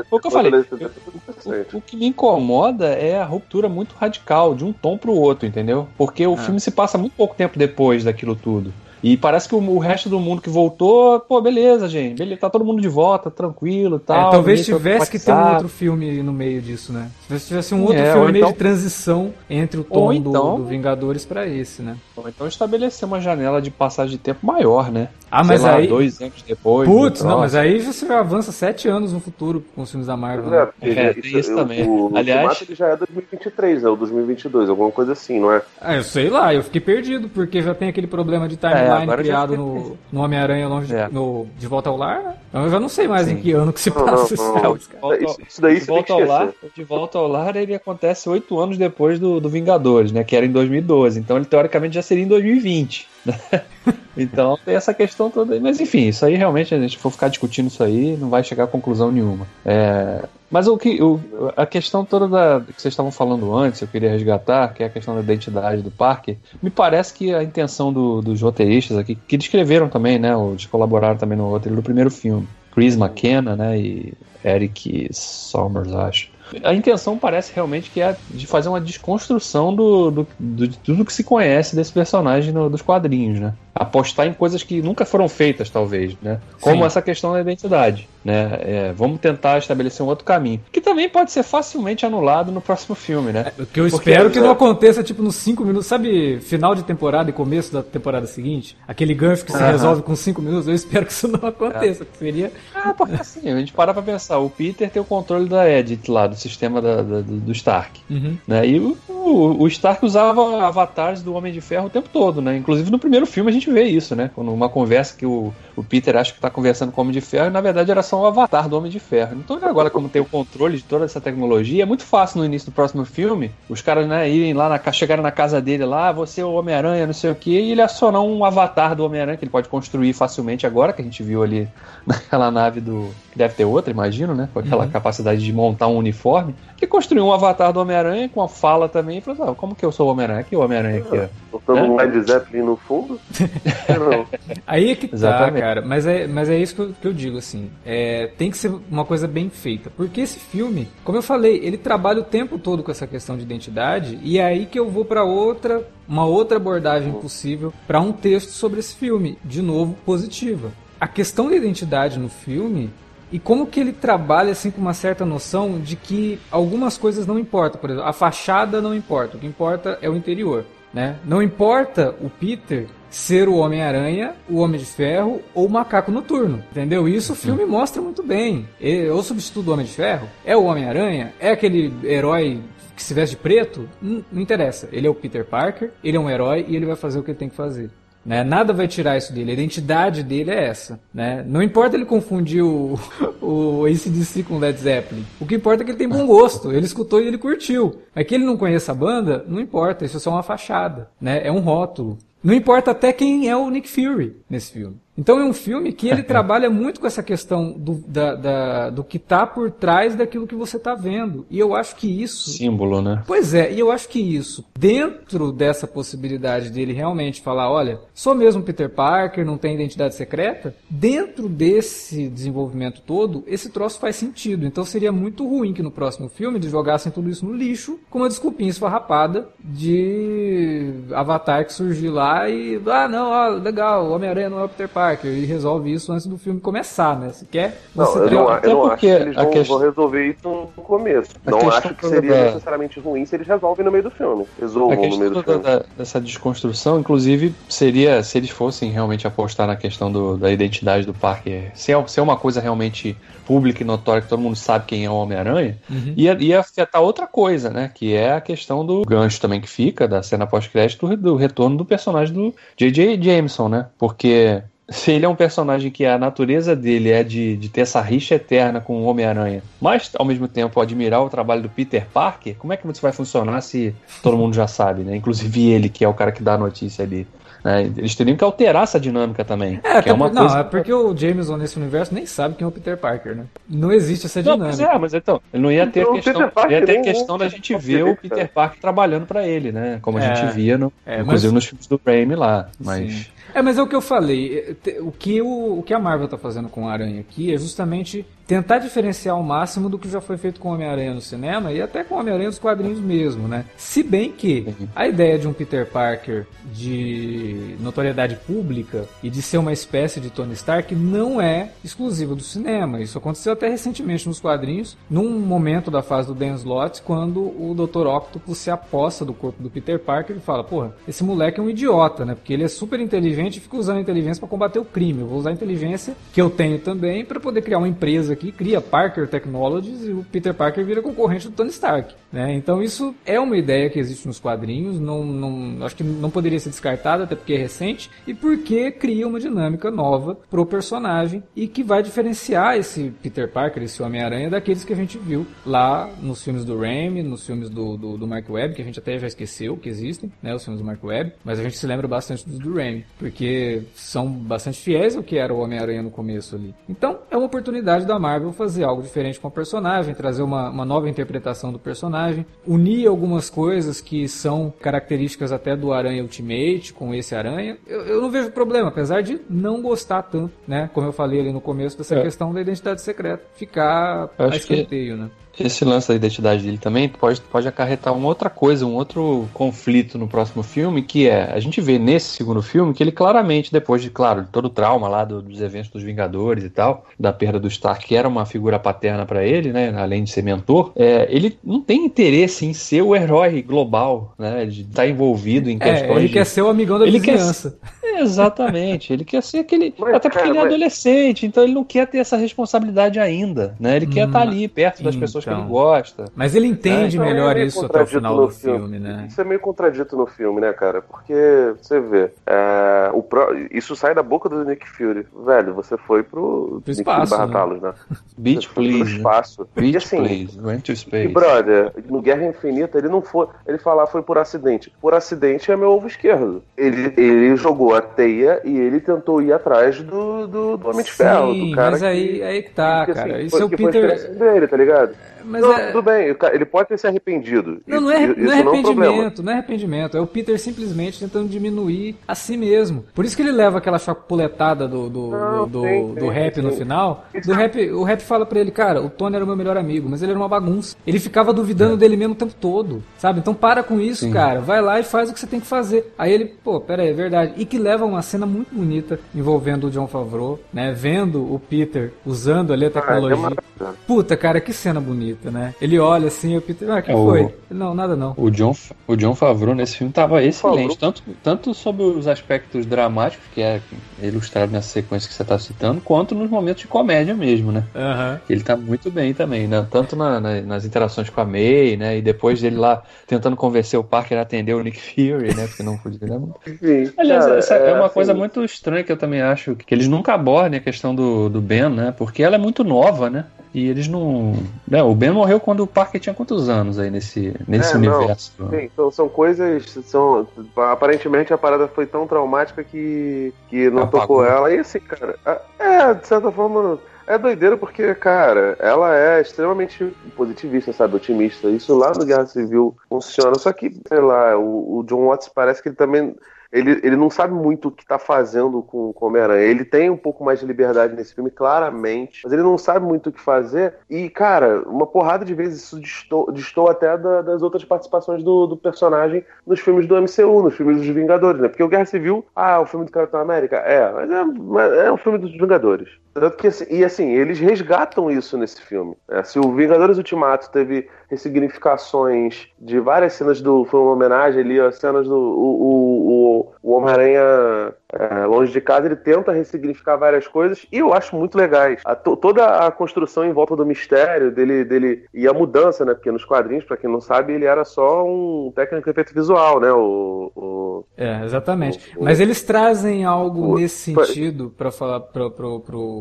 o 0.09 0.19
que 0.19 0.27
eu 0.27 0.31
falei, 0.31 0.51
o, 0.51 1.77
o, 1.77 1.81
que 1.81 1.95
me 1.95 2.07
incomoda 2.07 2.87
é 2.87 3.19
a 3.19 3.25
ruptura 3.25 3.69
muito 3.69 3.95
radical, 3.95 4.55
de 4.55 4.65
um 4.65 4.73
tom 4.73 4.97
pro 4.97 5.13
outro, 5.13 5.47
entendeu? 5.47 5.87
Porque 5.97 6.25
o 6.25 6.33
é. 6.33 6.37
filme 6.37 6.59
se 6.59 6.71
passa 6.71 6.97
muito 6.97 7.13
pouco 7.13 7.35
tempo 7.35 7.59
depois 7.59 8.03
daquilo 8.03 8.35
tudo. 8.35 8.73
E 9.03 9.17
parece 9.17 9.49
que 9.49 9.55
o, 9.55 9.57
o, 9.57 9.79
resto 9.79 10.09
do 10.09 10.19
mundo 10.19 10.41
que 10.41 10.49
voltou, 10.49 11.19
pô, 11.19 11.41
beleza, 11.41 11.89
gente. 11.89 12.19
Beleza, 12.19 12.41
tá 12.41 12.49
todo 12.49 12.63
mundo 12.63 12.81
de 12.81 12.87
volta, 12.87 13.31
tranquilo 13.31 13.95
e 13.95 13.97
é, 13.97 14.05
tal. 14.05 14.27
É, 14.29 14.31
talvez 14.31 14.65
tivesse 14.65 15.09
que 15.09 15.19
ter 15.19 15.31
um 15.31 15.53
outro 15.53 15.67
filme 15.67 16.21
no 16.21 16.31
meio 16.31 16.61
disso, 16.61 16.93
né? 16.93 17.09
Se 17.29 17.47
tivesse 17.47 17.73
um 17.73 17.81
outro 17.81 17.97
é, 17.97 18.11
filme 18.11 18.31
meio 18.31 18.43
então... 18.43 18.51
de 18.51 18.57
transição 18.57 19.33
entre 19.49 19.79
o 19.79 19.83
tom 19.83 20.13
então... 20.13 20.57
do, 20.57 20.63
do, 20.63 20.65
Vingadores 20.65 21.25
para 21.25 21.47
esse, 21.47 21.81
né? 21.81 21.97
Ou 22.15 22.29
então 22.29 22.47
estabelecer 22.47 23.07
uma 23.07 23.19
janela 23.19 23.61
de 23.61 23.71
passagem 23.71 24.11
de 24.11 24.17
tempo 24.17 24.45
maior, 24.45 24.91
né? 24.91 25.09
Ah, 25.29 25.43
mas 25.43 25.61
lá, 25.61 25.75
aí. 25.75 25.87
dois 25.87 26.21
anos 26.21 26.43
depois. 26.45 26.87
Putz, 26.87 27.23
não, 27.23 27.39
mas 27.39 27.55
aí 27.55 27.79
você 27.79 28.05
avança 28.11 28.51
sete 28.51 28.87
anos 28.87 29.13
no 29.13 29.19
futuro 29.19 29.63
com 29.73 29.81
os 29.81 29.89
filmes 29.89 30.07
da 30.07 30.17
Marvel. 30.17 30.49
Né? 30.49 30.67
É, 30.81 30.89
é, 30.89 31.11
isso, 31.17 31.37
isso 31.37 31.55
também. 31.55 31.87
O, 31.87 32.11
Aliás. 32.13 32.61
O 32.61 32.75
já 32.75 32.89
é 32.89 32.97
2023, 32.97 33.83
né? 33.83 33.89
Ou 33.89 33.95
2022, 33.95 34.69
alguma 34.69 34.91
coisa 34.91 35.13
assim, 35.13 35.39
não 35.39 35.51
é? 35.51 35.61
Ah, 35.79 35.95
eu 35.95 36.03
sei 36.03 36.29
lá, 36.29 36.53
eu 36.53 36.61
fiquei 36.61 36.81
perdido, 36.81 37.29
porque 37.29 37.61
já 37.61 37.73
tem 37.73 37.87
aquele 37.87 38.07
problema 38.07 38.47
de 38.47 38.57
timeline 38.57 38.89
é, 38.89 38.90
criado 39.17 39.57
no 39.57 39.97
no, 40.11 40.21
Homem-Aranha 40.21 40.67
longe 40.67 40.93
é. 40.93 41.07
no, 41.09 41.47
de 41.57 41.67
volta 41.67 41.89
ao 41.89 41.97
lar. 41.97 42.37
Eu 42.53 42.69
já 42.69 42.79
não 42.79 42.89
sei 42.89 43.07
mais 43.07 43.27
Sim. 43.27 43.33
em 43.33 43.37
que 43.37 43.51
ano 43.51 43.71
que 43.71 43.79
se 43.79 43.91
passa 43.91 44.35
não, 44.35 44.53
não, 44.55 44.61
não. 44.61 44.75
Isso, 44.75 45.37
isso, 45.47 45.61
daí 45.61 45.79
de 45.79 45.85
volta 45.85 46.13
ao 46.13 46.25
lar, 46.25 46.49
De 46.75 46.83
volta 46.83 47.17
ao 47.17 47.27
lar 47.27 47.55
ele 47.55 47.73
acontece 47.73 48.27
oito 48.29 48.59
anos 48.59 48.77
depois 48.77 49.19
do, 49.19 49.39
do 49.39 49.49
Vingadores, 49.49 50.11
né? 50.11 50.23
Que 50.23 50.35
era 50.35 50.45
em 50.45 50.51
2012. 50.51 51.19
Então 51.19 51.37
ele 51.37 51.45
teoricamente 51.45 51.95
já 51.95 52.01
seria 52.01 52.23
em 52.23 52.27
2020. 52.27 53.07
Então 54.15 54.57
tem 54.65 54.75
essa 54.75 54.93
questão 54.93 55.29
toda 55.29 55.53
aí. 55.53 55.59
Mas 55.59 55.79
enfim, 55.79 56.07
isso 56.07 56.25
aí 56.25 56.35
realmente, 56.35 56.75
a 56.75 56.79
gente 56.79 56.97
for 56.97 57.09
ficar 57.09 57.29
discutindo 57.29 57.67
isso 57.67 57.83
aí, 57.83 58.17
não 58.17 58.29
vai 58.29 58.43
chegar 58.43 58.65
a 58.65 58.67
conclusão 58.67 59.11
nenhuma. 59.11 59.47
É, 59.65 60.25
mas 60.49 60.67
o 60.67 60.77
que 60.77 61.01
o, 61.01 61.19
a 61.55 61.65
questão 61.65 62.03
toda 62.03 62.27
da, 62.27 62.59
que 62.59 62.81
vocês 62.81 62.91
estavam 62.91 63.11
falando 63.11 63.55
antes, 63.55 63.81
eu 63.81 63.87
queria 63.87 64.11
resgatar, 64.11 64.73
que 64.73 64.83
é 64.83 64.87
a 64.87 64.89
questão 64.89 65.15
da 65.15 65.21
identidade 65.21 65.81
do 65.81 65.89
parque, 65.89 66.37
me 66.61 66.69
parece 66.69 67.13
que 67.13 67.33
a 67.33 67.41
intenção 67.41 67.93
do, 67.93 68.21
dos 68.21 68.41
roteiristas 68.41 68.97
aqui, 68.97 69.15
que 69.15 69.37
descreveram 69.37 69.87
também, 69.87 70.19
né, 70.19 70.35
ou 70.35 70.55
colaboraram 70.69 71.17
também 71.17 71.37
no 71.37 71.49
roteiro 71.49 71.77
do 71.77 71.83
primeiro 71.83 72.11
filme, 72.11 72.47
Chris 72.73 72.97
McKenna, 72.97 73.55
né, 73.55 73.79
e 73.79 74.13
Eric 74.43 75.09
Sommers, 75.13 75.93
acho 75.93 76.30
a 76.63 76.73
intenção 76.73 77.17
parece 77.17 77.53
realmente 77.53 77.89
que 77.89 78.01
é 78.01 78.15
de 78.29 78.47
fazer 78.47 78.69
uma 78.69 78.81
desconstrução 78.81 79.73
do, 79.73 80.11
do, 80.11 80.27
do 80.39 80.67
de 80.67 80.77
tudo 80.77 81.05
que 81.05 81.13
se 81.13 81.23
conhece 81.23 81.75
desse 81.75 81.91
personagem 81.91 82.53
no, 82.53 82.69
dos 82.69 82.81
quadrinhos, 82.81 83.39
né? 83.39 83.53
Apostar 83.73 84.27
em 84.27 84.33
coisas 84.33 84.63
que 84.63 84.81
nunca 84.81 85.05
foram 85.05 85.27
feitas, 85.29 85.69
talvez, 85.69 86.15
né? 86.21 86.39
Como 86.59 86.77
Sim. 86.77 86.83
essa 86.83 87.01
questão 87.01 87.33
da 87.33 87.41
identidade, 87.41 88.07
né? 88.23 88.59
É, 88.61 88.93
vamos 88.93 89.19
tentar 89.19 89.57
estabelecer 89.57 90.05
um 90.05 90.09
outro 90.09 90.25
caminho, 90.25 90.61
que 90.71 90.81
também 90.81 91.09
pode 91.09 91.31
ser 91.31 91.43
facilmente 91.43 92.05
anulado 92.05 92.51
no 92.51 92.61
próximo 92.61 92.95
filme, 92.95 93.31
né? 93.31 93.51
É, 93.57 93.61
o 93.61 93.65
que 93.65 93.79
eu 93.79 93.89
Porque, 93.89 94.09
espero 94.09 94.29
que 94.29 94.39
não 94.39 94.51
aconteça, 94.51 95.03
tipo, 95.03 95.21
nos 95.21 95.35
cinco 95.35 95.63
minutos, 95.63 95.87
sabe, 95.87 96.39
final 96.41 96.75
de 96.75 96.83
temporada 96.83 97.29
e 97.29 97.33
começo 97.33 97.73
da 97.73 97.83
temporada 97.83 98.27
seguinte? 98.27 98.77
Aquele 98.87 99.13
gancho 99.13 99.45
que 99.45 99.51
se 99.51 99.63
resolve 99.63 100.01
com 100.01 100.15
cinco 100.15 100.41
minutos, 100.41 100.67
eu 100.67 100.73
espero 100.73 101.05
que 101.05 101.11
isso 101.11 101.27
não 101.27 101.47
aconteça, 101.47 102.03
é. 102.03 102.17
seria... 102.17 102.51
Ah, 102.73 102.93
porque 102.93 103.15
assim, 103.15 103.49
a 103.49 103.57
gente 103.57 103.73
para 103.73 103.93
pra 103.93 104.03
pensar, 104.03 104.39
o 104.39 104.49
Peter 104.49 104.89
tem 104.89 105.01
o 105.01 105.05
controle 105.05 105.47
da 105.47 105.69
Edith 105.69 106.07
lá, 106.07 106.27
do 106.27 106.35
sistema 106.35 106.81
da, 106.81 107.01
da, 107.01 107.21
do 107.21 107.51
Stark. 107.51 108.01
Uhum. 108.09 108.37
Né? 108.47 108.67
E 108.67 108.79
o, 108.79 108.97
o, 109.09 109.63
o, 109.63 109.67
Stark 109.67 110.05
usava 110.05 110.65
avatares 110.65 111.21
do 111.21 111.33
Homem 111.33 111.53
de 111.53 111.61
Ferro 111.61 111.87
o 111.87 111.89
tempo 111.89 112.09
todo, 112.11 112.41
né? 112.41 112.57
Inclusive 112.57 112.91
no 112.91 112.99
primeiro 112.99 113.25
filme 113.25 113.49
a 113.49 113.53
gente 113.53 113.71
vê 113.71 113.83
isso, 113.83 114.15
né? 114.15 114.29
Numa 114.37 114.69
conversa 114.69 115.15
que 115.17 115.25
o, 115.25 115.53
o 115.75 115.83
Peter 115.83 116.15
acha 116.15 116.33
que 116.33 116.39
tá 116.39 116.49
conversando 116.49 116.91
com 116.91 117.01
o 117.01 117.03
Homem 117.03 117.13
de 117.13 117.21
Ferro 117.21 117.47
e 117.47 117.49
na 117.49 117.61
verdade 117.61 117.91
era 117.91 118.03
só 118.03 118.21
um 118.21 118.25
avatar 118.25 118.67
do 118.67 118.77
Homem 118.77 118.91
de 118.91 118.99
Ferro. 118.99 119.35
Então 119.37 119.57
agora, 119.61 119.89
como 119.89 120.09
tem 120.09 120.21
o 120.21 120.25
controle 120.25 120.77
de 120.77 120.83
toda 120.83 121.05
essa 121.05 121.21
tecnologia, 121.21 121.83
é 121.83 121.85
muito 121.85 122.03
fácil 122.03 122.39
no 122.39 122.45
início 122.45 122.71
do 122.71 122.73
próximo 122.73 123.05
filme 123.05 123.51
os 123.69 123.81
caras, 123.81 124.07
né, 124.07 124.29
irem 124.29 124.53
lá, 124.53 124.69
na, 124.69 124.91
chegarem 124.91 125.23
na 125.23 125.31
casa 125.31 125.61
dele 125.61 125.85
lá, 125.85 126.11
você 126.11 126.41
é 126.41 126.45
o 126.45 126.53
Homem-Aranha, 126.53 127.05
não 127.05 127.13
sei 127.13 127.31
o 127.31 127.35
que, 127.35 127.51
e 127.51 127.71
ele 127.71 127.81
acionar 127.81 128.21
um 128.21 128.43
avatar 128.43 128.95
do 128.95 129.05
Homem-Aranha 129.05 129.37
que 129.37 129.43
ele 129.43 129.51
pode 129.51 129.69
construir 129.69 130.13
facilmente 130.13 130.65
agora, 130.65 130.93
que 130.93 131.01
a 131.01 131.05
gente 131.05 131.23
viu 131.23 131.43
ali 131.43 131.67
naquela 132.05 132.51
nave 132.51 132.81
do. 132.81 133.09
que 133.31 133.37
deve 133.37 133.53
ter 133.53 133.65
outra, 133.65 133.91
imagino, 133.91 134.33
né? 134.33 134.49
Com 134.53 134.59
aquela 134.59 134.85
uhum. 134.85 134.91
capacidade 134.91 135.43
de 135.43 135.53
montar 135.53 135.87
um 135.87 135.97
uniforme. 135.97 136.55
Que 136.77 136.87
construiu 136.87 137.25
um 137.25 137.31
avatar 137.31 137.71
do 137.71 137.79
Homem-Aranha 137.79 138.29
com 138.29 138.41
a 138.41 138.49
fala 138.49 138.89
também 138.89 139.19
e 139.19 139.21
falou: 139.21 139.51
ah, 139.51 139.55
como 139.55 139.75
que 139.75 139.85
eu 139.85 139.91
sou 139.91 140.07
o 140.07 140.11
Homem-Aranha? 140.11 140.39
Aqui 140.41 140.55
o 140.55 140.61
Homem-Aranha 140.61 140.99
aqui, 140.99 141.17
ó. 141.17 141.27
Botando 141.51 141.77
é? 141.77 141.83
um 141.83 141.95
Led 141.95 142.21
Zeppelin 142.23 142.63
no 142.63 142.75
fundo? 142.75 143.19
não. 143.89 144.25
Aí 144.65 144.91
é 144.91 144.95
que 144.95 145.07
tá, 145.07 145.15
Exatamente. 145.15 145.60
Cara. 145.61 145.83
Mas 145.83 146.07
é, 146.07 146.25
mas 146.25 146.49
é 146.49 146.57
isso 146.57 146.73
que 146.73 146.81
eu, 146.81 146.93
que 146.99 147.07
eu 147.07 147.13
digo, 147.13 147.37
assim. 147.37 147.69
É, 147.85 148.31
tem 148.35 148.49
que 148.49 148.57
ser 148.57 148.73
uma 148.89 149.05
coisa 149.05 149.27
bem 149.27 149.47
feita. 149.51 149.91
Porque 149.95 150.21
esse 150.21 150.39
filme, 150.39 150.87
como 151.03 151.19
eu 151.19 151.21
falei, 151.21 151.61
ele 151.63 151.77
trabalha 151.77 152.21
o 152.21 152.23
tempo 152.23 152.57
todo 152.57 152.81
com 152.81 152.89
essa 152.89 153.05
questão 153.05 153.37
de 153.37 153.43
identidade. 153.43 154.19
E 154.23 154.39
é 154.39 154.43
aí 154.43 154.65
que 154.65 154.79
eu 154.79 154.89
vou 154.89 155.05
para 155.05 155.23
outra, 155.23 155.87
uma 156.07 156.25
outra 156.25 156.57
abordagem 156.57 157.13
possível 157.13 157.71
para 157.85 158.01
um 158.01 158.11
texto 158.11 158.49
sobre 158.49 158.79
esse 158.79 158.95
filme. 158.95 159.37
De 159.45 159.61
novo, 159.61 159.95
positiva. 160.03 160.71
A 160.99 161.07
questão 161.07 161.47
da 161.47 161.55
identidade 161.55 162.17
no 162.17 162.29
filme 162.29 162.89
e 163.31 163.37
como 163.39 163.67
que 163.67 163.79
ele 163.79 163.93
trabalha 163.93 164.51
assim 164.51 164.71
com 164.71 164.81
uma 164.81 164.93
certa 164.93 165.23
noção 165.23 165.79
de 165.79 165.95
que 165.95 166.39
algumas 166.49 166.97
coisas 166.97 167.25
não 167.25 167.39
importam, 167.39 167.79
por 167.79 167.89
exemplo, 167.89 168.07
a 168.07 168.11
fachada 168.11 168.81
não 168.81 168.93
importa, 168.93 169.37
o 169.37 169.39
que 169.39 169.47
importa 169.47 169.97
é 170.01 170.09
o 170.09 170.15
interior, 170.17 170.65
né? 170.93 171.15
Não 171.23 171.41
importa 171.41 172.13
o 172.19 172.29
Peter 172.29 172.87
ser 173.11 173.47
o 173.47 173.57
Homem-Aranha, 173.57 174.33
o 174.49 174.57
Homem 174.57 174.79
de 174.79 174.85
Ferro 174.85 175.41
ou 175.53 175.67
o 175.67 175.69
Macaco 175.69 176.11
Noturno, 176.11 176.63
entendeu? 176.71 177.07
Isso 177.07 177.33
o 177.33 177.35
filme 177.35 177.65
mostra 177.65 178.01
muito 178.01 178.23
bem. 178.23 178.67
o 179.13 179.21
substituto 179.21 179.65
do 179.65 179.73
Homem 179.73 179.85
de 179.85 179.91
Ferro 179.91 180.27
é 180.45 180.55
o 180.55 180.63
Homem-Aranha, 180.63 181.33
é 181.39 181.51
aquele 181.51 181.93
herói 182.03 182.61
que 182.95 183.03
se 183.03 183.13
veste 183.13 183.35
de 183.35 183.41
preto, 183.41 183.89
não, 184.01 184.23
não 184.31 184.41
interessa. 184.41 184.87
Ele 184.91 185.07
é 185.07 185.09
o 185.09 185.15
Peter 185.15 185.43
Parker, 185.43 185.91
ele 186.03 186.17
é 186.17 186.19
um 186.19 186.29
herói 186.29 186.65
e 186.67 186.75
ele 186.75 186.85
vai 186.85 186.95
fazer 186.95 187.19
o 187.19 187.23
que 187.23 187.31
ele 187.31 187.37
tem 187.37 187.49
que 187.49 187.55
fazer. 187.55 187.89
Né? 188.23 188.43
Nada 188.43 188.71
vai 188.71 188.87
tirar 188.87 189.17
isso 189.17 189.33
dele. 189.33 189.51
A 189.51 189.53
identidade 189.53 190.23
dele 190.23 190.51
é 190.51 190.65
essa. 190.65 190.99
Né? 191.13 191.43
Não 191.47 191.61
importa 191.61 191.95
ele 191.95 192.05
confundir 192.05 192.63
o, 192.63 192.99
o 193.41 193.85
ACDC 193.85 194.43
com 194.43 194.59
Led 194.59 194.79
Zeppelin. 194.79 195.25
O 195.39 195.45
que 195.45 195.55
importa 195.55 195.81
é 195.81 195.85
que 195.85 195.91
ele 195.91 195.97
tem 195.97 196.07
bom 196.07 196.25
gosto. 196.27 196.71
Ele 196.71 196.85
escutou 196.85 197.19
e 197.19 197.27
ele 197.27 197.37
curtiu. 197.37 198.01
Mas 198.13 198.25
que 198.25 198.35
ele 198.35 198.45
não 198.45 198.57
conheça 198.57 198.91
a 198.91 198.95
banda, 198.95 199.43
não 199.47 199.59
importa. 199.59 200.05
Isso 200.05 200.17
é 200.17 200.19
só 200.19 200.29
uma 200.29 200.43
fachada. 200.43 201.09
Né? 201.19 201.41
É 201.43 201.51
um 201.51 201.59
rótulo. 201.59 202.17
Não 202.43 202.53
importa 202.53 202.91
até 202.91 203.13
quem 203.13 203.47
é 203.47 203.55
o 203.55 203.69
Nick 203.69 203.87
Fury 203.87 204.35
nesse 204.49 204.71
filme. 204.71 204.99
Então 205.21 205.39
é 205.39 205.45
um 205.45 205.53
filme 205.53 205.93
que 205.93 206.09
ele 206.09 206.23
trabalha 206.33 206.67
muito 206.67 206.99
com 206.99 207.05
essa 207.05 207.21
questão 207.21 207.71
do, 207.71 208.03
da, 208.07 208.33
da, 208.33 208.89
do 208.89 209.03
que 209.03 209.17
está 209.17 209.45
por 209.45 209.69
trás 209.69 210.15
daquilo 210.15 210.47
que 210.47 210.55
você 210.55 210.77
está 210.77 210.95
vendo. 210.95 211.45
E 211.47 211.59
eu 211.59 211.75
acho 211.75 211.95
que 211.95 212.07
isso. 212.07 212.49
Símbolo, 212.49 213.03
né? 213.03 213.23
Pois 213.27 213.53
é, 213.53 213.71
e 213.71 213.79
eu 213.79 213.91
acho 213.91 214.09
que 214.09 214.19
isso, 214.19 214.65
dentro 214.75 215.51
dessa 215.51 215.85
possibilidade 215.85 216.71
dele 216.71 216.91
realmente 216.91 217.39
falar: 217.39 217.69
olha, 217.71 217.99
sou 218.15 218.33
mesmo 218.33 218.63
Peter 218.63 218.89
Parker, 218.89 219.45
não 219.45 219.59
tem 219.59 219.75
identidade 219.75 220.15
secreta, 220.15 220.75
dentro 220.89 221.47
desse 221.47 222.27
desenvolvimento 222.27 223.01
todo, 223.05 223.43
esse 223.45 223.69
troço 223.69 223.99
faz 223.99 224.15
sentido. 224.15 224.65
Então 224.65 224.83
seria 224.83 225.11
muito 225.11 225.47
ruim 225.47 225.71
que 225.71 225.83
no 225.83 225.91
próximo 225.91 226.29
filme 226.29 226.57
eles 226.57 226.71
jogassem 226.71 227.11
tudo 227.11 227.29
isso 227.29 227.45
no 227.45 227.53
lixo, 227.53 227.99
com 228.09 228.19
uma 228.19 228.27
desculpinha 228.27 228.71
esfarrapada 228.71 229.49
de 229.63 230.93
Avatar 231.13 231.63
que 231.65 231.73
surgiu 231.73 232.13
lá 232.13 232.49
e. 232.49 232.81
Ah, 232.87 233.07
não, 233.07 233.29
ó, 233.29 233.47
legal, 233.49 234.09
Homem-Aranha 234.11 234.49
não 234.49 234.59
é 234.59 234.63
o 234.63 234.69
Peter 234.69 234.89
Parker. 234.89 235.10
Parker 235.11 235.31
e 235.31 235.45
resolve 235.45 235.91
isso 235.91 236.11
antes 236.11 236.25
do 236.25 236.37
filme 236.37 236.59
começar, 236.59 237.19
né? 237.19 237.29
Se 237.29 237.45
quer, 237.45 237.79
você 237.93 238.19
não, 238.19 238.25
eu 238.25 238.31
não, 238.31 238.57
eu 238.59 238.69
não 238.69 238.85
acho 238.87 238.97
que 238.97 239.07
eles 239.07 239.35
vão, 239.35 239.49
questão... 239.49 239.77
vão, 239.77 239.87
resolver 239.87 240.27
isso 240.27 240.49
no 240.49 240.83
começo. 240.83 241.31
A 241.45 241.51
não 241.51 241.69
acho 241.69 241.93
que 241.93 242.07
seria 242.07 242.31
da... 242.31 242.43
necessariamente 242.45 242.99
ruim 242.99 243.25
se 243.25 243.35
eles 243.35 243.47
resolvem 243.47 243.85
no 243.85 243.91
meio 243.91 244.03
do 244.03 244.11
filme. 244.11 244.45
Resolvam 244.59 245.09
no 245.09 245.17
meio 245.17 245.31
do 245.31 245.43
filme. 245.43 245.63
Da, 245.63 245.83
dessa 245.97 246.19
desconstrução, 246.19 246.99
inclusive, 246.99 247.53
seria 247.67 248.23
se 248.23 248.37
eles 248.37 248.49
fossem 248.49 248.91
realmente 248.91 249.27
apostar 249.27 249.67
na 249.67 249.75
questão 249.75 250.11
do, 250.11 250.37
da 250.37 250.51
identidade 250.51 251.05
do 251.05 251.13
Parker, 251.13 251.71
se 251.73 251.91
é, 251.91 252.07
se 252.07 252.19
é 252.19 252.23
uma 252.23 252.37
coisa 252.37 252.61
realmente 252.61 253.17
pública 253.45 253.83
e 253.83 253.85
notória 253.85 254.21
que 254.21 254.29
todo 254.29 254.39
mundo 254.39 254.55
sabe 254.55 254.85
quem 254.85 255.05
é 255.05 255.09
o 255.09 255.13
Homem-Aranha, 255.13 255.77
uhum. 255.89 256.13
ia, 256.15 256.37
ia 256.39 256.59
afetar 256.59 257.01
outra 257.01 257.27
coisa, 257.27 257.69
né? 257.69 257.91
Que 257.93 258.13
é 258.13 258.33
a 258.33 258.41
questão 258.41 258.85
do 258.85 259.01
gancho 259.01 259.41
também 259.41 259.59
que 259.59 259.67
fica 259.67 260.07
da 260.07 260.23
cena 260.23 260.47
pós-crédito 260.47 261.07
do, 261.07 261.17
do 261.17 261.35
retorno 261.35 261.77
do 261.77 261.85
personagem 261.85 262.33
do 262.33 262.53
J.J. 262.77 263.21
Jameson, 263.21 263.67
né? 263.67 263.87
Porque 263.97 264.63
se 264.91 265.11
ele 265.11 265.25
é 265.25 265.29
um 265.29 265.35
personagem 265.35 265.89
que 265.89 266.05
a 266.05 266.17
natureza 266.17 266.75
dele 266.75 267.09
é 267.09 267.23
de, 267.23 267.55
de 267.55 267.69
ter 267.69 267.81
essa 267.81 268.01
rixa 268.01 268.35
eterna 268.35 268.81
com 268.81 268.97
o 268.97 269.05
Homem-Aranha, 269.05 269.63
mas 269.79 270.11
ao 270.19 270.25
mesmo 270.25 270.47
tempo 270.47 270.79
admirar 270.79 271.23
o 271.23 271.29
trabalho 271.29 271.63
do 271.63 271.69
Peter 271.69 272.05
Parker, 272.13 272.55
como 272.55 272.73
é 272.73 272.77
que 272.77 272.87
isso 272.91 273.01
vai 273.01 273.13
funcionar 273.13 273.61
se 273.61 273.95
todo 274.21 274.37
mundo 274.37 274.53
já 274.53 274.67
sabe, 274.67 275.03
né? 275.03 275.15
Inclusive 275.15 275.69
ele, 275.69 275.89
que 275.89 276.03
é 276.03 276.07
o 276.07 276.13
cara 276.13 276.31
que 276.31 276.43
dá 276.43 276.55
a 276.55 276.57
notícia 276.57 277.03
ali. 277.03 277.25
Né? 277.63 277.91
Eles 277.95 278.15
teriam 278.15 278.35
que 278.35 278.43
alterar 278.43 278.83
essa 278.83 278.99
dinâmica 278.99 279.45
também. 279.45 279.79
É, 279.83 280.01
que 280.01 280.09
é 280.09 280.13
uma 280.13 280.29
não, 280.29 280.41
coisa... 280.43 280.59
é 280.59 280.63
porque 280.63 280.91
o 280.91 281.15
Jameson 281.15 281.57
nesse 281.57 281.77
universo 281.77 282.13
nem 282.13 282.25
sabe 282.25 282.55
quem 282.55 282.65
é 282.65 282.67
o 282.67 282.71
Peter 282.71 282.97
Parker, 282.97 283.35
né? 283.35 283.45
Não 283.69 283.91
existe 283.91 284.25
essa 284.25 284.41
dinâmica. 284.41 284.65
Não, 284.65 284.71
mas 284.71 284.79
é, 284.79 284.97
mas 284.97 285.13
então, 285.13 285.39
ele 285.53 285.63
não 285.63 285.71
ia 285.71 285.87
ter 285.87 286.01
então, 286.01 286.13
a 286.13 286.15
questão, 286.15 286.51
ia 286.69 286.85
ter 286.85 286.97
a 286.97 287.01
questão 287.01 287.37
da 287.37 287.47
gente 287.47 287.77
ver 287.77 288.03
o 288.03 288.15
Peter 288.15 288.49
Parker 288.51 288.81
trabalhando 288.81 289.25
para 289.25 289.47
ele, 289.47 289.71
né? 289.71 289.99
Como 290.01 290.17
a 290.17 290.23
é, 290.23 290.35
gente 290.35 290.53
via, 290.53 290.77
no, 290.77 290.91
é, 291.05 291.21
inclusive 291.21 291.53
mas... 291.53 291.53
nos 291.53 291.65
filmes 291.65 291.87
do 291.87 292.01
Raimi 292.03 292.35
lá. 292.35 292.67
Mas... 292.79 293.11
Sim. 293.11 293.25
É, 293.53 293.61
mas 293.61 293.77
é 293.77 293.81
o 293.81 293.87
que 293.87 293.95
eu 293.95 294.01
falei. 294.01 294.77
O 295.01 295.11
que, 295.11 295.41
o, 295.41 295.79
o 295.79 295.83
que 295.83 295.93
a 295.93 295.99
Marvel 295.99 296.27
tá 296.27 296.37
fazendo 296.37 296.69
com 296.69 296.85
o 296.85 296.87
Aranha 296.87 297.19
aqui 297.19 297.53
é 297.53 297.57
justamente 297.57 298.25
tentar 298.47 298.79
diferenciar 298.79 299.35
ao 299.35 299.43
máximo 299.43 299.87
do 299.87 299.97
que 299.97 300.09
já 300.09 300.19
foi 300.19 300.37
feito 300.37 300.59
com 300.59 300.69
o 300.69 300.73
Homem-Aranha 300.73 301.13
no 301.13 301.21
cinema 301.21 301.71
e 301.71 301.81
até 301.81 302.03
com 302.03 302.15
o 302.15 302.19
Homem-Aranha 302.19 302.49
dos 302.49 302.59
quadrinhos 302.59 302.99
mesmo, 302.99 303.47
né? 303.47 303.63
Se 303.77 304.03
bem 304.03 304.29
que 304.29 304.75
a 304.93 305.07
ideia 305.07 305.39
de 305.39 305.47
um 305.47 305.53
Peter 305.53 305.85
Parker 305.85 306.45
de 306.73 307.77
notoriedade 307.79 308.35
pública 308.35 309.05
e 309.23 309.29
de 309.29 309.41
ser 309.41 309.57
uma 309.57 309.71
espécie 309.71 310.19
de 310.19 310.29
Tony 310.29 310.51
Stark 310.53 310.93
não 310.93 311.41
é 311.41 311.69
exclusiva 311.81 312.35
do 312.35 312.43
cinema. 312.43 312.99
Isso 312.99 313.17
aconteceu 313.17 313.53
até 313.53 313.69
recentemente 313.69 314.27
nos 314.27 314.41
quadrinhos, 314.41 314.97
num 315.09 315.39
momento 315.39 315.89
da 315.89 316.01
fase 316.01 316.27
do 316.27 316.33
Dan 316.33 316.55
Slott, 316.55 317.01
quando 317.03 317.39
o 317.39 317.73
Dr. 317.73 318.05
Octopus 318.05 318.57
se 318.57 318.69
aposta 318.69 319.23
do 319.23 319.33
corpo 319.33 319.63
do 319.63 319.69
Peter 319.69 319.97
Parker 319.97 320.35
e 320.35 320.41
fala: 320.41 320.61
Porra, 320.61 320.93
esse 321.07 321.23
moleque 321.23 321.59
é 321.59 321.63
um 321.63 321.69
idiota, 321.69 322.25
né? 322.25 322.35
Porque 322.35 322.51
ele 322.51 322.65
é 322.65 322.67
super 322.67 322.99
inteligente 322.99 323.30
e 323.31 323.59
fica 323.59 323.77
usando 323.77 323.97
a 323.97 324.01
inteligência 324.01 324.39
para 324.39 324.49
combater 324.49 324.79
o 324.79 324.85
crime. 324.85 325.21
Eu 325.21 325.27
vou 325.27 325.39
usar 325.39 325.49
a 325.49 325.53
inteligência 325.53 326.15
que 326.33 326.41
eu 326.41 326.49
tenho 326.49 326.79
também 326.79 327.25
para 327.25 327.39
poder 327.39 327.61
criar 327.61 327.77
uma 327.77 327.87
empresa 327.87 328.33
aqui, 328.33 328.51
cria 328.51 328.81
Parker 328.81 329.27
Technologies 329.27 330.05
e 330.05 330.11
o 330.11 330.25
Peter 330.31 330.53
Parker 330.53 330.85
vira 330.85 331.01
concorrente 331.01 331.47
do 331.47 331.55
Tony 331.55 331.69
Stark. 331.69 332.13
Né? 332.31 332.53
Então 332.55 332.81
isso 332.81 333.13
é 333.25 333.39
uma 333.39 333.57
ideia 333.57 333.89
que 333.89 333.99
existe 333.99 334.27
nos 334.27 334.39
quadrinhos, 334.39 334.99
não, 334.99 335.23
não, 335.23 335.85
acho 335.85 335.95
que 335.95 336.03
não 336.03 336.29
poderia 336.29 336.59
ser 336.59 336.69
descartada, 336.69 337.23
até 337.23 337.35
porque 337.35 337.53
é 337.53 337.57
recente, 337.57 338.09
e 338.25 338.33
porque 338.33 338.91
cria 338.91 339.27
uma 339.27 339.39
dinâmica 339.39 339.91
nova 339.91 340.37
pro 340.49 340.65
personagem 340.65 341.43
e 341.55 341.67
que 341.67 341.83
vai 341.83 342.01
diferenciar 342.01 342.77
esse 342.77 343.13
Peter 343.21 343.51
Parker, 343.51 343.83
esse 343.83 344.01
Homem-Aranha, 344.01 344.49
daqueles 344.49 344.83
que 344.83 344.93
a 344.93 344.95
gente 344.95 345.17
viu 345.17 345.45
lá 345.65 346.09
nos 346.21 346.43
filmes 346.43 346.63
do 346.63 346.79
Raimi, 346.79 347.21
nos 347.21 347.45
filmes 347.45 347.69
do, 347.69 347.97
do, 347.97 348.17
do, 348.17 348.27
Mark 348.27 348.49
Webb, 348.49 348.75
que 348.75 348.81
a 348.81 348.85
gente 348.85 348.99
até 348.99 349.17
já 349.19 349.27
esqueceu 349.27 349.75
que 349.75 349.89
existem, 349.89 350.31
né, 350.41 350.55
os 350.55 350.63
filmes 350.63 350.81
do 350.81 350.85
Mark 350.85 351.03
Webb, 351.03 351.33
mas 351.43 351.59
a 351.59 351.63
gente 351.63 351.77
se 351.77 351.85
lembra 351.85 352.07
bastante 352.07 352.47
dos 352.47 352.59
do 352.59 352.75
Raimi, 352.75 353.05
porque 353.21 353.83
são 353.93 354.27
bastante 354.27 354.81
fiéis 354.81 355.15
ao 355.15 355.21
que 355.21 355.37
era 355.37 355.53
o 355.53 355.59
Homem-Aranha 355.59 356.01
no 356.01 356.09
começo 356.09 356.55
ali. 356.55 356.73
Então 356.89 357.19
é 357.29 357.37
uma 357.37 357.45
oportunidade 357.45 358.03
da 358.03 358.17
Marvel 358.17 358.51
fazer 358.51 358.83
algo 358.83 359.03
diferente 359.03 359.39
com 359.39 359.47
o 359.47 359.51
personagem, 359.51 360.15
trazer 360.15 360.41
uma, 360.41 360.71
uma 360.71 360.83
nova 360.83 361.07
interpretação 361.07 361.71
do 361.71 361.77
personagem, 361.77 362.43
unir 362.65 363.07
algumas 363.07 363.47
coisas 363.47 364.01
que 364.01 364.27
são 364.27 364.73
características 364.81 365.51
até 365.51 365.75
do 365.75 365.93
Aranha 365.93 366.23
Ultimate 366.23 366.93
com 366.93 367.13
esse 367.13 367.35
Aranha. 367.35 367.77
Eu, 367.85 368.01
eu 368.07 368.21
não 368.21 368.31
vejo 368.31 368.49
problema, 368.49 368.89
apesar 368.89 369.21
de 369.21 369.39
não 369.47 369.83
gostar 369.83 370.23
tanto, 370.23 370.53
né? 370.67 370.89
Como 370.91 371.05
eu 371.05 371.13
falei 371.13 371.41
ali 371.41 371.53
no 371.53 371.61
começo 371.61 371.95
dessa 371.95 372.15
é. 372.15 372.23
questão 372.23 372.51
da 372.51 372.59
identidade 372.59 373.01
secreta, 373.01 373.43
ficar 373.53 374.31
a 374.35 374.47
escanteio, 374.47 375.15
que... 375.15 375.21
né? 375.21 375.29
esse 375.59 375.83
lance 375.83 376.07
da 376.07 376.15
identidade 376.15 376.63
dele 376.63 376.77
também 376.77 377.09
pode, 377.09 377.41
pode 377.41 377.67
acarretar 377.67 378.13
uma 378.13 378.27
outra 378.27 378.49
coisa, 378.49 378.85
um 378.85 378.93
outro 378.93 379.47
conflito 379.53 380.17
no 380.17 380.27
próximo 380.27 380.63
filme, 380.63 381.01
que 381.01 381.27
é, 381.27 381.51
a 381.51 381.59
gente 381.59 381.81
vê 381.81 381.99
nesse 381.99 382.29
segundo 382.29 382.61
filme 382.61 382.93
que 382.93 383.03
ele 383.03 383.10
claramente, 383.11 383.71
depois 383.71 384.01
de, 384.01 384.09
claro, 384.09 384.47
todo 384.51 384.65
o 384.65 384.69
trauma 384.69 385.07
lá 385.07 385.23
do, 385.23 385.41
dos 385.41 385.61
eventos 385.61 385.89
dos 385.89 386.03
Vingadores 386.03 386.63
e 386.63 386.69
tal, 386.69 387.05
da 387.19 387.31
perda 387.31 387.59
do 387.59 387.67
Stark, 387.67 388.05
que 388.05 388.15
era 388.15 388.27
uma 388.27 388.45
figura 388.45 388.79
paterna 388.79 389.25
para 389.25 389.43
ele, 389.45 389.71
né, 389.71 389.93
além 389.97 390.23
de 390.23 390.31
ser 390.31 390.41
mentor, 390.41 390.91
é, 390.95 391.27
ele 391.29 391.57
não 391.63 391.81
tem 391.81 392.05
interesse 392.05 392.65
em 392.65 392.73
ser 392.73 393.01
o 393.01 393.15
herói 393.15 393.61
global, 393.61 394.33
né, 394.37 394.65
de 394.65 394.81
estar 394.81 395.03
tá 395.03 395.07
envolvido 395.07 395.69
em 395.69 395.75
é, 395.75 395.79
questões... 395.79 396.11
É, 396.11 396.19
ele 396.19 396.27
de... 396.27 396.33
quer 396.33 396.45
ser 396.45 396.61
o 396.61 396.69
amigão 396.69 396.99
da 396.99 397.05
ele 397.05 397.19
vizinhança. 397.19 397.77
Quer... 397.81 398.01
Exatamente. 398.19 399.13
Ele 399.13 399.23
quer 399.23 399.41
ser 399.41 399.59
aquele. 399.59 399.93
Mas, 399.97 400.15
até 400.15 400.29
porque 400.29 400.39
cara, 400.39 400.49
ele 400.49 400.57
é 400.57 400.61
mas- 400.61 400.73
adolescente, 400.73 401.45
então 401.45 401.63
ele 401.63 401.73
não 401.73 401.83
quer 401.83 402.07
ter 402.07 402.17
essa 402.17 402.37
responsabilidade 402.37 403.19
ainda. 403.19 403.75
Né? 403.79 403.95
Ele 403.95 404.07
quer 404.07 404.25
Hum, 404.25 404.27
estar 404.27 404.41
ali, 404.41 404.67
perto 404.67 405.03
das 405.03 405.15
pessoas 405.15 405.43
que 405.43 405.49
ele 405.49 405.59
então. 405.59 405.69
gosta. 405.69 406.25
Mas 406.35 406.55
ele 406.55 406.67
entende 406.67 407.17
Então, 407.17 407.25
melhor 407.25 407.55
é 407.57 407.65
isso 407.65 407.85
até 407.85 408.01
o 408.01 408.07
final 408.07 408.35
no 408.35 408.47
do 408.47 408.53
filme, 408.53 408.99
né? 408.99 409.25
Isso 409.27 409.39
é 409.39 409.43
meio 409.43 409.59
contradito 409.59 410.15
no 410.15 410.25
filme, 410.25 410.61
né, 410.61 410.73
cara? 410.73 411.01
Porque 411.01 411.33
você 411.81 411.99
vê, 411.99 412.31
é, 412.45 413.00
o 413.13 413.23
pró- 413.23 413.49
isso 413.71 413.95
sai 413.95 414.13
da 414.13 414.21
boca 414.23 414.47
do 414.49 414.63
Nick 414.63 414.87
Fury. 414.89 415.25
Velho, 415.45 415.73
você 415.73 415.97
foi 415.97 416.23
pro, 416.23 416.81
Nick 416.85 416.99
espaço, 416.99 417.35
Fury 417.35 417.47
né? 417.47 417.53
Talos, 417.53 417.81
né? 417.81 417.93
Beach, 418.37 418.67
foi 418.67 418.73
pro 418.73 418.83
please. 418.83 419.11
né? 419.11 419.17
espaço. 419.17 419.67
e 419.77 419.81
Beach, 419.81 419.97
assim, 419.97 420.17
please. 420.17 420.59
Went 420.61 420.81
to 420.85 420.91
E, 420.91 420.95
space. 420.95 421.27
brother, 421.29 421.91
no 422.09 422.21
Guerra 422.21 422.45
Infinita, 422.47 422.97
ele 422.97 423.07
não 423.09 423.21
foi. 423.21 423.47
Ele 423.67 423.77
falar 423.77 424.07
foi 424.07 424.21
por 424.21 424.37
acidente. 424.37 424.91
Por 425.01 425.13
acidente 425.13 425.71
é 425.71 425.75
meu 425.75 425.89
ovo 425.91 426.07
esquerdo. 426.07 426.63
Ele, 426.77 427.13
ele 427.17 427.55
jogou 427.55 427.95
a 427.95 428.01
teia 428.01 428.61
e 428.63 428.77
ele 428.77 428.99
tentou 428.99 429.41
ir 429.41 429.53
atrás 429.53 430.01
do, 430.01 430.47
do, 430.47 430.77
do 430.77 430.89
Homem 430.89 431.03
de 431.03 431.11
Ferro. 431.11 431.53
Sim, 431.53 431.69
Do 431.69 431.75
cara 431.75 431.91
mas 431.91 432.03
aí, 432.03 432.33
que, 432.33 432.43
aí 432.43 432.63
que 432.63 432.69
tá, 432.71 433.05
que, 433.05 433.13
cara. 433.13 433.33
assim, 433.35 433.45
Isso 433.45 433.51
foi, 433.51 433.61
é 433.61 433.65
o 433.65 433.69
Peter. 433.69 434.31
dele, 434.37 434.67
tá 434.67 434.77
ligado? 434.77 435.15
Mas 435.43 435.61
não, 435.61 435.73
é- 435.73 435.87
tudo 435.91 436.03
bem, 436.03 436.33
cara- 436.35 436.53
ele 436.53 436.65
pode 436.65 436.89
ter 436.89 436.99
se 436.99 437.07
arrependido. 437.07 437.81
Não, 437.87 437.97
Isso- 437.97 438.05
não 438.05 438.11
é, 438.11 438.23
isso 438.25 438.39
não 438.39 438.43
é 438.43 438.45
não 438.45 438.51
é 438.51 438.55
um 438.55 438.59
arrependimento, 438.73 439.43
não 439.43 439.51
é 439.51 439.55
arrependimento. 439.55 440.17
É 440.17 440.21
o 440.21 440.27
Peter 440.27 440.59
simplesmente 440.59 441.19
tentando 441.19 441.49
diminuir 441.49 442.15
a 442.27 442.35
si 442.35 442.55
mesmo. 442.57 442.90
Por 443.13 443.25
isso 443.25 443.35
que 443.35 443.41
ele 443.41 443.51
leva 443.51 443.77
aquela 443.77 443.97
chapuletada 443.99 444.87
do, 444.87 445.09
do, 445.09 445.31
Não, 445.31 445.67
do, 445.67 445.81
sim, 445.81 446.13
do 446.15 446.21
sim, 446.21 446.29
rap 446.31 446.61
no 446.61 446.71
sim. 446.71 446.77
final. 446.77 447.25
Do 447.45 447.53
rap, 447.53 447.91
o 447.91 448.03
rap 448.03 448.21
fala 448.21 448.45
pra 448.45 448.59
ele, 448.59 448.71
cara, 448.71 449.01
o 449.01 449.09
Tony 449.09 449.35
era 449.35 449.43
o 449.43 449.47
meu 449.47 449.55
melhor 449.55 449.77
amigo, 449.77 450.09
mas 450.09 450.21
ele 450.21 450.31
era 450.31 450.39
uma 450.39 450.47
bagunça. 450.49 450.95
Ele 451.05 451.19
ficava 451.19 451.53
duvidando 451.53 451.97
dele 451.97 452.15
mesmo 452.17 452.33
o 452.33 452.37
tempo 452.37 452.53
todo, 452.59 453.03
sabe? 453.17 453.39
Então 453.39 453.53
para 453.53 453.83
com 453.83 453.99
isso, 453.99 454.29
cara. 454.31 454.59
Vai 454.61 454.81
lá 454.81 454.99
e 454.99 455.03
faz 455.03 455.29
o 455.29 455.33
que 455.33 455.39
você 455.39 455.47
tem 455.47 455.59
que 455.59 455.67
fazer. 455.67 456.13
Aí 456.17 456.31
ele, 456.31 456.45
pô, 456.45 456.79
pera 456.79 457.03
aí, 457.03 457.09
é 457.09 457.13
verdade. 457.13 457.53
E 457.57 457.65
que 457.65 457.77
leva 457.77 458.03
a 458.03 458.07
uma 458.07 458.21
cena 458.21 458.45
muito 458.45 458.73
bonita 458.75 459.19
envolvendo 459.33 459.87
o 459.87 459.91
John 459.91 460.07
Favreau, 460.07 460.59
né? 460.73 460.91
Vendo 460.93 461.41
o 461.53 461.59
Peter 461.59 462.11
usando 462.25 462.73
ali 462.73 462.85
a 462.85 462.87
Ah, 462.87 462.89
é 462.89 462.93
tecnologia. 462.93 463.57
Puta, 464.05 464.37
cara, 464.37 464.59
que 464.61 464.73
cena 464.73 464.99
bonita, 465.01 465.49
né? 465.49 465.73
Ele 465.81 465.97
olha 465.99 466.27
assim, 466.27 466.55
o 466.57 466.61
Peter, 466.61 466.89
ah, 466.91 467.01
que 467.01 467.11
É, 467.11 467.15
o- 467.15 467.25
foi? 467.25 467.53
Não, 467.69 467.93
nada 467.93 468.15
não. 468.15 468.33
O 468.37 468.49
John, 468.49 468.75
o 469.07 469.15
John 469.15 469.33
Favreau 469.35 469.73
nesse 469.75 469.97
filme 469.97 470.11
estava 470.11 470.43
excelente, 470.43 470.97
tanto, 470.97 471.23
tanto 471.43 471.73
sobre 471.73 472.03
os 472.03 472.27
aspectos 472.27 472.80
dramáticos, 472.85 473.47
que 473.53 473.61
é 473.61 473.81
ilustrado 474.21 474.71
nessa 474.71 474.89
sequência 474.89 475.27
que 475.27 475.33
você 475.35 475.41
está 475.41 475.57
citando, 475.57 476.01
quanto 476.01 476.35
nos 476.35 476.49
momentos 476.49 476.81
de 476.81 476.87
comédia 476.87 477.35
mesmo, 477.35 477.71
né? 477.71 477.83
Aham. 477.95 478.39
Ele 478.49 478.63
tá 478.63 478.75
muito 478.75 479.09
bem 479.11 479.33
também, 479.33 479.67
né? 479.67 479.85
Tanto 479.89 480.15
na- 480.15 480.39
na- 480.39 480.61
nas 480.61 480.85
interações 480.85 481.29
com 481.29 481.41
a 481.41 481.45
May, 481.45 481.97
né? 481.97 482.17
E 482.17 482.21
depois 482.21 482.61
dele 482.61 482.75
lá 482.77 483.01
tentando 483.27 483.55
convencer 483.55 483.99
o 483.99 484.03
Parker 484.03 484.37
a 484.37 484.41
atender 484.41 484.73
o 484.73 484.83
Nick 484.83 484.99
Fury, 484.99 485.55
né? 485.55 485.67
Porque 485.67 485.83
não 485.83 485.97
podia. 485.97 486.27
Né? 486.27 486.39
Enfim, 486.67 487.13
Aliás, 487.17 487.45
cara, 487.45 487.57
essa 487.57 487.75
é, 487.75 487.93
uma 487.93 488.05
assim, 488.05 488.13
coisa 488.13 488.33
muito 488.33 488.63
estranha 488.63 489.03
que 489.03 489.11
eu 489.11 489.17
também 489.17 489.41
acho, 489.41 489.75
que 489.75 489.93
eles 489.93 490.07
nunca 490.07 490.33
abordem 490.33 490.79
a 490.79 490.83
questão 490.83 491.13
do, 491.15 491.49
do 491.49 491.61
Ben, 491.61 491.89
né? 491.89 492.13
Porque 492.17 492.43
ela 492.43 492.55
é 492.55 492.59
muito 492.59 492.83
nova, 492.83 493.29
né? 493.29 493.45
E 493.73 493.87
eles 493.87 494.07
não. 494.07 494.53
Né? 494.87 495.01
O 495.01 495.15
Ben 495.15 495.31
morreu 495.31 495.59
quando 495.59 495.81
o 495.81 495.87
Parker 495.87 496.19
tinha 496.19 496.35
quantos 496.35 496.67
anos 496.67 496.99
aí 496.99 497.09
nesse, 497.09 497.53
nesse 497.67 497.95
É, 497.95 497.99
não. 497.99 498.17
universo? 498.17 498.51
Sim, 498.57 498.89
então 498.93 499.09
são 499.11 499.29
coisas. 499.29 499.83
São, 500.05 500.45
aparentemente 500.91 501.53
a 501.53 501.57
parada 501.57 501.87
foi 501.87 502.05
tão 502.05 502.27
traumática 502.27 502.70
que, 502.83 503.53
que 503.69 503.89
não 503.89 504.03
Apagou. 504.03 504.21
tocou 504.21 504.45
ela. 504.45 504.73
E 504.73 504.79
assim, 504.79 504.99
cara, 504.99 505.35
é, 505.79 506.13
de 506.13 506.27
certa 506.27 506.51
forma. 506.51 506.99
É 507.27 507.37
doideira 507.37 507.77
porque, 507.77 508.13
cara, 508.15 508.75
ela 508.79 509.15
é 509.15 509.39
extremamente 509.39 510.03
positivista, 510.35 510.91
sabe? 510.91 511.15
Otimista. 511.15 511.69
Isso 511.69 511.95
lá 511.97 512.11
no 512.11 512.25
Guerra 512.25 512.45
Civil 512.45 512.97
funciona. 513.07 513.55
Só 513.57 513.71
que, 513.71 513.95
sei 514.07 514.19
lá, 514.19 514.57
o, 514.57 514.97
o 514.97 515.03
John 515.03 515.27
Watts 515.27 515.47
parece 515.47 515.81
que 515.81 515.89
ele 515.89 515.95
também. 515.95 516.35
Ele, 516.71 516.99
ele 517.03 517.15
não 517.15 517.29
sabe 517.29 517.53
muito 517.53 517.89
o 517.89 517.91
que 517.91 518.05
tá 518.05 518.17
fazendo 518.17 518.81
com 518.83 519.11
com 519.13 519.25
o 519.25 519.27
Homem-Aranha. 519.27 519.65
Ele 519.65 519.83
tem 519.83 520.09
um 520.09 520.17
pouco 520.17 520.43
mais 520.43 520.59
de 520.59 520.65
liberdade 520.65 521.15
nesse 521.15 521.33
filme, 521.35 521.49
claramente, 521.51 522.41
mas 522.43 522.53
ele 522.53 522.61
não 522.63 522.77
sabe 522.77 523.05
muito 523.05 523.27
o 523.27 523.31
que 523.31 523.41
fazer. 523.41 523.95
E, 524.09 524.29
cara, 524.29 524.81
uma 524.87 525.05
porrada 525.05 525.43
de 525.43 525.53
vezes 525.53 525.83
isso 525.83 525.99
distou, 525.99 526.89
até 526.89 527.17
da- 527.17 527.41
das 527.41 527.61
outras 527.61 527.83
participações 527.83 528.43
do, 528.43 528.67
do 528.67 528.77
personagem 528.77 529.43
nos 529.65 529.79
filmes 529.79 530.07
do 530.07 530.15
MCU, 530.15 530.63
nos 530.63 530.75
filmes 530.75 530.97
dos 530.97 531.07
Vingadores, 531.07 531.61
né? 531.61 531.67
Porque 531.67 531.83
o 531.83 531.87
Guerra 531.87 532.05
Civil, 532.05 532.45
ah, 532.55 532.79
o 532.79 532.85
filme 532.85 533.05
do 533.05 533.11
Capitão 533.11 533.39
América? 533.41 533.77
É, 533.77 534.11
mas 534.11 534.31
é, 534.31 534.43
mas 534.43 534.93
é 534.93 535.11
um 535.11 535.17
filme 535.17 535.37
dos 535.37 535.51
Vingadores. 535.51 536.09
Tanto 536.33 536.55
que, 536.55 536.67
assim, 536.67 536.85
e 536.89 537.03
assim, 537.03 537.29
eles 537.31 537.59
resgatam 537.59 538.31
isso 538.31 538.57
nesse 538.57 538.81
filme. 538.81 539.15
né? 539.27 539.43
Se 539.43 539.59
o 539.59 539.73
Vingadores 539.73 540.17
Ultimato 540.17 540.71
teve 540.71 541.09
ressignificações 541.31 542.67
de 542.77 542.99
várias 542.99 543.33
cenas 543.33 543.61
do. 543.61 543.85
Foi 543.85 544.01
uma 544.01 544.11
homenagem 544.11 544.59
ali, 544.61 544.79
as 544.79 544.97
cenas 544.97 545.25
do. 545.25 545.33
O, 545.33 545.81
o, 545.81 546.59
o, 546.59 546.71
o 546.83 546.91
Homem-Aranha 546.91 547.93
é, 548.13 548.45
longe 548.45 548.71
de 548.71 548.81
casa, 548.81 549.05
ele 549.07 549.15
tenta 549.15 549.51
ressignificar 549.51 550.17
várias 550.17 550.47
coisas 550.47 550.85
e 550.91 550.97
eu 550.97 551.13
acho 551.13 551.35
muito 551.35 551.57
legais. 551.57 552.01
A 552.05 552.15
to- 552.15 552.35
toda 552.37 552.65
a 552.85 552.91
construção 552.91 553.45
em 553.45 553.53
volta 553.53 553.75
do 553.75 553.85
mistério 553.85 554.51
dele, 554.51 554.83
dele 554.83 555.25
e 555.33 555.47
a 555.47 555.53
mudança, 555.53 556.03
né? 556.05 556.13
Porque 556.13 556.31
nos 556.31 556.45
quadrinhos, 556.45 556.83
pra 556.83 556.97
quem 556.97 557.09
não 557.09 557.21
sabe, 557.21 557.53
ele 557.53 557.65
era 557.65 557.83
só 557.85 558.23
um 558.25 558.71
técnico 558.75 559.05
de 559.05 559.11
efeito 559.11 559.33
visual, 559.33 559.79
né? 559.79 559.91
O, 559.91 560.51
o- 560.55 561.05
É, 561.17 561.43
exatamente. 561.43 562.11
O- 562.15 562.21
o- 562.21 562.25
Mas 562.25 562.39
eles 562.39 562.61
trazem 562.63 563.23
algo 563.25 563.73
o- 563.73 563.79
nesse 563.79 564.13
sentido 564.13 564.73
pra 564.77 564.91
falar 564.91 565.19
pro, 565.21 565.51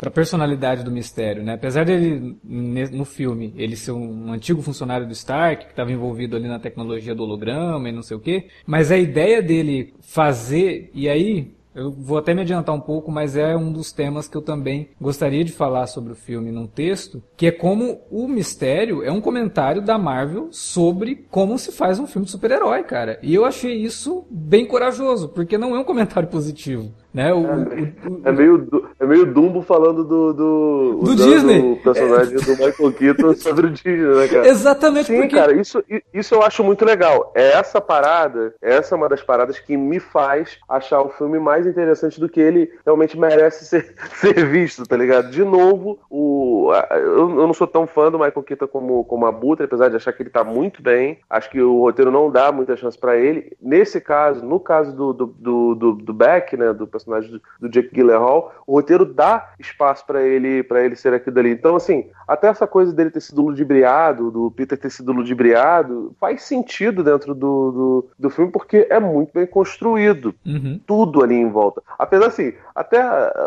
pra 0.01 0.11
personalidade 0.11 0.85
do 0.85 0.91
mistério, 0.91 1.43
né? 1.43 1.55
Apesar 1.55 1.85
dele, 1.85 2.37
no 2.45 3.05
filme, 3.05 3.53
ele 3.57 3.77
ser 3.77 3.93
um 3.93 4.33
antigo 4.33 4.63
funcionário 4.63 5.07
do 5.07 5.13
Stark, 5.13 5.65
que 5.67 5.73
estava 5.73 5.91
envolvido 5.93 6.37
ali 6.37 6.49
na 6.49 6.59
tecnologia 6.59 7.15
do 7.15 7.23
holograma 7.23 7.89
e 7.89 7.93
não 7.93 8.03
sei 8.03 8.17
o 8.17 8.21
quê, 8.21 8.47
mas 8.67 8.91
a 8.91 8.97
ideia 8.97 9.43
dele 9.43 9.95
fazer, 10.01 10.91
e 10.95 11.09
aí 11.09 11.53
eu 11.75 11.91
vou 11.91 12.19
até 12.19 12.35
me 12.35 12.43
adiantar 12.43 12.75
um 12.75 12.81
pouco, 12.81 13.11
mas 13.11 13.37
é 13.37 13.57
um 13.57 13.73
dos 13.73 13.93
temas 13.93 14.29
que 14.29 14.37
eu 14.37 14.43
também 14.43 14.89
gostaria 15.01 15.45
de 15.45 15.53
falar 15.53 15.87
sobre 15.87 16.13
o 16.13 16.17
filme 16.17 16.51
num 16.51 16.67
texto, 16.67 17.23
que 17.37 17.47
é 17.47 17.53
como 17.53 18.01
o 18.11 18.27
mistério 18.27 19.03
é 19.03 19.13
um 19.13 19.21
comentário 19.21 19.83
da 19.83 19.99
Marvel 19.99 20.49
sobre 20.51 21.27
como 21.31 21.59
se 21.59 21.73
faz 21.73 21.99
um 21.99 22.07
filme 22.07 22.25
de 22.25 22.33
super-herói, 22.33 22.83
cara. 22.83 23.19
E 23.23 23.35
eu 23.35 23.45
achei 23.45 23.75
isso 23.75 24.25
bem 24.31 24.67
corajoso, 24.67 25.29
porque 25.29 25.59
não 25.59 25.75
é 25.75 25.79
um 25.79 25.85
comentário 25.85 26.29
positivo, 26.29 26.93
né? 27.13 27.33
O, 27.35 27.39
o- 27.39 27.43
o- 27.43 28.21
É 28.25 28.33
meio, 28.33 28.69
é 29.01 29.07
meio 29.07 29.27
Dumbo 29.27 29.63
falando 29.63 30.05
do. 30.05 30.33
Do, 30.33 30.99
Do 31.03 31.17
Disney. 31.17 31.61
O 31.73 31.77
personagem 31.83 32.37
do 32.37 32.51
Michael 32.53 32.93
Keaton 32.93 33.35
sobre 33.37 33.67
o 33.67 33.71
Disney, 33.71 33.97
né, 33.97 34.29
cara? 34.29 34.47
Exatamente 34.49 35.07
Sim, 35.07 35.21
porque 35.23 35.37
cara, 35.37 35.53
isso, 35.55 35.83
isso 36.15 36.35
eu 36.35 36.43
acho 36.43 36.63
muito 36.63 36.85
legal. 36.85 37.33
É 37.35 37.51
Essa 37.53 37.81
parada, 37.81 38.55
essa 38.63 38.95
é 38.95 38.97
uma 38.97 39.09
das 39.09 39.23
paradas 39.23 39.59
que 39.59 39.77
me 39.77 39.99
faz 39.99 40.59
achar 40.69 41.01
o 41.03 41.09
filme 41.11 41.39
mais 41.39 41.67
interessante 41.67 42.21
do 42.21 42.29
que 42.29 42.41
ele 42.41 42.71
realmente 42.87 43.19
merece 43.19 43.65
ser, 43.67 43.95
ser 44.15 44.47
visto, 44.47 44.85
tá 44.87 44.97
ligado? 44.97 45.31
De 45.31 45.45
novo, 45.45 45.99
o, 46.09 46.71
a- 46.73 46.97
eu, 46.97 47.31
eu 47.41 47.47
não 47.47 47.55
sou 47.55 47.67
tão 47.67 47.87
fã 47.87 48.11
do 48.11 48.19
Michael 48.19 48.43
Keaton 48.45 48.69
como, 48.69 49.05
como 49.05 49.27
Abutre, 49.27 49.65
apesar 49.65 49.89
de 49.89 49.97
achar 49.97 50.13
que 50.13 50.23
ele 50.23 50.31
tá 50.31 50.45
muito 50.45 50.83
bem. 50.83 51.19
Acho 51.29 51.51
que 51.51 51.61
o 51.61 51.81
roteiro 51.81 52.11
não 52.11 52.31
dá 52.31 52.53
muita 52.53 52.77
chance 52.77 52.97
pra 52.99 53.17
ele. 53.17 53.57
Nesse 53.61 54.01
caso, 54.01 54.45
no 54.45 54.61
caso 54.61 54.95
do, 54.95 55.13
do, 55.13 55.27
do, 55.27 55.75
do, 55.75 55.93
do 55.95 56.15
Beck, 56.15 56.57
né, 56.57 56.73
do 56.73 56.87
personagem 57.05 57.31
do, 57.31 57.43
do 57.61 57.69
Jake 57.69 57.95
Gyllenhaal, 57.95 58.55
o 58.67 58.75
roteiro 58.75 59.05
dá 59.05 59.51
espaço 59.59 60.05
pra 60.07 60.23
ele 60.23 60.63
para 60.63 60.85
ele 60.85 60.97
ser 60.97 61.13
aquilo 61.13 61.35
dali. 61.35 61.51
Então, 61.51 61.77
assim, 61.77 62.09
até 62.27 62.49
essa 62.49 62.67
coisa 62.67 62.93
dele 62.93 63.11
ter 63.11 63.21
sido 63.21 63.43
ludibriado, 63.43 64.31
do 64.31 64.51
Peter 64.51 64.79
ter 64.79 64.91
sido 64.91 65.13
ludibriado, 65.13 66.15
faz 66.21 66.43
sentido 66.43 67.03
dentro 67.03 67.35
do, 67.35 67.71
do, 67.73 68.09
do 68.19 68.31
filme 68.31 68.53
porque 68.53 68.87
é 68.91 69.01
muito 69.01 69.33
bem 69.33 69.47
construído. 69.47 70.35
Uhum. 70.47 70.81
Tudo 70.87 71.23
ali 71.23 71.35
em 71.35 71.51
volta. 71.51 71.83
Apesar 71.99 72.27
assim, 72.27 72.53
até 72.75 73.01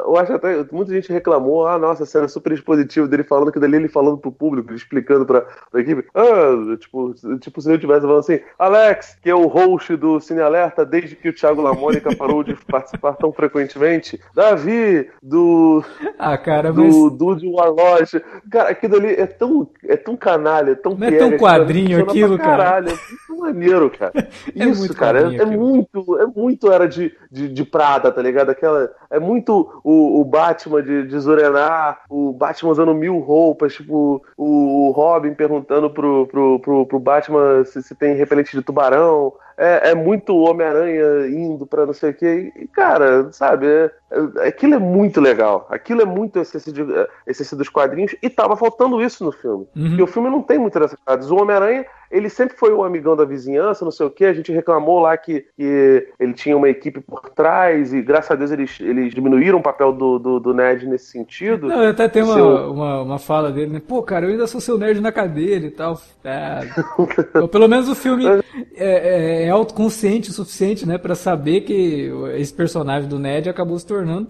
eu 0.06 0.18
acho 0.18 0.34
até 0.34 0.66
muita 0.72 0.92
gente 0.94 1.12
reclamou, 1.12 1.68
ah, 1.68 1.78
nossa, 1.78 2.04
a 2.04 2.06
cena 2.06 2.28
super 2.28 2.52
expositiva 2.52 3.08
dele 3.08 3.24
falando 3.24 3.52
que 3.52 3.60
dali 3.60 3.78
ele 3.78 3.88
falando 3.88 4.18
pro 4.18 4.32
público, 4.32 4.70
ele 4.70 4.78
explicando 4.78 5.26
pra, 5.26 5.42
pra 5.72 5.82
equipe. 5.82 6.06
Ah, 6.14 6.78
tipo, 6.78 7.14
tipo, 7.40 7.62
se 7.62 7.72
eu 7.72 7.80
tivesse 7.80 8.02
falando 8.02 8.20
assim, 8.20 8.40
Alex, 8.60 9.18
que 9.22 9.30
é 9.30 9.36
o 9.36 9.48
host 9.48 9.96
do 9.96 10.20
Cine 10.20 10.42
Alerta 10.42 10.86
desde 10.86 11.16
que 11.16 11.30
o 11.30 11.34
Thiago 11.34 11.62
Lamônica 11.62 12.16
parou 12.16 12.44
de 12.44 12.56
participar 12.68 13.14
tão 13.14 13.32
frequentemente. 13.44 14.20
Davi, 14.34 15.10
do 15.22 15.84
Ah, 16.18 16.38
cara, 16.38 16.72
mas 16.72 16.94
do 16.96 17.10
Dude 17.10 17.48
Warlord. 17.48 18.24
Cara, 18.50 18.70
aquilo 18.70 18.96
ali 18.96 19.14
é 19.14 19.26
tão, 19.26 19.68
é 19.88 19.98
tão 19.98 20.16
canalha, 20.16 20.72
é 20.72 20.76
tão 20.76 20.96
Não 20.96 21.08
é 21.08 21.12
tão 21.18 21.32
que 21.32 21.38
quadrinho 21.38 22.00
funciona 22.00 22.12
aquilo, 22.12 22.38
pra 22.38 22.46
cara. 22.46 22.64
caralho, 22.64 22.90
É 22.90 22.94
muito 23.30 23.42
maneiro, 23.42 23.90
cara. 23.90 24.14
É 24.56 24.66
Isso, 24.66 24.80
muito 24.80 24.96
cara, 24.96 25.34
é, 25.34 25.36
é 25.38 25.46
muito, 25.46 26.20
é 26.20 26.26
muito 26.28 26.72
era 26.72 26.88
de, 26.88 27.14
de, 27.32 27.50
de 27.50 27.66
prata, 27.66 28.12
tá 28.12 28.22
ligado? 28.22 28.50
Aquela, 28.50 28.90
é 29.10 29.20
muito 29.20 29.82
o, 29.84 30.22
o 30.22 30.26
Batman 30.26 30.82
de, 30.82 31.08
de 31.08 31.20
Zorenar, 31.20 32.02
o 32.10 32.32
Batman 32.34 32.72
usando 32.72 32.94
mil 32.94 33.20
roupas, 33.20 33.74
tipo, 33.74 34.24
o, 34.38 34.88
o 34.88 34.92
Robin 34.92 35.34
perguntando 35.34 35.90
pro, 35.90 36.28
pro, 36.28 36.60
pro, 36.60 36.86
pro 36.86 37.00
Batman 37.00 37.64
se, 37.66 37.82
se 37.82 37.96
tem 37.96 38.16
repelente 38.16 38.52
de 38.56 38.62
tubarão. 38.62 39.34
É, 39.58 39.92
é 39.92 39.96
muito 39.96 40.36
Homem-Aranha 40.36 41.28
indo 41.28 41.66
pra 41.68 41.86
não 41.86 41.94
sei 41.94 42.12
o 42.12 42.14
que. 42.14 42.52
E, 42.56 42.68
cara, 42.68 43.32
sabe, 43.32 43.68
é- 43.68 43.92
aquilo 44.46 44.76
é 44.76 44.80
muito 44.80 45.20
legal. 45.20 45.68
Aquilo 45.70 46.02
é 46.02 46.06
muito 46.06 46.40
essência, 46.40 46.72
de, 46.72 46.84
essência 47.26 47.58
dos 47.58 47.70
quadrinhos. 47.70 48.16
E 48.22 48.30
tava 48.30 48.56
faltando 48.56 49.02
isso 49.02 49.24
no 49.24 49.32
filme. 49.32 49.68
Uhum. 49.76 49.88
Porque 49.90 50.04
o 50.04 50.08
filme 50.08 50.30
não 50.30 50.42
tem 50.42 50.58
muito 50.58 50.80
dessas 50.80 50.98
paradas. 51.04 51.32
O 51.32 51.36
Homem-Aranha, 51.36 51.86
ele 52.14 52.30
sempre 52.30 52.56
foi 52.56 52.72
o 52.72 52.84
amigão 52.84 53.16
da 53.16 53.26
vizinhança, 53.26 53.84
não 53.84 53.92
sei 53.92 54.06
o 54.06 54.10
que. 54.10 54.24
A 54.24 54.34
gente 54.34 54.52
reclamou 54.52 55.00
lá 55.00 55.18
que, 55.18 55.46
que 55.58 56.08
ele 56.20 56.34
tinha 56.34 56.56
uma 56.56 56.70
equipe 56.70 57.02
por 57.02 57.30
trás 57.30 57.92
e 57.92 58.04
graças 58.04 58.30
a 58.30 58.36
Deus 58.36 58.52
eles, 58.52 58.80
eles 58.80 59.14
diminuíram 59.14 59.58
o 59.58 59.64
papel 59.64 59.92
do, 59.92 60.20
do, 60.20 60.40
do 60.40 60.54
nerd 60.54 60.88
nesse 60.88 61.08
sentido. 61.08 61.68
Não, 61.68 61.90
até 61.90 62.08
tem 62.08 62.22
uma, 62.22 62.34
seu... 62.36 62.72
uma, 62.72 63.02
uma 63.02 63.20
fala 63.20 63.52
dele, 63.52 63.74
né? 63.74 63.82
Pô, 63.86 64.04
cara, 64.04 64.28
eu 64.28 64.32
ainda 64.32 64.46
sou 64.46 64.62
seu 64.62 64.78
nerd 64.78 65.02
na 65.02 65.12
cadeira 65.12 65.66
e 65.66 65.72
tal. 65.72 66.00
É, 66.24 66.60
pelo 67.52 67.68
menos 67.68 67.90
o 67.90 67.96
filme 67.96 68.26
é, 68.26 68.44
é, 68.76 69.44
é, 69.46 69.50
autoconsciente 69.50 70.30
o 70.30 70.34
suficiente, 70.34 70.88
né, 70.88 70.98
para 70.98 71.16
saber 71.16 71.62
que 71.62 72.12
esse 72.36 72.54
personagem 72.54 73.10
do 73.10 73.18
nerd 73.20 73.50
acabou 73.50 73.78
se 73.80 73.86
tornando 73.86 74.03
um, 74.12 74.28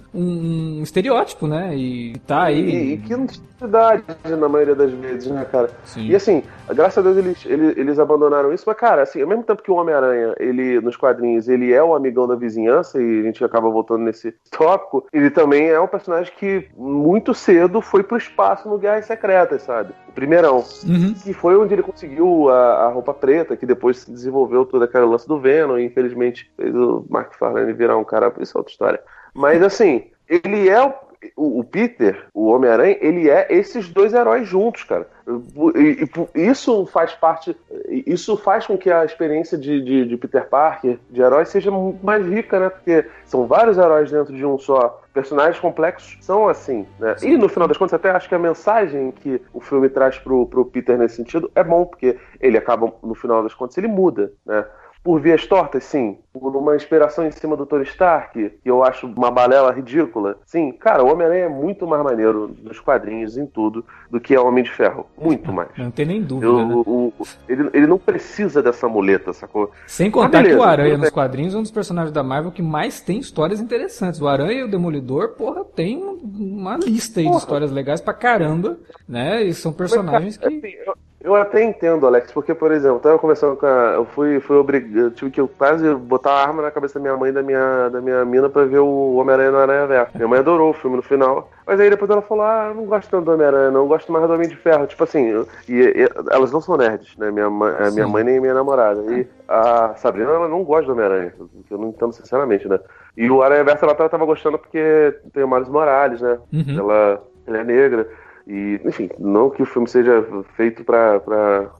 um 0.79 0.83
estereótipo, 0.83 1.47
né? 1.47 1.75
E 1.75 2.17
tá 2.27 2.43
aí. 2.43 2.59
E, 2.59 2.93
e 2.93 2.97
que 2.97 3.15
necessidade 3.15 4.03
na 4.37 4.49
maioria 4.49 4.75
das 4.75 4.91
vezes, 4.91 5.31
né, 5.31 5.45
cara? 5.45 5.69
Sim. 5.85 6.07
E 6.07 6.15
assim, 6.15 6.43
graças 6.69 6.97
a 6.97 7.01
Deus 7.01 7.17
eles, 7.17 7.45
eles, 7.45 7.77
eles 7.77 7.99
abandonaram 7.99 8.53
isso, 8.53 8.63
mas, 8.67 8.77
cara, 8.77 9.03
assim, 9.03 9.21
ao 9.21 9.27
mesmo 9.27 9.43
tempo 9.43 9.61
que 9.61 9.71
o 9.71 9.75
Homem-Aranha, 9.75 10.35
ele, 10.39 10.79
nos 10.81 10.97
quadrinhos, 10.97 11.47
ele 11.47 11.73
é 11.73 11.81
o 11.81 11.95
amigão 11.95 12.27
da 12.27 12.35
vizinhança, 12.35 13.01
e 13.01 13.19
a 13.19 13.23
gente 13.23 13.43
acaba 13.43 13.69
voltando 13.69 14.03
nesse 14.03 14.33
tópico, 14.51 15.05
ele 15.13 15.29
também 15.29 15.69
é 15.69 15.79
um 15.79 15.87
personagem 15.87 16.31
que 16.37 16.67
muito 16.75 17.33
cedo 17.33 17.81
foi 17.81 18.03
pro 18.03 18.17
espaço 18.17 18.67
no 18.67 18.77
Guerras 18.77 19.05
Secretas, 19.05 19.63
sabe? 19.63 19.93
O 20.09 20.11
primeirão. 20.11 20.63
Uhum. 20.85 21.13
Que 21.13 21.33
foi 21.33 21.57
onde 21.57 21.73
ele 21.73 21.83
conseguiu 21.83 22.49
a, 22.49 22.85
a, 22.85 22.87
roupa 22.89 23.13
preta, 23.13 23.55
que 23.55 23.65
depois 23.65 23.99
se 23.99 24.11
desenvolveu 24.11 24.65
toda 24.65 24.85
aquela 24.85 25.05
lance 25.05 25.27
do 25.27 25.39
Venom, 25.39 25.77
e 25.77 25.85
infelizmente 25.85 26.51
fez 26.55 26.73
o 26.75 27.05
Mark 27.09 27.33
Farlane 27.35 27.73
virar 27.73 27.97
um 27.97 28.03
cara, 28.03 28.31
isso 28.39 28.57
é 28.57 28.59
outra 28.59 28.71
história. 28.71 28.99
Mas 29.33 29.61
assim, 29.61 30.05
ele 30.27 30.69
é 30.69 30.81
o 30.81 30.93
o, 31.35 31.63
Peter, 31.63 32.25
o 32.33 32.47
Homem-Aranha, 32.47 32.97
ele 32.99 33.29
é 33.29 33.47
esses 33.49 33.89
dois 33.89 34.13
heróis 34.13 34.47
juntos, 34.47 34.83
cara. 34.83 35.07
E, 35.75 36.09
e, 36.35 36.49
isso 36.49 36.85
faz 36.87 37.13
parte. 37.13 37.55
Isso 37.87 38.35
faz 38.37 38.65
com 38.67 38.77
que 38.77 38.91
a 38.91 39.05
experiência 39.05 39.57
de, 39.57 39.81
de, 39.81 40.05
de, 40.05 40.17
Peter 40.17 40.47
Parker, 40.47 40.99
de 41.09 41.21
herói, 41.21 41.45
seja 41.45 41.71
mais 42.01 42.25
rica, 42.25 42.59
né? 42.59 42.69
Porque 42.69 43.05
são 43.25 43.45
vários 43.45 43.77
heróis 43.77 44.11
dentro 44.11 44.35
de 44.35 44.45
um 44.45 44.57
só. 44.57 45.01
Personagens 45.13 45.59
complexos 45.59 46.17
são 46.21 46.49
assim, 46.49 46.85
né? 46.99 47.15
E 47.21 47.37
no 47.37 47.47
final 47.47 47.67
das 47.67 47.77
contas, 47.77 47.93
até 47.93 48.09
acho 48.11 48.27
que 48.27 48.35
a 48.35 48.39
mensagem 48.39 49.11
que 49.11 49.41
o 49.53 49.61
filme 49.61 49.87
traz 49.87 50.17
pro, 50.17 50.47
pro 50.47 50.65
Peter 50.65 50.97
nesse 50.97 51.17
sentido 51.17 51.51
é 51.55 51.63
bom, 51.63 51.85
porque 51.85 52.17
ele 52.41 52.57
acaba, 52.57 52.91
no 53.03 53.13
final 53.13 53.43
das 53.43 53.53
contas, 53.53 53.77
ele 53.77 53.87
muda, 53.87 54.33
né? 54.45 54.65
Por 55.03 55.19
vias 55.19 55.45
tortas, 55.45 55.83
sim. 55.83 56.17
Por 56.31 56.55
uma 56.55 56.75
inspiração 56.75 57.27
em 57.27 57.31
cima 57.31 57.57
do 57.57 57.65
Tony 57.65 57.83
Stark, 57.83 58.49
que 58.63 58.69
eu 58.69 58.83
acho 58.83 59.05
uma 59.05 59.29
balela 59.29 59.71
ridícula. 59.71 60.37
Sim, 60.45 60.71
cara, 60.71 61.03
o 61.03 61.11
Homem-Aranha 61.11 61.45
é 61.45 61.49
muito 61.49 61.85
mais 61.85 62.01
maneiro 62.01 62.55
nos 62.63 62.79
quadrinhos, 62.79 63.37
em 63.37 63.45
tudo, 63.45 63.85
do 64.09 64.19
que 64.19 64.35
o 64.35 64.47
Homem 64.47 64.63
de 64.63 64.71
Ferro. 64.71 65.05
Muito 65.21 65.51
mais. 65.51 65.69
Não 65.77 65.91
tem 65.91 66.05
nem 66.05 66.21
dúvida. 66.21 66.47
Eu, 66.47 66.67
né? 66.67 66.75
o, 66.87 67.13
ele, 67.47 67.69
ele 67.73 67.85
não 67.85 67.99
precisa 67.99 68.63
dessa 68.63 68.87
muleta, 68.87 69.33
sacou? 69.33 69.71
Sem 69.85 70.09
contar 70.09 70.41
beleza, 70.41 70.55
que 70.55 70.61
o 70.61 70.63
Aranha 70.63 70.97
nos 70.97 71.09
quadrinhos 71.09 71.53
é 71.53 71.57
um 71.57 71.63
dos 71.63 71.71
personagens 71.71 72.13
da 72.13 72.23
Marvel 72.23 72.51
que 72.51 72.61
mais 72.61 73.01
tem 73.01 73.19
histórias 73.19 73.59
interessantes. 73.59 74.21
O 74.21 74.27
Aranha 74.27 74.61
e 74.61 74.63
o 74.63 74.71
Demolidor, 74.71 75.35
porra, 75.35 75.65
tem 75.65 76.01
uma 76.01 76.77
lista 76.77 77.19
aí 77.19 77.25
porra. 77.25 77.37
de 77.37 77.43
histórias 77.43 77.71
legais 77.71 77.99
pra 77.99 78.13
caramba, 78.13 78.77
né? 79.07 79.43
E 79.43 79.53
são 79.53 79.73
personagens 79.73 80.37
Mas, 80.37 80.37
cara, 80.37 80.49
que. 80.49 80.67
Assim, 80.67 80.77
eu 80.77 80.95
eu 81.23 81.35
até 81.35 81.63
entendo, 81.63 82.05
Alex, 82.05 82.33
porque, 82.33 82.53
por 82.53 82.69
exemplo, 82.69 82.97
eu 82.97 82.99
tava 82.99 83.17
conversando 83.17 83.55
com 83.55 83.65
a. 83.65 83.93
Eu 83.93 84.03
fui, 84.03 84.41
fui 84.41 84.57
obrigado. 84.57 85.05
Eu 85.05 85.11
tive 85.11 85.31
que 85.31 85.47
quase 85.57 85.95
botar 85.95 86.31
a 86.31 86.41
arma 86.43 86.61
na 86.61 86.69
cabeça 86.69 86.95
da 86.95 86.99
minha 86.99 87.15
mãe 87.15 87.29
e 87.29 87.33
da 87.33 87.41
minha, 87.41 87.87
da 87.87 88.01
minha 88.01 88.25
mina 88.25 88.49
pra 88.49 88.65
ver 88.65 88.79
o 88.79 89.15
Homem-Aranha 89.15 89.51
no 89.51 89.57
Aranha 89.57 89.87
Verso. 89.87 90.17
Minha 90.17 90.27
mãe 90.27 90.39
adorou 90.39 90.71
o 90.71 90.73
filme 90.73 90.97
no 90.97 91.01
final. 91.01 91.49
Mas 91.65 91.79
aí 91.79 91.89
depois 91.89 92.11
ela 92.11 92.21
falou: 92.21 92.43
Ah, 92.43 92.65
eu 92.67 92.75
não 92.75 92.85
gosto 92.85 93.09
tanto 93.09 93.23
do 93.23 93.31
Homem-Aranha, 93.31 93.71
não, 93.71 93.81
eu 93.81 93.87
gosto 93.87 94.11
mais 94.11 94.27
do 94.27 94.33
Homem 94.33 94.49
de 94.49 94.57
Ferro. 94.57 94.85
Tipo 94.85 95.05
assim, 95.05 95.27
eu, 95.27 95.47
e, 95.69 95.79
e, 95.81 96.09
elas 96.29 96.51
não 96.51 96.59
são 96.59 96.75
nerds, 96.75 97.15
né? 97.17 97.31
Minha, 97.31 97.45
a 97.45 97.89
minha 97.91 98.07
mãe 98.07 98.21
nem 98.25 98.41
minha 98.41 98.53
namorada. 98.53 99.01
E 99.13 99.25
a 99.47 99.93
Sabrina, 99.95 100.29
ela 100.29 100.49
não 100.49 100.61
gosta 100.65 100.87
do 100.87 100.91
Homem-Aranha, 100.91 101.33
que 101.65 101.73
eu 101.73 101.77
não 101.77 101.87
entendo 101.87 102.11
sinceramente, 102.11 102.67
né? 102.67 102.77
E 103.15 103.31
o 103.31 103.41
Aranha 103.41 103.63
Verso 103.63 103.85
ela 103.85 103.95
tava 103.95 104.25
gostando 104.25 104.59
porque 104.59 105.15
tem 105.31 105.41
o 105.41 105.47
Miles 105.47 105.69
Morales, 105.69 106.19
né? 106.19 106.37
Uhum. 106.51 106.79
Ela, 106.79 107.23
ela 107.47 107.57
é 107.59 107.63
negra. 107.63 108.09
E, 108.45 108.79
enfim, 108.83 109.09
não 109.17 109.49
que 109.49 109.61
o 109.61 109.65
filme 109.65 109.87
seja 109.87 110.25
feito 110.55 110.83
para. 110.83 111.71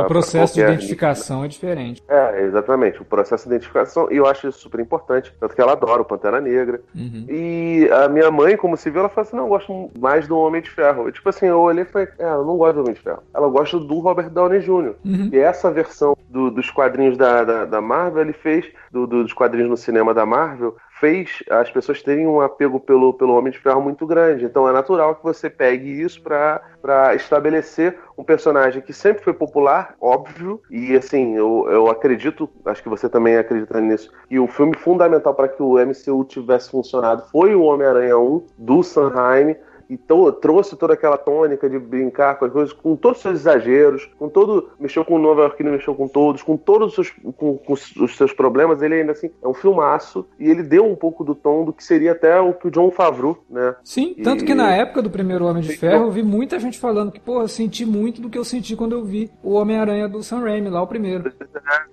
O 0.00 0.06
processo 0.06 0.54
de 0.54 0.60
identificação 0.60 1.44
é 1.44 1.48
diferente. 1.48 2.02
É, 2.06 2.42
exatamente. 2.42 3.00
O 3.00 3.04
processo 3.04 3.48
de 3.48 3.54
identificação, 3.54 4.08
e 4.10 4.16
eu 4.16 4.26
acho 4.26 4.46
isso 4.46 4.58
super 4.58 4.80
importante. 4.80 5.32
Tanto 5.40 5.54
que 5.54 5.60
ela 5.60 5.72
adora 5.72 6.02
o 6.02 6.04
Pantera 6.04 6.40
Negra. 6.40 6.82
Uhum. 6.94 7.24
E 7.28 7.88
a 7.90 8.08
minha 8.08 8.30
mãe, 8.30 8.56
como 8.56 8.76
se 8.76 8.90
viu, 8.90 9.00
ela 9.00 9.08
falou 9.08 9.26
assim: 9.26 9.36
não, 9.36 9.44
eu 9.44 9.48
gosto 9.48 9.90
mais 9.98 10.28
do 10.28 10.36
Homem 10.36 10.60
de 10.60 10.70
Ferro. 10.70 11.08
Eu, 11.08 11.12
tipo 11.12 11.28
assim, 11.28 11.46
eu 11.46 11.60
olhei 11.60 11.84
e 11.84 11.86
falei: 11.86 12.08
é, 12.18 12.26
eu 12.26 12.44
não 12.44 12.58
gosto 12.58 12.74
do 12.74 12.80
Homem 12.82 12.94
de 12.94 13.00
Ferro. 13.00 13.22
Ela 13.32 13.48
gosta 13.48 13.78
do 13.78 13.98
Robert 14.00 14.28
Downey 14.28 14.60
Jr. 14.60 14.94
Uhum. 15.04 15.30
E 15.32 15.38
essa 15.38 15.70
versão 15.70 16.14
do, 16.28 16.50
dos 16.50 16.70
quadrinhos 16.70 17.16
da, 17.16 17.42
da, 17.42 17.64
da, 17.64 17.80
Marvel, 17.80 18.22
ele 18.22 18.34
fez, 18.34 18.66
do, 18.90 19.06
do, 19.06 19.22
dos 19.22 19.32
quadrinhos 19.32 19.70
no 19.70 19.76
cinema 19.76 20.12
da 20.12 20.26
Marvel, 20.26 20.76
fez 21.02 21.42
as 21.50 21.68
pessoas 21.68 22.00
terem 22.00 22.28
um 22.28 22.40
apego 22.40 22.78
pelo, 22.78 23.12
pelo 23.12 23.34
Homem 23.34 23.52
de 23.52 23.58
Ferro 23.58 23.82
muito 23.82 24.06
grande. 24.06 24.44
Então 24.44 24.68
é 24.68 24.72
natural 24.72 25.16
que 25.16 25.24
você 25.24 25.50
pegue 25.50 26.00
isso 26.00 26.22
para 26.22 27.12
estabelecer 27.16 27.98
um 28.16 28.22
personagem 28.22 28.80
que 28.80 28.92
sempre 28.92 29.24
foi 29.24 29.32
popular, 29.32 29.96
óbvio, 30.00 30.62
e 30.70 30.96
assim, 30.96 31.34
eu, 31.34 31.66
eu 31.68 31.90
acredito, 31.90 32.48
acho 32.66 32.80
que 32.80 32.88
você 32.88 33.08
também 33.08 33.36
acredita 33.36 33.80
nisso, 33.80 34.12
que 34.28 34.38
o 34.38 34.46
filme 34.46 34.76
fundamental 34.76 35.34
para 35.34 35.48
que 35.48 35.60
o 35.60 35.74
MCU 35.74 36.24
tivesse 36.24 36.70
funcionado 36.70 37.24
foi 37.32 37.52
o 37.52 37.62
Homem-Aranha 37.62 38.16
1, 38.16 38.46
do 38.58 38.84
Sanheim 38.84 39.56
e 39.88 39.96
to, 39.96 40.32
trouxe 40.32 40.76
toda 40.76 40.94
aquela 40.94 41.16
tônica 41.16 41.68
de 41.68 41.78
brincar 41.78 42.38
com 42.38 42.44
as 42.44 42.52
coisas, 42.52 42.72
com 42.72 42.96
todos 42.96 43.18
os 43.18 43.22
seus 43.22 43.40
exageros, 43.40 44.10
com 44.18 44.28
todo. 44.28 44.70
mexeu 44.78 45.04
com 45.04 45.14
o 45.14 45.18
Nova 45.18 45.42
York, 45.42 45.62
mexeu 45.62 45.94
com 45.94 46.08
todos, 46.08 46.42
com 46.42 46.56
todos 46.56 46.88
os 46.88 46.94
seus, 46.94 47.10
com, 47.36 47.56
com 47.56 47.72
os 47.72 48.16
seus 48.16 48.32
problemas, 48.32 48.82
ele 48.82 48.94
ainda 48.94 49.12
assim 49.12 49.30
é 49.42 49.48
um 49.48 49.54
filmaço 49.54 50.26
e 50.38 50.48
ele 50.48 50.62
deu 50.62 50.84
um 50.84 50.94
pouco 50.94 51.24
do 51.24 51.34
tom 51.34 51.64
do 51.64 51.72
que 51.72 51.84
seria 51.84 52.12
até 52.12 52.40
o 52.40 52.52
que 52.52 52.68
o 52.68 52.70
John 52.70 52.90
Favreau, 52.90 53.38
né? 53.48 53.74
Sim, 53.82 54.14
e, 54.16 54.22
tanto 54.22 54.44
que 54.44 54.54
na 54.54 54.74
época 54.74 55.02
do 55.02 55.10
primeiro 55.10 55.44
Homem 55.44 55.62
de 55.62 55.76
Ferro 55.76 56.06
eu 56.06 56.10
vi 56.10 56.22
muita 56.22 56.58
gente 56.58 56.78
falando 56.78 57.12
que, 57.12 57.20
porra, 57.20 57.48
senti 57.48 57.84
muito 57.84 58.20
do 58.20 58.28
que 58.28 58.38
eu 58.38 58.44
senti 58.44 58.76
quando 58.76 58.92
eu 58.92 59.04
vi 59.04 59.30
o 59.42 59.52
Homem-Aranha 59.52 60.08
do 60.08 60.22
Sam 60.22 60.40
Raimi, 60.40 60.68
lá 60.68 60.82
o 60.82 60.86
primeiro. 60.86 61.32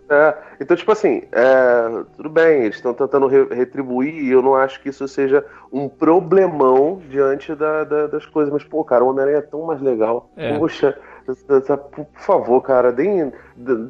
É, 0.10 0.16
é. 0.16 0.38
Então, 0.60 0.76
tipo 0.76 0.92
assim, 0.92 1.24
é, 1.32 2.04
tudo 2.16 2.30
bem, 2.30 2.64
eles 2.64 2.76
estão 2.76 2.94
tentando 2.94 3.28
re 3.28 3.46
retribuir 3.46 4.14
e 4.14 4.30
eu 4.32 4.42
não 4.42 4.56
acho 4.56 4.82
que 4.82 4.90
isso 4.90 5.08
seja 5.08 5.46
um 5.72 5.88
problemão 5.88 7.02
diante 7.10 7.54
da, 7.56 7.79
da, 7.84 8.08
das 8.08 8.26
coisas. 8.26 8.52
Mas, 8.52 8.64
pô, 8.64 8.84
cara, 8.84 9.04
o 9.04 9.10
Homem-Aranha 9.10 9.38
é 9.38 9.42
tão 9.42 9.66
mais 9.66 9.82
legal. 9.82 10.30
É. 10.36 10.58
Poxa, 10.58 10.98
por 11.36 12.08
favor, 12.16 12.62
cara, 12.62 12.92
deem, 12.92 13.32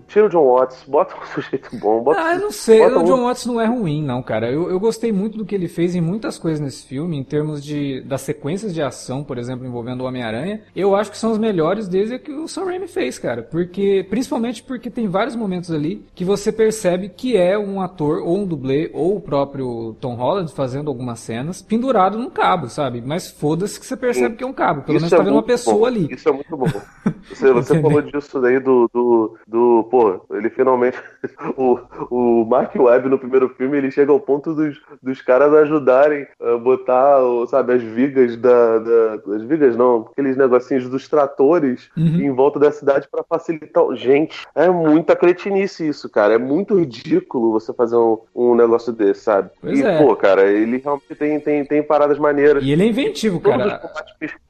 tira 0.07 0.25
o 0.25 0.29
John 0.29 0.53
Watts, 0.53 0.83
bota 0.87 1.15
um 1.15 1.25
sujeito 1.33 1.69
bom. 1.77 2.01
Bota, 2.01 2.19
ah, 2.21 2.35
eu 2.35 2.41
não 2.41 2.51
sei, 2.51 2.85
o 2.85 3.03
John 3.03 3.23
Watts 3.23 3.45
não 3.45 3.59
é 3.59 3.65
ruim, 3.65 4.03
não, 4.03 4.21
cara. 4.21 4.51
Eu, 4.51 4.69
eu 4.69 4.79
gostei 4.79 5.11
muito 5.11 5.37
do 5.37 5.45
que 5.45 5.55
ele 5.55 5.67
fez 5.67 5.95
em 5.95 6.01
muitas 6.01 6.37
coisas 6.37 6.59
nesse 6.59 6.85
filme, 6.85 7.17
em 7.17 7.23
termos 7.23 7.63
de 7.63 8.01
das 8.01 8.21
sequências 8.21 8.73
de 8.73 8.81
ação, 8.81 9.23
por 9.23 9.37
exemplo, 9.37 9.65
envolvendo 9.65 10.01
o 10.01 10.05
Homem-Aranha. 10.05 10.61
Eu 10.75 10.95
acho 10.95 11.11
que 11.11 11.17
são 11.17 11.31
os 11.31 11.37
melhores 11.37 11.87
desde 11.87 12.17
que 12.19 12.31
o 12.31 12.47
Sam 12.47 12.65
Raimi 12.65 12.87
fez, 12.87 13.19
cara. 13.19 13.43
Porque, 13.43 14.05
principalmente 14.09 14.63
porque 14.63 14.89
tem 14.89 15.07
vários 15.07 15.35
momentos 15.35 15.71
ali 15.71 16.05
que 16.15 16.25
você 16.25 16.51
percebe 16.51 17.09
que 17.09 17.37
é 17.37 17.57
um 17.57 17.81
ator, 17.81 18.21
ou 18.23 18.37
um 18.37 18.45
dublê, 18.45 18.89
ou 18.93 19.17
o 19.17 19.21
próprio 19.21 19.95
Tom 19.99 20.15
Holland 20.15 20.51
fazendo 20.53 20.89
algumas 20.89 21.19
cenas, 21.19 21.61
pendurado 21.61 22.17
num 22.17 22.29
cabo, 22.29 22.69
sabe? 22.69 23.01
Mas 23.05 23.29
foda-se 23.29 23.79
que 23.79 23.85
você 23.85 23.95
percebe 23.95 24.31
Sim. 24.31 24.35
que 24.35 24.43
é 24.43 24.47
um 24.47 24.53
cabo. 24.53 24.81
Pelo 24.81 24.97
Isso 24.97 25.05
menos 25.05 25.13
é 25.13 25.17
tá 25.17 25.23
vendo 25.23 25.33
uma 25.33 25.43
pessoa 25.43 25.79
bom. 25.79 25.85
ali. 25.85 26.07
Isso 26.11 26.27
é 26.27 26.31
muito 26.31 26.57
bom. 26.57 26.67
Você, 27.29 27.51
você 27.51 27.81
falou 27.81 28.01
disso 28.01 28.39
daí 28.41 28.59
do, 28.59 28.89
do, 28.93 29.37
do. 29.47 29.87
Pô, 29.89 30.25
ele 30.31 30.49
finalmente. 30.49 30.97
O, 31.57 31.79
o 32.09 32.45
Mark 32.45 32.75
Webb 32.75 33.09
no 33.09 33.17
primeiro 33.17 33.49
filme, 33.49 33.77
ele 33.77 33.91
chega 33.91 34.11
ao 34.11 34.19
ponto 34.19 34.53
dos, 34.53 34.79
dos 35.01 35.21
caras 35.21 35.53
ajudarem 35.53 36.27
a 36.39 36.57
botar, 36.57 37.19
sabe, 37.47 37.73
as 37.73 37.81
vigas 37.81 38.37
da, 38.37 38.79
da. 38.79 39.35
As 39.35 39.43
vigas 39.43 39.75
não, 39.75 40.07
aqueles 40.11 40.37
negocinhos 40.37 40.87
dos 40.87 41.07
tratores 41.07 41.89
uhum. 41.97 42.21
em 42.21 42.31
volta 42.31 42.59
da 42.59 42.71
cidade 42.71 43.07
para 43.09 43.23
facilitar. 43.23 43.83
Gente, 43.95 44.47
é 44.55 44.69
muita 44.69 45.15
cretinice 45.15 45.87
isso, 45.87 46.09
cara. 46.09 46.35
É 46.35 46.37
muito 46.37 46.79
ridículo 46.79 47.51
você 47.51 47.73
fazer 47.73 47.97
um, 47.97 48.19
um 48.35 48.55
negócio 48.55 48.93
desse, 48.93 49.21
sabe? 49.21 49.49
Pois 49.61 49.79
e, 49.79 49.83
é. 49.83 49.97
pô, 49.97 50.15
cara, 50.15 50.45
ele 50.49 50.77
realmente 50.77 51.15
tem, 51.15 51.39
tem, 51.39 51.65
tem 51.65 51.83
paradas 51.83 52.17
maneiras. 52.17 52.63
E 52.63 52.71
ele 52.71 52.83
é 52.83 52.87
inventivo, 52.87 53.39
cara. 53.39 53.81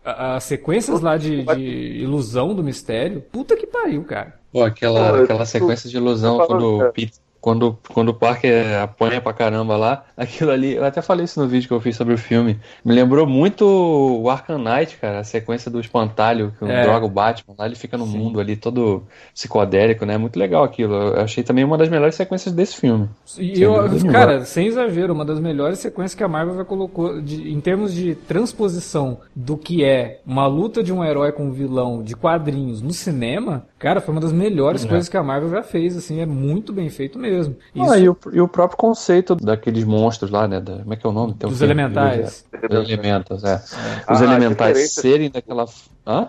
As 0.04 0.44
sequências 0.44 1.02
lá 1.02 1.18
de, 1.18 1.44
de 1.44 2.02
ilusão 2.02 2.56
do 2.60 2.66
mistério. 2.66 3.22
Puta 3.32 3.56
que 3.56 3.66
pariu, 3.66 4.04
cara. 4.04 4.38
Pô, 4.52 4.64
aquela, 4.64 5.24
aquela 5.24 5.46
sequência 5.46 5.90
de 5.90 5.98
ilusão 5.98 6.38
quando 6.46 6.80
o 6.80 6.92
Peter, 6.92 7.20
quando, 7.42 7.78
quando 7.94 8.10
o 8.10 8.14
Parker 8.14 8.82
apanha 8.84 9.22
pra 9.22 9.32
caramba 9.34 9.78
lá, 9.78 10.04
aquilo 10.18 10.52
ali, 10.52 10.76
eu 10.76 10.84
até 10.86 11.02
falei 11.02 11.26
isso 11.26 11.40
no 11.42 11.48
vídeo 11.48 11.68
que 11.68 11.74
eu 11.74 11.80
fiz 11.80 11.96
sobre 11.96 12.14
o 12.14 12.18
filme, 12.18 12.60
me 12.84 12.94
lembrou 12.94 13.26
muito 13.26 13.66
o 13.66 14.30
Arkham 14.30 14.58
Knight, 14.58 14.98
cara, 14.98 15.20
a 15.20 15.24
sequência 15.24 15.72
do 15.72 15.80
espantalho, 15.80 16.54
que 16.60 16.66
É. 16.66 16.84
droga 16.84 17.06
o 17.06 17.10
Batman, 17.10 17.56
lá 17.58 17.66
ele 17.66 17.76
fica 17.76 17.98
no 17.98 18.06
mundo 18.06 18.40
ali 18.40 18.56
todo 18.56 19.04
psicodélico, 19.34 20.06
né? 20.06 20.18
Muito 20.18 20.38
legal 20.38 20.64
aquilo. 20.64 20.94
Eu 20.94 21.22
achei 21.22 21.44
também 21.44 21.64
uma 21.64 21.78
das 21.78 21.90
melhores 21.90 22.16
sequências 22.16 22.54
desse 22.54 22.76
filme. 22.76 23.08
E 23.38 23.62
eu, 23.62 23.74
cara, 24.12 24.44
sem 24.46 24.68
exagero, 24.68 25.14
uma 25.14 25.24
das 25.26 25.40
melhores 25.40 25.80
sequências 25.80 26.16
que 26.16 26.24
a 26.24 26.28
Marvel 26.28 26.56
já 26.58 26.66
colocou 26.66 27.22
de- 27.22 27.52
em 27.52 27.60
termos 27.62 27.94
de 27.94 28.16
transposição 28.16 29.20
do 29.36 29.56
que 29.58 29.84
é 29.84 30.20
uma 30.26 30.46
luta 30.48 30.84
de 30.84 30.92
um 30.92 31.04
herói 31.04 31.32
com 31.32 31.44
um 31.46 31.52
vilão 31.52 32.04
de 32.04 32.16
quadrinhos 32.16 32.82
no 32.82 32.92
cinema, 32.92 33.66
cara, 33.78 34.02
foi 34.02 34.12
uma 34.14 34.22
das 34.22 34.34
melhores 34.34 34.84
coisas 34.84 35.08
que 35.08 35.16
a 35.18 35.24
Marvel 35.24 35.50
já 35.52 35.64
fez, 35.64 35.96
assim, 35.96 36.20
é 36.20 36.26
muito 36.26 36.74
bem 36.74 36.90
feito 36.90 37.18
mesmo. 37.18 37.29
Isso 37.30 37.56
Ah, 37.92 37.98
e, 38.00 38.10
o, 38.10 38.18
e 38.34 38.42
o 38.42 38.48
próprio 38.48 38.78
conceito 38.78 39.36
daqueles 39.36 39.84
monstros 39.84 40.32
lá, 40.32 40.48
né? 40.48 40.60
da- 40.60 40.80
como 40.80 40.94
é 40.94 40.98
que 40.98 41.06
é 41.06 41.10
o 41.10 41.14
nome? 41.14 41.34
Tem 41.36 41.48
um 41.48 41.52
dos 41.52 41.60
filme- 41.60 41.74
elementais. 41.74 42.46
Os 42.70 42.90
elementos, 42.90 43.44
é. 43.44 43.56
Os 43.56 44.22
Ah, 44.22 44.24
elementais 44.26 44.94
serem 44.94 45.30
daquela. 45.30 45.66
Hã? 46.10 46.28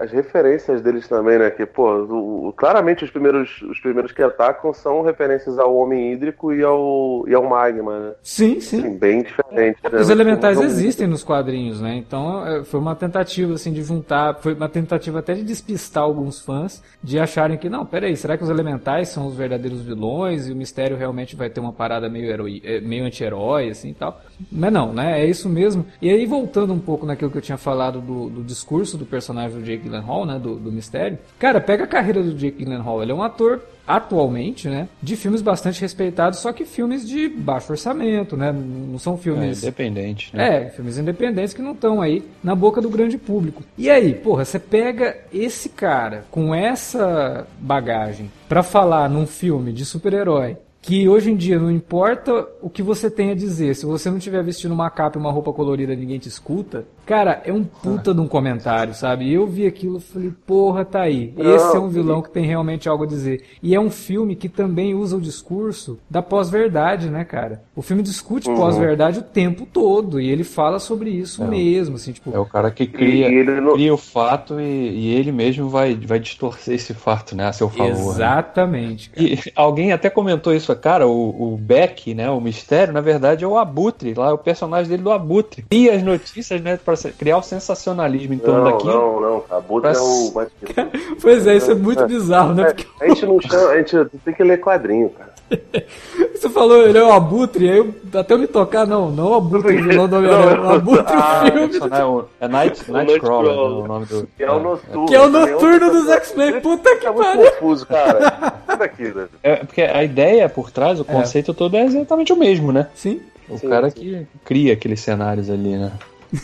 As 0.00 0.10
referências 0.10 0.80
deles 0.80 1.06
também, 1.06 1.38
né? 1.38 1.50
Que, 1.50 1.66
pô, 1.66 1.86
o- 2.04 2.52
claramente 2.56 3.04
os 3.04 3.10
primeiros, 3.10 3.60
os 3.62 3.78
primeiros 3.78 4.10
que 4.10 4.22
atacam 4.22 4.72
são 4.72 5.02
referências 5.02 5.58
ao 5.58 5.76
Homem 5.76 6.12
Hídrico 6.14 6.50
e 6.50 6.62
ao, 6.64 7.24
e 7.28 7.34
ao 7.34 7.44
Magma, 7.44 7.98
né? 8.00 8.12
Sim, 8.22 8.58
sim. 8.58 8.78
Assim, 8.78 8.96
bem 8.96 9.22
diferente. 9.22 9.78
né? 9.92 10.00
Os 10.00 10.08
elementais 10.08 10.58
existem 10.62 11.06
nos 11.06 11.22
quadrinhos, 11.22 11.78
né? 11.78 11.94
Então 11.96 12.46
é, 12.46 12.64
foi 12.64 12.80
uma 12.80 12.96
tentativa 12.96 13.52
assim 13.52 13.70
de 13.70 13.82
juntar, 13.82 14.36
foi 14.40 14.54
uma 14.54 14.68
tentativa 14.68 15.18
até 15.18 15.34
de 15.34 15.42
despistar 15.44 16.02
alguns 16.02 16.40
fãs 16.40 16.82
de 17.02 17.18
acharem 17.18 17.58
que 17.58 17.68
não, 17.68 17.84
peraí, 17.84 18.16
será 18.16 18.38
que 18.38 18.44
os 18.44 18.50
elementais 18.50 19.10
são 19.10 19.26
os 19.26 19.36
verdadeiros 19.36 19.82
vilões 19.82 20.48
e 20.48 20.52
o 20.52 20.56
mistério 20.56 20.96
realmente 20.96 21.36
vai 21.36 21.50
ter 21.50 21.60
uma 21.60 21.72
parada 21.72 22.08
meio 22.08 22.30
eh, 22.64 22.80
meio 22.80 23.04
anti-herói 23.04 23.68
assim 23.68 23.90
e 23.90 23.94
tal? 23.94 24.18
Mas 24.50 24.72
não, 24.72 24.92
né? 24.92 25.20
É 25.22 25.26
isso 25.26 25.48
mesmo. 25.48 25.86
E 26.00 26.10
aí 26.10 26.26
voltando 26.26 26.72
um 26.72 26.78
pouco 26.78 27.06
naquilo 27.06 27.30
que 27.30 27.38
eu 27.38 27.42
tinha 27.42 27.58
falado 27.58 28.00
do, 28.00 28.28
do 28.28 28.44
discurso 28.44 28.96
do 28.98 29.06
personagem 29.06 29.58
do 29.58 29.64
Jake 29.64 29.84
Gyllenhaal, 29.84 30.26
né? 30.26 30.38
Do, 30.38 30.56
do 30.56 30.70
mistério. 30.72 31.18
Cara, 31.38 31.60
pega 31.60 31.84
a 31.84 31.86
carreira 31.86 32.22
do 32.22 32.34
Jake 32.34 32.64
Gyllenhaal. 32.64 33.02
Ele 33.02 33.12
é 33.12 33.14
um 33.14 33.22
ator 33.22 33.62
atualmente, 33.86 34.68
né, 34.68 34.88
de 35.00 35.14
filmes 35.14 35.40
bastante 35.40 35.80
respeitados, 35.80 36.40
só 36.40 36.52
que 36.52 36.64
filmes 36.64 37.08
de 37.08 37.28
baixo 37.28 37.70
orçamento, 37.72 38.36
né, 38.36 38.52
não 38.52 38.98
são 38.98 39.14
É, 39.14 39.18
filmes 39.18 39.62
independente, 39.62 40.36
né? 40.36 40.64
é, 40.66 40.70
filmes 40.70 40.98
independentes 40.98 41.54
que 41.54 41.62
não 41.62 41.70
estão 41.70 42.02
aí 42.02 42.24
na 42.42 42.54
boca 42.56 42.80
do 42.80 42.90
grande 42.90 43.16
público. 43.16 43.62
E 43.78 43.88
aí, 43.88 44.12
porra, 44.12 44.44
você 44.44 44.58
pega 44.58 45.16
esse 45.32 45.68
cara 45.68 46.24
com 46.32 46.52
essa 46.52 47.46
bagagem 47.60 48.30
pra 48.48 48.62
falar 48.64 49.08
num 49.08 49.24
filme 49.26 49.72
de 49.72 49.84
super-herói 49.84 50.56
que 50.86 51.08
hoje 51.08 51.32
em 51.32 51.36
dia 51.36 51.58
não 51.58 51.68
importa 51.68 52.48
o 52.62 52.70
que 52.70 52.80
você 52.80 53.10
tem 53.10 53.32
a 53.32 53.34
dizer, 53.34 53.74
se 53.74 53.84
você 53.84 54.08
não 54.08 54.20
tiver 54.20 54.40
vestindo 54.44 54.72
uma 54.72 54.88
capa 54.88 55.18
e 55.18 55.20
uma 55.20 55.32
roupa 55.32 55.52
colorida, 55.52 55.96
ninguém 55.96 56.16
te 56.16 56.28
escuta. 56.28 56.86
Cara, 57.06 57.40
é 57.44 57.52
um 57.52 57.62
puta 57.62 58.12
de 58.12 58.20
um 58.20 58.26
comentário, 58.26 58.92
sabe? 58.92 59.26
E 59.26 59.34
eu 59.34 59.46
vi 59.46 59.64
aquilo 59.64 59.98
e 59.98 60.00
falei, 60.00 60.32
porra, 60.44 60.84
tá 60.84 61.02
aí. 61.02 61.32
Esse 61.38 61.76
é 61.76 61.78
um 61.78 61.88
vilão 61.88 62.20
que 62.20 62.30
tem 62.30 62.44
realmente 62.44 62.88
algo 62.88 63.04
a 63.04 63.06
dizer. 63.06 63.44
E 63.62 63.76
é 63.76 63.80
um 63.80 63.90
filme 63.90 64.34
que 64.34 64.48
também 64.48 64.92
usa 64.92 65.16
o 65.16 65.20
discurso 65.20 65.98
da 66.10 66.20
pós-verdade, 66.20 67.08
né, 67.08 67.24
cara? 67.24 67.62
O 67.76 67.80
filme 67.82 68.02
discute 68.02 68.48
pós-verdade 68.52 69.20
o 69.20 69.22
tempo 69.22 69.66
todo 69.72 70.20
e 70.20 70.28
ele 70.28 70.42
fala 70.42 70.80
sobre 70.80 71.10
isso 71.10 71.44
mesmo, 71.44 71.94
assim, 71.94 72.10
tipo, 72.10 72.34
É 72.34 72.38
o 72.40 72.44
cara 72.44 72.72
que 72.72 72.86
cria, 72.88 73.26
ele 73.28 73.60
não- 73.60 73.74
cria 73.74 73.94
o 73.94 73.98
fato 73.98 74.58
e, 74.60 74.64
e 74.64 75.14
ele 75.14 75.30
mesmo 75.30 75.68
vai, 75.68 75.94
vai 75.94 76.18
distorcer 76.18 76.74
esse 76.74 76.92
fato, 76.92 77.36
né, 77.36 77.46
a 77.46 77.52
seu 77.52 77.68
favor. 77.68 77.92
né? 77.92 77.94
exatamente, 77.96 79.10
cara. 79.10 79.26
E 79.26 79.38
alguém 79.54 79.92
até 79.92 80.10
comentou 80.10 80.52
isso, 80.52 80.74
cara, 80.76 81.06
o, 81.06 81.54
o 81.54 81.56
Beck, 81.56 82.14
né, 82.14 82.28
o 82.30 82.40
mistério, 82.40 82.92
na 82.92 83.00
verdade 83.00 83.44
é 83.44 83.46
o 83.46 83.56
Abutre, 83.56 84.14
lá 84.14 84.30
é 84.30 84.32
o 84.32 84.38
personagem 84.38 84.88
dele 84.90 85.02
do 85.02 85.12
Abutre. 85.12 85.64
E 85.70 85.88
as 85.88 86.02
notícias, 86.02 86.60
né, 86.60 86.76
para 86.76 86.95
criar 87.18 87.38
o 87.38 87.42
sensacionalismo 87.42 88.34
em 88.34 88.38
torno 88.38 88.64
Não, 88.64 88.70
daquilo. 88.72 88.92
não, 88.92 89.20
não. 89.20 89.44
A 89.50 89.60
Buta 89.60 89.90
Pra- 89.90 89.98
é 89.98 90.02
o 90.02 90.32
mais. 90.34 90.48
Pois 91.20 91.46
é, 91.46 91.56
isso 91.56 91.70
é 91.70 91.74
muito 91.74 92.06
bizarro, 92.06 92.54
né? 92.54 92.64
Porque 92.64 92.86
É, 93.00 93.04
a 93.04 93.08
gente 93.08 93.26
não 93.26 93.40
chama, 93.40 93.70
a 93.70 93.76
gente 93.78 93.96
tem 94.24 94.34
que 94.34 94.42
ler 94.44 94.60
quadrinho, 94.60 95.10
cara. 95.10 95.36
você 96.34 96.48
falou, 96.50 96.82
ele 96.88 96.98
é 96.98 97.04
o 97.04 97.12
Abutre, 97.12 97.70
aí 97.70 97.78
eu, 97.78 97.94
até 98.14 98.34
eu 98.34 98.38
me 98.38 98.48
tocar, 98.48 98.84
não, 98.84 99.10
não 99.12 99.30
o 99.30 99.34
Abutre, 99.34 99.76
do 99.94 100.16
Homem-Aranha, 100.16 100.60
o 100.60 100.70
Abutre, 100.72 101.04
Ah, 101.14 101.42
o 101.44 101.52
filme, 101.52 101.68
isso, 101.68 101.88
né, 101.88 102.04
o- 102.04 102.24
é 102.40 102.48
Night, 102.48 102.90
Nightcrawler, 102.90 103.52
né, 103.52 103.58
o 103.60 103.86
nome 103.86 104.06
do... 104.06 104.28
Que 104.36 104.42
é 104.42 104.50
o 104.50 104.58
noturno. 104.58 105.06
que 105.06 105.14
é 105.14 105.20
o 105.20 105.30
também 105.30 105.52
noturno 105.54 105.90
dos. 105.92 106.08
X-Men, 106.08 106.60
puta 106.60 106.96
que 106.96 107.06
É 107.06 107.10
muito 107.12 107.24
pariu. 107.26 107.50
confuso, 107.52 107.86
cara. 107.86 108.18
Né? 108.20 109.28
É, 109.42 109.56
porque 109.56 109.82
a 109.82 110.02
ideia 110.02 110.48
por 110.48 110.70
trás, 110.72 110.98
o 111.00 111.04
conceito 111.04 111.54
todo 111.54 111.76
é 111.76 111.84
exatamente 111.84 112.32
o 112.32 112.36
mesmo, 112.36 112.72
né? 112.72 112.88
Sim, 112.94 113.20
O 113.48 113.56
Sim, 113.56 113.68
cara 113.68 113.88
sim. 113.90 113.96
que 114.00 114.26
cria 114.44 114.72
aqueles 114.72 115.00
cenários 115.00 115.48
ali, 115.48 115.76
né? 115.76 115.92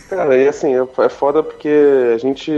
Cara, 0.09 0.37
e 0.37 0.47
assim, 0.49 0.75
é 0.75 0.83
é 0.99 1.09
foda 1.09 1.43
porque 1.43 2.13
a 2.15 2.19
gente, 2.19 2.51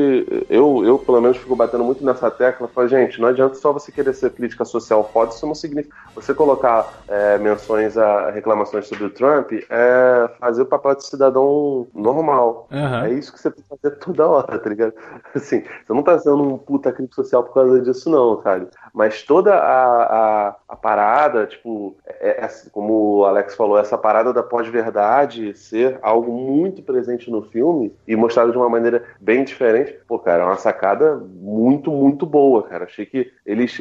eu, 0.48 0.84
eu 0.84 0.98
pelo 0.98 1.20
menos 1.20 1.36
fico 1.36 1.56
batendo 1.56 1.84
muito 1.84 2.04
nessa 2.04 2.30
tecla, 2.30 2.68
falo, 2.68 2.88
gente, 2.88 3.20
não 3.20 3.28
adianta 3.28 3.54
só 3.54 3.72
você 3.72 3.90
querer 3.90 4.12
ser 4.14 4.30
crítica 4.30 4.64
social 4.64 5.08
foda, 5.12 5.32
isso 5.32 5.46
não 5.46 5.54
significa, 5.54 5.94
você 6.14 6.34
colocar 6.34 7.02
é, 7.08 7.38
menções 7.38 7.96
a 7.96 8.30
reclamações 8.30 8.86
sobre 8.86 9.04
o 9.04 9.10
Trump 9.10 9.52
é 9.52 10.30
fazer 10.38 10.62
o 10.62 10.66
papel 10.66 10.94
de 10.96 11.04
cidadão 11.06 11.86
normal. 11.94 12.68
Aham. 12.70 13.06
É 13.06 13.12
isso 13.12 13.32
que 13.32 13.40
você 13.40 13.50
tem 13.50 13.62
que 13.62 13.68
fazer 13.68 13.96
toda 13.96 14.26
hora, 14.26 14.58
tá 14.58 14.68
ligado? 14.68 14.94
Assim, 15.34 15.60
você 15.60 15.92
não 15.92 16.02
tá 16.02 16.18
sendo 16.18 16.42
um 16.42 16.58
puta 16.58 16.92
crítico 16.92 17.16
social 17.16 17.44
por 17.44 17.54
causa 17.54 17.80
disso 17.80 18.10
não, 18.10 18.42
sabe? 18.42 18.68
Mas 18.94 19.22
toda 19.24 19.52
a, 19.54 20.48
a, 20.50 20.56
a 20.68 20.76
parada, 20.76 21.46
tipo, 21.46 21.96
é- 22.06 22.44
é- 22.44 22.48
como 22.70 23.18
o 23.18 23.24
Alex 23.24 23.56
falou, 23.56 23.76
essa 23.76 23.98
parada 23.98 24.32
da 24.32 24.40
pós-verdade 24.42 25.52
ser 25.58 25.98
algo 26.00 26.30
muito 26.30 26.80
presente 26.80 27.28
no 27.28 27.42
filme 27.42 27.92
e 28.06 28.14
mostrado 28.14 28.52
de 28.52 28.56
uma 28.56 28.68
maneira 28.68 29.04
bem 29.20 29.42
diferente, 29.42 29.92
pô, 30.06 30.18
cara, 30.20 30.44
é 30.44 30.46
uma 30.46 30.56
sacada 30.56 31.16
muito, 31.16 31.90
muito 31.90 32.24
boa, 32.24 32.62
cara. 32.62 32.84
Achei 32.84 33.04
que 33.04 33.32
eles, 33.44 33.76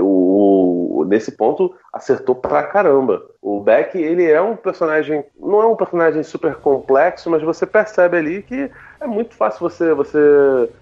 o- 0.00 1.04
nesse 1.08 1.32
ponto, 1.32 1.74
acertou 1.92 2.34
pra 2.34 2.62
caramba. 2.62 3.22
O 3.40 3.60
Beck, 3.60 3.96
ele 3.98 4.24
é 4.30 4.40
um 4.40 4.54
personagem, 4.56 5.24
não 5.38 5.60
é 5.60 5.66
um 5.66 5.76
personagem 5.76 6.22
super 6.22 6.54
complexo, 6.56 7.28
mas 7.28 7.42
você 7.42 7.66
percebe 7.66 8.16
ali 8.16 8.42
que 8.42 8.70
é 9.02 9.06
muito 9.06 9.34
fácil 9.34 9.60
você, 9.68 9.92
você 9.94 10.18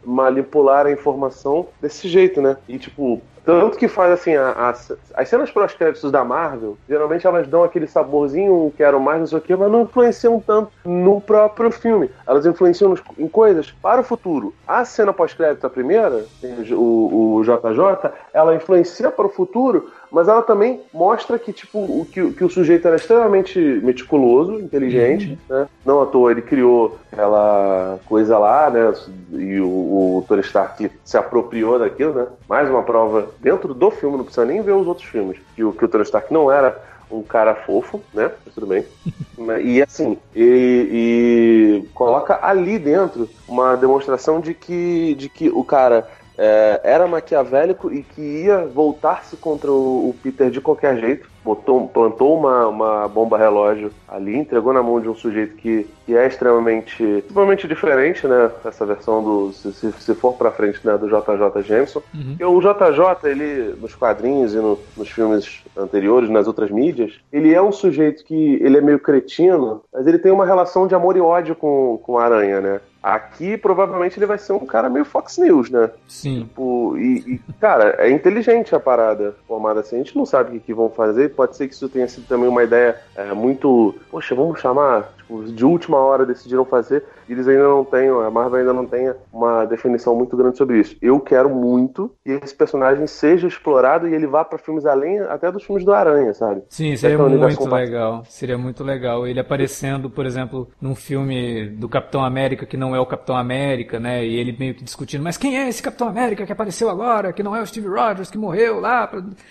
manipular 0.05 0.87
a 0.87 0.93
informação 0.93 1.67
desse 1.81 2.09
jeito, 2.09 2.41
né? 2.41 2.57
E 2.69 2.79
tipo, 2.79 3.21
tanto 3.45 3.79
que 3.79 3.89
faz 3.89 4.13
assim, 4.13 4.35
a- 4.37 4.53
as, 4.69 4.93
as 5.15 5.29
cenas 5.29 5.51
pós-créditos 5.51 6.11
da 6.13 6.23
Marvel, 6.25 6.77
geralmente 6.89 7.27
elas 7.27 7.49
dão 7.49 7.65
aquele 7.65 7.87
saborzinho, 7.87 8.73
quero 8.77 9.01
mais, 9.01 9.21
não 9.21 9.27
sei 9.27 9.39
o 9.39 9.41
quê, 9.41 9.57
mas 9.57 9.71
não 9.71 9.83
influenciam 9.83 10.39
tanto 10.41 10.71
no 10.85 11.21
próprio 11.21 11.71
filme. 11.71 12.11
Elas 12.27 12.45
influenciam 12.47 12.91
nos- 12.91 13.03
em 13.19 13.27
coisas 13.29 13.71
para 13.71 14.01
o 14.01 14.05
futuro. 14.05 14.55
A 14.67 14.85
cena 14.85 15.13
pós-crédito, 15.13 15.67
a 15.67 15.71
primeira, 15.71 16.25
o, 16.73 17.37
o 17.37 17.43
JJ, 17.43 18.11
ela 18.33 18.55
influencia 18.55 19.11
para 19.11 19.27
o 19.27 19.31
futuro, 19.31 19.91
mas 20.11 20.29
ela 20.29 20.43
também 20.43 20.81
mostra 20.93 21.39
que, 21.39 21.53
tipo, 21.53 21.79
o, 21.79 22.07
que, 22.11 22.33
que 22.33 22.45
o 22.45 22.51
sujeito 22.51 22.87
era 22.87 22.97
extremamente 22.97 23.59
meticuloso, 23.59 24.55
inteligente, 24.55 25.39
né? 25.49 25.69
Não 25.85 26.03
à 26.03 26.07
toa 26.07 26.31
ele 26.31 26.43
criou 26.43 26.99
aquela 27.11 27.99
coisa 28.07 28.39
lá, 28.39 28.71
né? 28.71 28.93
E 29.33 29.61
o, 29.61 29.67
o 29.67 30.25
Tony 30.27 30.41
Stark 30.43 30.91
se 31.05 31.17
apropriou 31.17 31.79
daquilo, 31.79 32.15
né? 32.15 32.27
Mais 32.49 32.69
uma 32.69 32.83
prova 32.83 33.29
dentro 33.41 33.73
do 33.73 33.91
filme, 33.91 34.17
não 34.17 34.25
precisa 34.25 34.45
nem 34.47 34.63
ver 34.63 34.73
os 34.73 34.87
outros 34.87 35.07
filmes, 35.07 35.39
que 35.55 35.63
o, 35.63 35.73
que 35.73 35.85
o 35.85 35.89
Tony 35.89 36.05
Stark 36.05 36.33
não 36.33 36.51
era 36.51 36.91
um 37.11 37.23
cara 37.23 37.55
fofo, 37.55 38.01
né? 38.15 38.31
Mas 38.45 38.55
tudo 38.55 38.67
bem. 38.67 38.85
E 39.65 39.81
assim, 39.81 40.19
e, 40.37 41.83
e 41.83 41.89
coloca 41.95 42.39
ali 42.43 42.79
dentro 42.79 43.27
uma 43.49 43.75
demonstração 43.75 44.39
de 44.39 44.53
que, 44.53 45.15
de 45.15 45.31
que 45.31 45.49
o 45.49 45.65
cara 45.65 46.07
é, 46.43 46.81
era 46.83 47.07
maquiavélico 47.07 47.93
e 47.93 48.03
que 48.03 48.23
ia 48.23 48.65
voltar-se 48.65 49.37
contra 49.37 49.71
o, 49.71 50.09
o 50.09 50.15
Peter 50.23 50.51
de 50.51 50.59
qualquer 50.61 50.97
jeito. 50.99 51.29
Botou, 51.45 51.89
plantou 51.89 52.39
uma, 52.39 52.67
uma 52.67 53.09
bomba 53.09 53.39
relógio 53.39 53.91
ali, 54.09 54.37
entregou 54.37 54.73
na 54.75 54.83
mão 54.83 55.01
de 55.01 55.09
um 55.09 55.15
sujeito 55.15 55.55
que, 55.57 55.87
que 56.05 56.15
é 56.15 56.27
extremamente, 56.27 57.03
extremamente 57.03 57.67
diferente, 57.67 58.27
né? 58.27 58.51
Essa 58.65 58.85
versão 58.85 59.23
do. 59.23 59.53
Se, 59.53 59.73
se, 59.73 59.93
se 59.93 60.15
for 60.15 60.35
pra 60.35 60.51
frente, 60.51 60.81
né? 60.87 60.99
Do 60.99 61.07
JJ 61.09 61.63
Jameson. 61.63 62.03
Porque 62.37 62.45
o 62.45 62.61
JJ, 62.61 63.31
ele, 63.31 63.75
nos 63.81 63.95
quadrinhos 63.95 64.53
e 64.55 64.59
no- 64.59 64.79
nos 64.97 65.09
filmes 65.11 65.63
anteriores, 65.77 66.29
nas 66.29 66.47
outras 66.47 66.71
mídias, 66.71 67.19
ele 67.33 67.55
é 67.55 67.63
um 67.63 67.73
sujeito 67.73 68.23
que 68.25 68.59
ele 68.63 68.77
é 68.77 68.81
meio 68.83 68.99
cretino, 68.99 69.83
mas 69.93 70.07
ele 70.07 70.19
tem 70.19 70.31
uma 70.33 70.45
relação 70.45 70.87
de 70.87 70.95
amor 70.95 71.17
e 71.17 71.21
ódio 71.23 71.55
com, 71.55 71.99
com 72.03 72.19
a 72.19 72.25
aranha, 72.25 72.61
né? 72.61 72.81
Aqui, 73.03 73.57
provavelmente, 73.57 74.19
ele 74.19 74.27
vai 74.27 74.37
ser 74.37 74.53
um 74.53 74.67
cara 74.67 74.91
meio 74.91 75.07
Fox 75.07 75.39
News, 75.39 75.71
né? 75.71 75.91
sim. 76.07 76.41
Tipo, 76.41 76.99
e, 76.99 77.35
e, 77.35 77.41
cara, 77.59 77.97
é 77.99 78.11
inteligente 78.11 78.75
a 78.75 78.81
parada 78.81 79.35
formada 79.49 79.81
assim. 79.81 79.97
A 79.97 79.99
gente 79.99 80.17
não 80.17 80.27
sabe 80.27 80.51
o 80.51 80.53
que, 80.53 80.67
que 80.67 80.75
vão 80.75 80.91
fazer. 80.91 81.31
Pode 81.31 81.57
ser 81.57 81.67
que 81.67 81.75
isso 81.75 81.89
tenha 81.89 82.07
sido 82.07 82.27
também 82.27 82.49
uma 82.49 82.63
ideia 82.63 83.01
é, 83.17 83.33
muito. 83.33 83.95
Poxa, 84.11 84.35
vamos 84.35 84.61
chamar. 84.61 85.11
Tipo, 85.31 85.45
de 85.45 85.65
última 85.65 85.99
hora 85.99 86.27
decidiram 86.27 86.65
fazer, 86.65 87.05
e 87.29 87.33
eles 87.33 87.47
ainda 87.47 87.63
não 87.63 87.85
têm, 87.85 88.09
a 88.09 88.31
Marvel 88.31 88.59
ainda 88.59 88.73
não 88.73 88.85
tem 88.85 89.13
uma 89.33 89.65
definição 89.65 90.17
muito 90.17 90.37
grande 90.37 90.59
sobre 90.59 90.81
isso. 90.81 90.97
Eu 91.01 91.21
quero 91.21 91.49
muito 91.49 92.13
que 92.25 92.33
esse 92.33 92.53
personagem 92.53 93.07
seja 93.07 93.47
explorado 93.47 94.09
e 94.09 94.15
ele 94.15 94.27
vá 94.27 94.45
para 94.45 94.59
filmes 94.59 94.85
além 94.85 95.21
até 95.21 95.53
dos 95.53 95.63
filmes 95.63 95.85
do 95.85 95.93
Aranha, 95.93 96.35
sabe? 96.35 96.63
Sim, 96.69 96.97
seria 96.97 97.17
muito 97.17 97.69
legal. 97.69 98.25
Seria 98.25 98.59
muito 98.59 98.83
legal. 98.83 99.27
Ele 99.27 99.39
aparecendo, 99.39 100.11
por 100.11 100.27
exemplo, 100.27 100.69
num 100.81 100.97
filme 100.97 101.69
do 101.69 101.89
Capitão 101.89 102.25
América 102.25 102.67
que 102.67 102.77
não 102.77 102.95
é 102.95 102.99
o 102.99 103.07
Capitão 103.07 103.37
América, 103.37 104.01
né? 104.01 104.25
E 104.27 104.35
ele 104.35 104.57
meio 104.59 104.75
que 104.75 104.83
discutindo, 104.83 105.23
mas 105.23 105.37
quem 105.37 105.57
é 105.57 105.69
esse 105.69 105.83
Capitão 105.83 106.09
América 106.09 106.45
que 106.45 106.53
apareceu 106.53 106.91
agora, 106.91 107.33
que 107.33 107.43
não 107.43 107.55
é 107.55 107.63
o 107.63 107.67
Steve 107.67 107.87
Rogers 107.87 108.31
que 108.31 108.39
morreu 108.39 108.81
lá? 108.81 109.09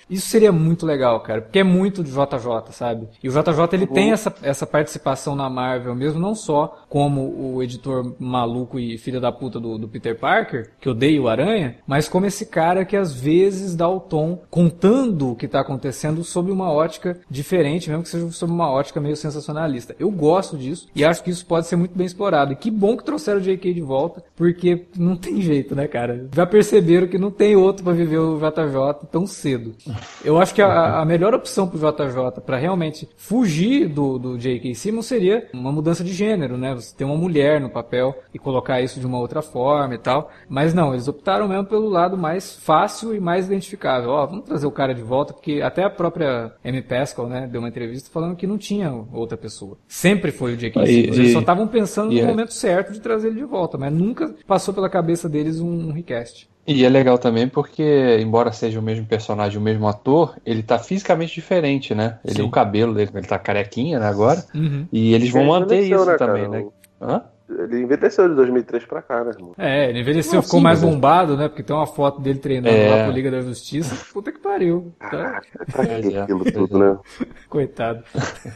Isso 0.09 0.27
seria 0.27 0.51
muito 0.51 0.85
legal, 0.85 1.21
cara, 1.21 1.41
porque 1.41 1.59
é 1.59 1.63
muito 1.63 2.03
do 2.03 2.09
JJ, 2.09 2.73
sabe? 2.73 3.07
E 3.23 3.29
o 3.29 3.31
JJ 3.31 3.69
ele 3.71 3.85
uhum. 3.85 3.93
tem 3.93 4.11
essa, 4.11 4.33
essa 4.43 4.67
participação 4.67 5.35
na 5.35 5.49
Marvel 5.49 5.68
mesmo, 5.95 6.19
não 6.19 6.33
só 6.35 6.83
como 6.89 7.53
o 7.55 7.61
editor 7.61 8.15
maluco 8.19 8.79
e 8.79 8.97
filho 8.97 9.21
da 9.21 9.31
puta 9.31 9.59
do, 9.59 9.77
do 9.77 9.87
Peter 9.87 10.17
Parker, 10.17 10.71
que 10.79 10.89
odeia 10.89 11.21
o 11.21 11.27
Aranha, 11.27 11.77
mas 11.85 12.07
como 12.07 12.25
esse 12.25 12.45
cara 12.45 12.85
que 12.85 12.95
às 12.95 13.13
vezes 13.13 13.75
dá 13.75 13.87
o 13.87 13.99
tom 13.99 14.41
contando 14.49 15.31
o 15.31 15.35
que 15.35 15.45
está 15.45 15.61
acontecendo 15.61 16.23
sob 16.23 16.51
uma 16.51 16.71
ótica 16.71 17.19
diferente, 17.29 17.89
mesmo 17.89 18.03
que 18.03 18.09
seja 18.09 18.31
sob 18.31 18.51
uma 18.51 18.71
ótica 18.71 18.99
meio 18.99 19.15
sensacionalista. 19.15 19.95
Eu 19.99 20.09
gosto 20.11 20.57
disso 20.57 20.87
e 20.95 21.03
acho 21.05 21.23
que 21.23 21.29
isso 21.29 21.45
pode 21.45 21.67
ser 21.67 21.75
muito 21.75 21.95
bem 21.95 22.05
explorado. 22.05 22.53
E 22.53 22.55
que 22.55 22.71
bom 22.71 22.97
que 22.97 23.03
trouxeram 23.03 23.39
o 23.39 23.43
J.K. 23.43 23.73
de 23.73 23.81
volta, 23.81 24.23
porque 24.35 24.85
não 24.97 25.15
tem 25.15 25.41
jeito, 25.41 25.75
né, 25.75 25.87
cara? 25.87 26.27
Já 26.33 26.45
perceberam 26.45 27.07
que 27.07 27.17
não 27.17 27.31
tem 27.31 27.55
outro 27.55 27.83
para 27.83 27.93
viver 27.93 28.17
o 28.17 28.37
JJ 28.37 29.07
tão 29.11 29.25
cedo. 29.25 29.75
Eu 30.23 30.39
acho 30.39 30.53
que 30.53 30.61
a, 30.61 30.99
a 30.99 31.05
melhor 31.05 31.33
opção 31.33 31.67
pro 31.67 31.77
JJ 31.77 32.41
para 32.45 32.57
realmente 32.57 33.07
fugir 33.17 33.87
do, 33.87 34.17
do 34.17 34.37
J.K. 34.37 34.73
Simmons 34.75 35.05
seria 35.05 35.47
uma 35.59 35.71
mudança 35.71 36.03
de 36.03 36.13
gênero, 36.13 36.57
né? 36.57 36.73
Você 36.73 36.95
ter 36.95 37.03
uma 37.03 37.15
mulher 37.15 37.59
no 37.59 37.69
papel 37.69 38.17
e 38.33 38.39
colocar 38.39 38.81
isso 38.81 38.99
de 38.99 39.05
uma 39.05 39.19
outra 39.19 39.41
forma 39.41 39.95
e 39.95 39.97
tal. 39.97 40.31
Mas 40.47 40.73
não, 40.73 40.93
eles 40.93 41.07
optaram 41.07 41.47
mesmo 41.47 41.65
pelo 41.65 41.89
lado 41.89 42.17
mais 42.17 42.55
fácil 42.55 43.15
e 43.15 43.19
mais 43.19 43.45
identificável. 43.45 44.09
Ó, 44.09 44.25
vamos 44.25 44.45
trazer 44.45 44.65
o 44.65 44.71
cara 44.71 44.93
de 44.93 45.01
volta, 45.01 45.33
porque 45.33 45.61
até 45.61 45.83
a 45.83 45.89
própria 45.89 46.53
Amy 46.63 46.81
Pascal, 46.81 47.27
né, 47.27 47.47
deu 47.47 47.61
uma 47.61 47.69
entrevista 47.69 48.09
falando 48.11 48.35
que 48.35 48.47
não 48.47 48.57
tinha 48.57 48.91
outra 49.11 49.37
pessoa. 49.37 49.77
Sempre 49.87 50.31
foi 50.31 50.53
o 50.53 50.57
J.K. 50.57 50.85
Simmons. 50.85 51.17
Eles 51.17 51.33
só 51.33 51.39
estavam 51.39 51.67
pensando 51.67 52.11
no 52.11 52.25
momento 52.25 52.53
certo 52.53 52.93
de 52.93 52.99
trazer 52.99 53.27
ele 53.27 53.39
de 53.39 53.45
volta, 53.45 53.77
mas 53.77 53.91
nunca 53.93 54.33
passou 54.47 54.73
pela 54.73 54.89
cabeça 54.89 55.27
deles 55.27 55.59
um, 55.59 55.89
um 55.89 55.91
request. 55.91 56.49
E 56.67 56.85
é 56.85 56.89
legal 56.89 57.17
também 57.17 57.47
porque, 57.47 58.17
embora 58.21 58.51
seja 58.51 58.79
o 58.79 58.83
mesmo 58.83 59.05
personagem, 59.05 59.57
o 59.57 59.61
mesmo 59.61 59.87
ator, 59.87 60.35
ele 60.45 60.61
tá 60.61 60.77
fisicamente 60.77 61.33
diferente, 61.33 61.95
né? 61.95 62.19
Ele, 62.23 62.43
o 62.43 62.49
cabelo 62.49 62.93
dele, 62.93 63.09
ele 63.13 63.27
tá 63.27 63.39
carequinha 63.39 63.99
né, 63.99 64.07
agora. 64.07 64.43
Uhum. 64.53 64.87
E 64.91 65.13
eles 65.13 65.31
vão 65.31 65.45
manter 65.45 65.81
isso 65.81 66.05
né, 66.05 66.15
também, 66.15 66.45
cara? 66.45 66.59
né? 66.59 66.67
Hã? 67.01 67.23
Ele 67.49 67.81
envelheceu 67.81 68.29
de 68.29 68.35
2003 68.35 68.85
pra 68.85 69.01
cá, 69.01 69.23
né, 69.23 69.31
irmão? 69.31 69.53
É, 69.57 69.89
ele 69.89 70.01
envelheceu, 70.01 70.35
Não, 70.35 70.43
ficou 70.43 70.59
sim, 70.59 70.63
mais 70.63 70.81
bombado, 70.81 71.35
né? 71.35 71.47
Porque 71.47 71.63
tem 71.63 71.75
uma 71.75 71.87
foto 71.87 72.21
dele 72.21 72.37
treinando 72.37 72.75
é... 72.75 72.89
lá 72.89 73.03
pro 73.05 73.11
Liga 73.11 73.31
da 73.31 73.41
Justiça. 73.41 73.95
Puta 74.13 74.31
que 74.31 74.39
pariu. 74.39 74.93
Tá? 74.99 75.41
pra 75.71 75.85
que 75.85 76.15
aquilo 76.15 76.45
tudo, 76.51 76.77
né? 76.77 76.97
Coitado. 77.49 78.03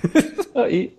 e, 0.69 0.95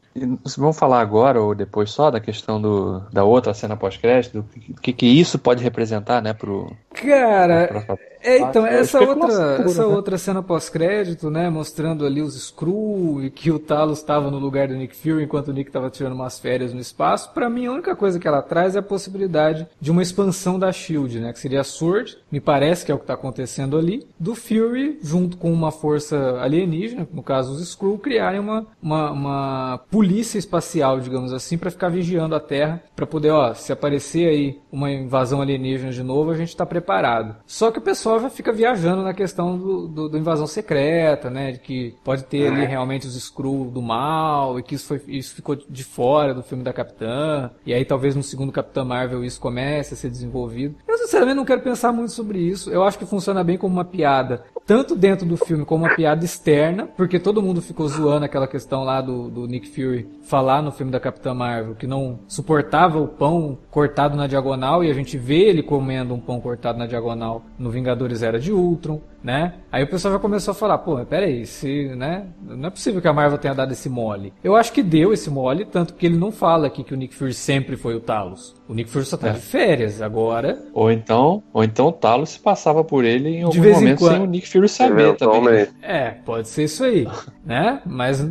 vamos 0.57 0.79
falar 0.79 1.01
agora 1.01 1.41
ou 1.41 1.55
depois 1.55 1.91
só 1.91 2.11
da 2.11 2.21
questão 2.21 2.61
do, 2.61 3.03
da 3.13 3.25
outra 3.25 3.53
cena 3.53 3.77
pós-crédito? 3.77 4.45
O 4.71 4.81
que, 4.81 4.93
que 4.93 5.07
isso 5.07 5.39
pode 5.39 5.63
representar, 5.63 6.23
né, 6.23 6.33
pro. 6.33 6.71
Cara, 6.93 7.69
pro, 7.69 7.99
é, 8.25 8.39
então, 8.39 8.67
é 8.67 8.81
essa 8.81 8.99
outra, 9.01 9.63
essa 9.63 9.87
né? 9.87 9.95
outra 9.95 10.17
cena 10.17 10.43
pós-crédito, 10.43 11.31
né, 11.31 11.51
mostrando 11.51 12.07
ali 12.07 12.23
os 12.23 12.35
Skrull 12.35 13.23
e 13.23 13.31
que 13.31 13.51
o 13.51 13.59
Talos 13.59 13.99
estava 13.99 14.31
no 14.31 14.39
lugar 14.39 14.67
do 14.67 14.75
Nick 14.75 14.97
Fury 14.97 15.25
enquanto 15.25 15.49
o 15.49 15.53
Nick 15.53 15.69
estava 15.69 15.91
tirando 15.91 16.15
umas 16.15 16.39
férias 16.39 16.73
no 16.73 16.81
espaço, 16.81 17.33
para 17.35 17.51
mim 17.51 17.67
a 17.67 17.73
única 17.73 17.95
coisa 17.95 18.19
que 18.19 18.27
ela 18.27 18.41
traz 18.41 18.77
é 18.77 18.79
a 18.79 18.83
possibilidade 18.83 19.67
de 19.79 19.91
uma 19.91 20.03
expansão 20.03 20.59
da 20.59 20.73
SHIELD, 20.73 21.21
né, 21.21 21.33
que 21.35 21.39
seria 21.39 21.61
a 21.61 21.65
SWORD, 21.65 22.17
me 22.33 22.41
parece 22.41 22.87
que 22.87 22.91
é 22.91 22.95
o 22.95 22.99
que 22.99 23.05
está 23.05 23.13
acontecendo 23.13 23.77
ali, 23.77 24.07
do 24.19 24.35
Fury 24.35 24.99
junto 25.03 25.37
com 25.37 25.53
uma 25.53 25.71
força 25.71 26.41
alienígena, 26.41 27.07
no 27.13 27.23
caso 27.23 27.53
os 27.53 27.61
Skrull, 27.61 27.99
criarem 27.99 28.41
uma, 28.41 28.67
uma, 28.83 29.11
uma 29.11 29.81
polícia 30.05 30.39
espacial, 30.39 31.01
digamos 31.01 31.33
assim, 31.33 31.57
para 31.57 31.71
ficar 31.71 31.89
vigiando 31.89 32.35
a 32.35 32.41
Terra, 32.41 32.83
para 32.95 33.07
poder, 33.07 33.31
ó, 33.31 33.55
se 33.55 33.73
aparecer 33.73 34.29
aí 34.29 34.61
uma 34.71 34.91
invasão 34.91 35.41
alienígena 35.41 35.91
de 35.93 36.03
novo, 36.03 36.31
a 36.31 36.37
gente 36.37 36.51
está 36.51 36.67
preparado. 36.67 37.37
Só 37.47 37.71
que 37.71 37.79
o 37.79 37.83
pessoal 37.83 38.21
já 38.21 38.29
fica 38.29 38.53
viajando 38.53 39.03
na 39.03 39.15
questão 39.15 39.57
do, 39.57 39.89
do, 39.89 40.09
do, 40.11 40.19
invasão 40.19 40.47
secreta, 40.47 41.31
né? 41.31 41.53
De 41.53 41.59
que 41.59 41.95
pode 42.05 42.25
ter 42.25 42.49
ali 42.49 42.67
realmente 42.67 43.07
os 43.07 43.17
Skrull 43.17 43.71
do 43.71 43.81
mal 43.81 44.59
e 44.59 44.63
que 44.63 44.75
isso, 44.75 44.89
foi, 44.89 45.01
isso 45.09 45.35
ficou 45.35 45.57
de 45.57 45.85
fora 45.85 46.35
do 46.35 46.43
filme 46.43 46.63
da 46.63 46.73
Capitã. 46.73 47.51
E 47.65 47.73
aí 47.73 47.85
talvez 47.85 48.15
no 48.15 48.23
segundo 48.23 48.53
Capitã 48.53 48.85
Marvel 48.85 49.25
isso 49.25 49.41
comece 49.41 49.95
a 49.95 49.97
ser 49.97 50.11
desenvolvido. 50.11 50.75
Eu 50.87 50.99
sinceramente 50.99 51.37
não 51.37 51.47
quero 51.47 51.63
pensar 51.63 51.93
muito 51.93 52.13
sobre 52.13 52.39
isso. 52.41 52.71
Eu 52.71 52.83
acho 52.85 52.99
que 52.99 53.07
funciona 53.07 53.43
bem 53.43 53.57
como 53.57 53.73
uma 53.73 53.85
piada, 53.87 54.45
tanto 54.67 54.95
dentro 54.95 55.27
do 55.27 55.37
filme 55.39 55.65
como 55.65 55.85
uma 55.85 55.95
piada 55.95 56.25
externa, 56.25 56.87
porque 56.87 57.19
todo 57.19 57.43
mundo 57.43 57.63
ficou 57.63 57.89
zoando 57.89 58.27
aquela 58.27 58.47
questão 58.47 58.85
lá 58.85 59.01
do, 59.01 59.31
do 59.31 59.47
Nick 59.47 59.69
Fury 59.69 59.94
falar 60.23 60.63
no 60.63 60.71
filme 60.71 60.93
da 60.93 61.01
Capitã 61.01 61.33
Marvel 61.35 61.75
que 61.75 61.87
não 61.87 62.21
suportava 62.29 63.01
o 63.01 63.09
pão 63.09 63.59
cortado 63.71 64.17
na 64.17 64.27
diagonal 64.27 64.85
e 64.85 64.91
a 64.91 64.95
gente 64.95 65.17
vê 65.17 65.49
ele 65.49 65.63
comendo 65.63 66.15
um 66.15 66.21
pão 66.21 66.41
cortado 66.41 66.79
na 66.79 66.87
diagonal 66.87 67.43
no 67.59 67.71
Vingador 67.71 67.95
Vingadores 67.95 68.23
Era 68.23 68.39
de 68.39 68.53
Ultron, 68.53 69.01
né? 69.25 69.55
Aí 69.73 69.83
o 69.83 69.87
pessoal 69.87 70.13
já 70.13 70.21
começou 70.21 70.53
a 70.53 70.55
falar, 70.55 70.77
pô, 70.77 71.03
peraí, 71.07 71.47
se, 71.47 71.89
né? 71.97 72.27
Não 72.43 72.69
é 72.69 72.71
possível 72.71 73.01
que 73.01 73.09
a 73.09 73.13
Marvel 73.13 73.39
tenha 73.39 73.55
dado 73.55 73.73
esse 73.73 73.89
mole. 73.89 74.35
Eu 74.45 74.55
acho 74.55 74.71
que 74.71 74.83
deu 74.83 75.15
esse 75.15 75.31
mole, 75.31 75.65
tanto 75.65 75.95
que 75.95 76.05
ele 76.05 76.19
não 76.19 76.31
fala 76.31 76.67
aqui 76.67 76.85
que 76.85 76.93
o 76.93 76.97
Nick 76.97 77.15
Fury 77.15 77.33
sempre 77.33 77.75
foi 77.75 77.95
o 77.95 78.01
Talos. 78.01 78.55
O 78.69 78.75
Nick 78.75 78.91
Fury 78.91 79.07
só 79.07 79.17
tá 79.17 79.29
é. 79.29 79.33
de 79.33 79.41
férias 79.41 80.03
agora. 80.03 80.59
Ou 80.75 80.91
então, 80.91 81.43
ou 81.53 81.65
então 81.65 81.87
o 81.87 81.93
Talos 81.93 82.31
se 82.31 82.39
passava 82.39 82.85
por 82.85 83.05
ele 83.05 83.31
em 83.31 83.43
algum 83.43 83.73
momento 83.73 83.99
quando... 84.01 84.13
sem 84.13 84.23
o 84.23 84.27
Nick 84.27 84.49
Fury 84.49 84.69
saber 84.69 85.17
também. 85.17 85.55
Né? 85.55 85.69
É, 85.81 86.11
pode 86.11 86.49
ser 86.49 86.65
isso 86.65 86.85
aí, 86.85 87.09
né? 87.45 87.81
Mas 87.87 88.23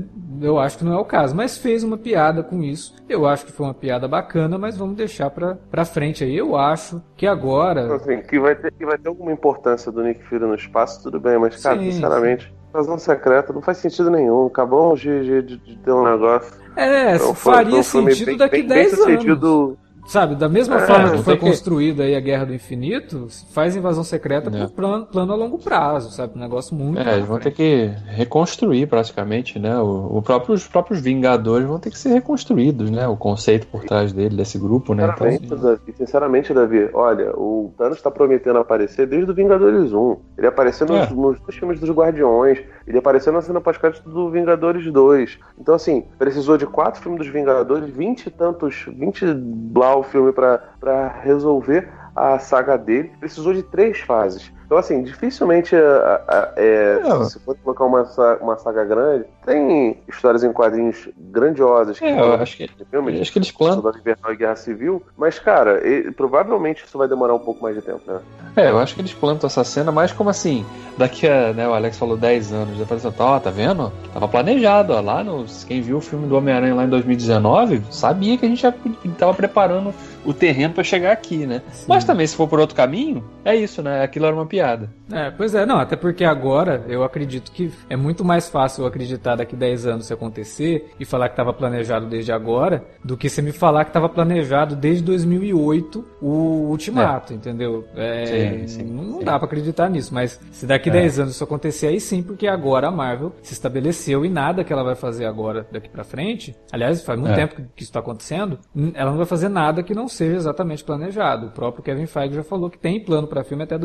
eu 0.41 0.59
acho 0.59 0.77
que 0.77 0.83
não 0.83 0.93
é 0.93 0.97
o 0.97 1.05
caso. 1.05 1.35
Mas 1.35 1.57
fez 1.57 1.83
uma 1.83 1.97
piada 1.97 2.43
com 2.43 2.61
isso. 2.63 2.95
Eu 3.07 3.25
acho 3.25 3.45
que 3.45 3.51
foi 3.51 3.65
uma 3.65 3.73
piada 3.73 4.07
bacana, 4.07 4.57
mas 4.57 4.77
vamos 4.77 4.95
deixar 4.95 5.29
pra, 5.29 5.55
pra 5.55 5.85
frente 5.85 6.23
aí. 6.23 6.35
Eu 6.35 6.55
acho 6.55 7.01
que 7.15 7.27
agora. 7.27 7.95
Assim, 7.95 8.21
que 8.21 8.39
vai 8.39 8.55
ter, 8.55 8.71
que 8.71 8.85
vai 8.85 8.97
ter 8.97 9.07
alguma 9.07 9.31
importância 9.31 9.91
do 9.91 10.03
Nick 10.03 10.23
Fury 10.23 10.41
no 10.41 10.55
espaço, 10.55 10.82
tudo 10.85 11.19
bem, 11.19 11.37
mas, 11.37 11.61
cara, 11.61 11.79
sim, 11.79 11.91
sinceramente. 11.91 12.53
Invasão 12.69 12.97
secreta 12.97 13.53
não 13.53 13.61
faz 13.61 13.77
sentido 13.77 14.09
nenhum. 14.09 14.47
Acabamos 14.47 14.99
de, 14.99 15.41
de, 15.43 15.57
de, 15.57 15.77
ter 15.77 15.91
um 15.91 16.03
negócio. 16.03 16.53
É, 16.75 17.15
então, 17.15 17.33
faria 17.35 17.83
foi, 17.83 18.11
sentido 18.11 18.25
bem, 18.27 18.37
daqui 18.37 18.57
bem, 18.63 18.67
10 18.67 19.05
bem 19.05 19.15
anos. 19.15 19.77
Sabe, 20.05 20.35
da 20.35 20.49
mesma 20.49 20.75
é, 20.75 20.85
forma 20.85 21.11
que 21.11 21.23
foi 21.23 21.37
construída 21.37 22.03
aí 22.03 22.15
a 22.15 22.19
Guerra 22.19 22.45
do 22.45 22.53
Infinito, 22.53 23.27
faz 23.51 23.75
invasão 23.75 24.03
secreta 24.03 24.49
é. 24.55 24.65
por 24.65 24.71
plano, 24.71 25.05
plano 25.05 25.33
a 25.33 25.35
longo 25.35 25.57
prazo, 25.57 26.11
sabe? 26.11 26.33
Um 26.35 26.41
negócio 26.41 26.75
muito. 26.75 26.99
É, 26.99 27.15
eles 27.15 27.25
vão 27.25 27.39
ter 27.39 27.51
que 27.51 27.91
reconstruir 28.07 28.87
praticamente, 28.87 29.57
né? 29.57 29.77
O, 29.77 30.17
o 30.17 30.21
próprio, 30.21 30.53
os 30.53 30.67
próprios 30.67 31.01
Vingadores 31.01 31.67
vão 31.67 31.79
ter 31.79 31.89
que 31.89 31.97
ser 31.97 32.09
reconstruídos, 32.09 32.91
né? 32.91 33.07
O 33.07 33.15
conceito 33.15 33.67
por 33.67 33.83
trás 33.83 34.11
dele, 34.11 34.35
desse 34.35 34.57
grupo, 34.57 34.93
né? 34.93 35.07
Sinceramente, 35.07 35.45
então, 35.45 35.57
Davi, 35.57 35.93
sinceramente, 35.95 36.53
Davi, 36.53 36.89
olha, 36.93 37.31
o 37.35 37.73
Thanos 37.77 37.97
está 37.97 38.11
prometendo 38.11 38.59
aparecer 38.59 39.07
desde 39.07 39.31
o 39.31 39.33
Vingadores 39.33 39.93
1. 39.93 40.17
Ele 40.37 40.47
apareceu 40.47 40.85
nos, 40.85 41.11
é. 41.11 41.13
nos 41.13 41.39
dois 41.39 41.55
filmes 41.55 41.79
dos 41.79 41.89
Guardiões, 41.89 42.59
ele 42.85 42.97
apareceu 42.97 43.31
na 43.31 43.41
cena 43.41 43.61
pós-crédito 43.61 44.09
do 44.09 44.29
Vingadores 44.29 44.91
2. 44.91 45.39
Então, 45.59 45.75
assim, 45.75 46.03
precisou 46.19 46.57
de 46.57 46.65
quatro 46.65 47.01
filmes 47.01 47.19
dos 47.19 47.29
Vingadores, 47.29 47.89
vinte 47.89 48.27
e 48.27 48.29
tantos, 48.29 48.85
vinte 48.87 49.25
blá 49.33 49.92
o 49.95 50.03
filme 50.03 50.31
para 50.31 51.07
resolver 51.21 51.89
a 52.15 52.39
saga 52.39 52.77
dele. 52.77 53.11
Precisou 53.19 53.53
de 53.53 53.63
três 53.63 53.99
fases. 53.99 54.51
Então, 54.73 54.79
assim, 54.79 55.03
dificilmente, 55.03 55.75
é, 55.75 56.49
é, 56.55 57.25
se 57.25 57.39
for 57.41 57.55
colocar 57.63 57.85
uma, 57.85 58.09
uma 58.41 58.57
saga 58.57 58.83
grande, 58.83 59.25
tem 59.45 59.99
histórias 60.07 60.43
em 60.43 60.51
quadrinhos 60.51 61.09
grandiosas. 61.15 61.99
Que 61.99 62.05
é, 62.05 62.19
eu 62.19 62.33
acho 62.33 62.57
que, 62.57 62.67
filme, 62.89 63.21
acho 63.21 63.31
que 63.31 63.37
eles 63.37 63.51
plantam. 63.51 63.91
Da 63.91 63.99
Invernal 63.99 64.33
e 64.33 64.35
Guerra 64.35 64.55
Civil, 64.55 65.03
mas, 65.15 65.37
cara, 65.37 65.79
provavelmente 66.17 66.83
isso 66.83 66.97
vai 66.97 67.07
demorar 67.07 67.35
um 67.35 67.39
pouco 67.39 67.61
mais 67.61 67.75
de 67.75 67.83
tempo, 67.83 68.01
né? 68.07 68.19
É, 68.55 68.71
eu 68.71 68.79
acho 68.79 68.95
que 68.95 69.01
eles 69.01 69.13
plantam 69.13 69.45
essa 69.45 69.63
cena 69.63 69.91
mais 69.91 70.11
como 70.11 70.31
assim, 70.31 70.65
daqui 70.97 71.27
a, 71.27 71.53
né, 71.53 71.67
o 71.67 71.73
Alex 71.73 71.97
falou 71.97 72.17
10 72.17 72.53
anos, 72.53 72.77
depois 72.77 73.05
assim, 73.05 73.15
ó, 73.19 73.39
tá 73.39 73.51
vendo? 73.51 73.91
Tava 74.11 74.27
planejado, 74.27 74.93
ó, 74.93 75.01
lá 75.01 75.23
no, 75.23 75.45
quem 75.67 75.81
viu 75.81 75.97
o 75.97 76.01
filme 76.01 76.27
do 76.27 76.35
Homem-Aranha 76.35 76.73
lá 76.73 76.83
em 76.83 76.89
2019, 76.89 77.83
sabia 77.91 78.37
que 78.37 78.45
a 78.45 78.49
gente 78.49 78.61
já 78.61 78.73
tava 79.19 79.35
preparando 79.35 79.93
o 80.25 80.33
terreno 80.33 80.73
para 80.73 80.83
chegar 80.83 81.11
aqui, 81.11 81.45
né? 81.45 81.61
Sim. 81.71 81.85
Mas 81.87 82.03
também, 82.05 82.25
se 82.25 82.35
for 82.35 82.47
por 82.47 82.59
outro 82.59 82.75
caminho, 82.75 83.23
é 83.43 83.55
isso, 83.55 83.81
né? 83.81 84.03
Aquilo 84.03 84.25
era 84.25 84.35
uma 84.35 84.45
piada 84.45 84.62
piada. 84.63 84.89
É, 85.11 85.29
pois 85.29 85.53
é, 85.53 85.65
não, 85.65 85.77
até 85.77 85.95
porque 85.95 86.23
agora 86.23 86.85
eu 86.87 87.03
acredito 87.03 87.51
que 87.51 87.71
é 87.89 87.95
muito 87.95 88.23
mais 88.23 88.47
fácil 88.49 88.83
eu 88.83 88.87
acreditar 88.87 89.35
daqui 89.35 89.55
10 89.55 89.85
anos 89.85 90.05
se 90.07 90.13
acontecer 90.13 90.91
e 90.99 91.05
falar 91.05 91.27
que 91.27 91.33
estava 91.33 91.53
planejado 91.53 92.07
desde 92.07 92.31
agora, 92.31 92.83
do 93.03 93.17
que 93.17 93.29
você 93.29 93.41
me 93.41 93.51
falar 93.51 93.83
que 93.83 93.89
estava 93.89 94.07
planejado 94.07 94.75
desde 94.75 95.03
2008 95.03 96.05
o 96.21 96.69
Ultimato, 96.69 97.33
é. 97.33 97.35
entendeu? 97.35 97.85
É, 97.95 98.25
sim, 98.25 98.67
sim, 98.67 98.83
não 98.83 99.19
sim. 99.19 99.25
dá 99.25 99.37
para 99.37 99.45
acreditar 99.45 99.89
nisso, 99.89 100.13
mas 100.13 100.39
se 100.51 100.65
daqui 100.65 100.89
é. 100.89 100.93
10 100.93 101.19
anos 101.19 101.35
isso 101.35 101.43
acontecer 101.43 101.87
aí 101.87 101.99
sim, 101.99 102.23
porque 102.23 102.47
agora 102.47 102.87
a 102.87 102.91
Marvel 102.91 103.33
se 103.41 103.53
estabeleceu 103.53 104.25
e 104.25 104.29
nada 104.29 104.63
que 104.63 104.71
ela 104.71 104.83
vai 104.83 104.95
fazer 104.95 105.25
agora 105.25 105.67
daqui 105.71 105.89
para 105.89 106.03
frente, 106.03 106.55
aliás, 106.71 107.03
faz 107.03 107.19
muito 107.19 107.33
é. 107.33 107.35
tempo 107.35 107.55
que 107.75 107.83
isso 107.83 107.89
está 107.89 107.99
acontecendo, 107.99 108.59
ela 108.93 109.11
não 109.11 109.17
vai 109.17 109.25
fazer 109.25 109.49
nada 109.49 109.83
que 109.83 109.93
não 109.93 110.07
seja 110.07 110.37
exatamente 110.37 110.83
planejado. 110.83 111.47
O 111.47 111.51
próprio 111.51 111.83
Kevin 111.83 112.05
Feige 112.05 112.35
já 112.35 112.43
falou 112.43 112.69
que 112.69 112.77
tem 112.77 113.03
plano 113.03 113.27
para 113.27 113.43
filme 113.43 113.63
até 113.63 113.77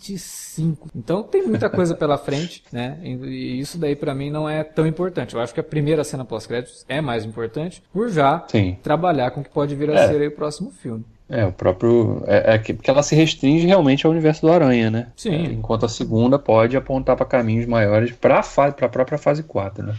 2025. 0.00 0.88
Então 0.94 1.22
tem 1.22 1.46
muita 1.46 1.68
coisa 1.68 1.94
pela 1.94 2.16
frente, 2.16 2.62
né? 2.72 2.98
E 3.02 3.60
isso 3.60 3.78
daí 3.78 3.94
para 3.94 4.14
mim 4.14 4.30
não 4.30 4.48
é 4.48 4.64
tão 4.64 4.86
importante. 4.86 5.34
Eu 5.34 5.40
acho 5.40 5.52
que 5.52 5.60
a 5.60 5.64
primeira 5.64 6.02
cena 6.02 6.24
pós-créditos 6.24 6.84
é 6.88 7.00
mais 7.00 7.24
importante 7.24 7.82
por 7.92 8.08
já 8.08 8.44
Sim. 8.48 8.76
trabalhar 8.82 9.30
com 9.30 9.40
o 9.40 9.44
que 9.44 9.50
pode 9.50 9.74
vir 9.74 9.90
a 9.90 9.94
é. 9.94 10.08
ser 10.08 10.26
o 10.26 10.30
próximo 10.32 10.70
filme. 10.70 11.04
É, 11.28 11.46
o 11.46 11.52
próprio. 11.52 12.24
É, 12.26 12.54
é 12.54 12.58
que, 12.58 12.74
porque 12.74 12.90
ela 12.90 13.04
se 13.04 13.14
restringe 13.14 13.64
realmente 13.64 14.04
ao 14.04 14.10
universo 14.10 14.42
do 14.42 14.52
Aranha, 14.52 14.90
né? 14.90 15.06
Sim. 15.16 15.46
É, 15.46 15.52
enquanto 15.52 15.86
a 15.86 15.88
segunda 15.88 16.40
pode 16.40 16.76
apontar 16.76 17.16
para 17.16 17.24
caminhos 17.24 17.66
maiores 17.66 18.10
para 18.10 18.40
a 18.40 18.88
própria 18.88 19.16
fase 19.16 19.44
4, 19.44 19.86
né? 19.86 19.94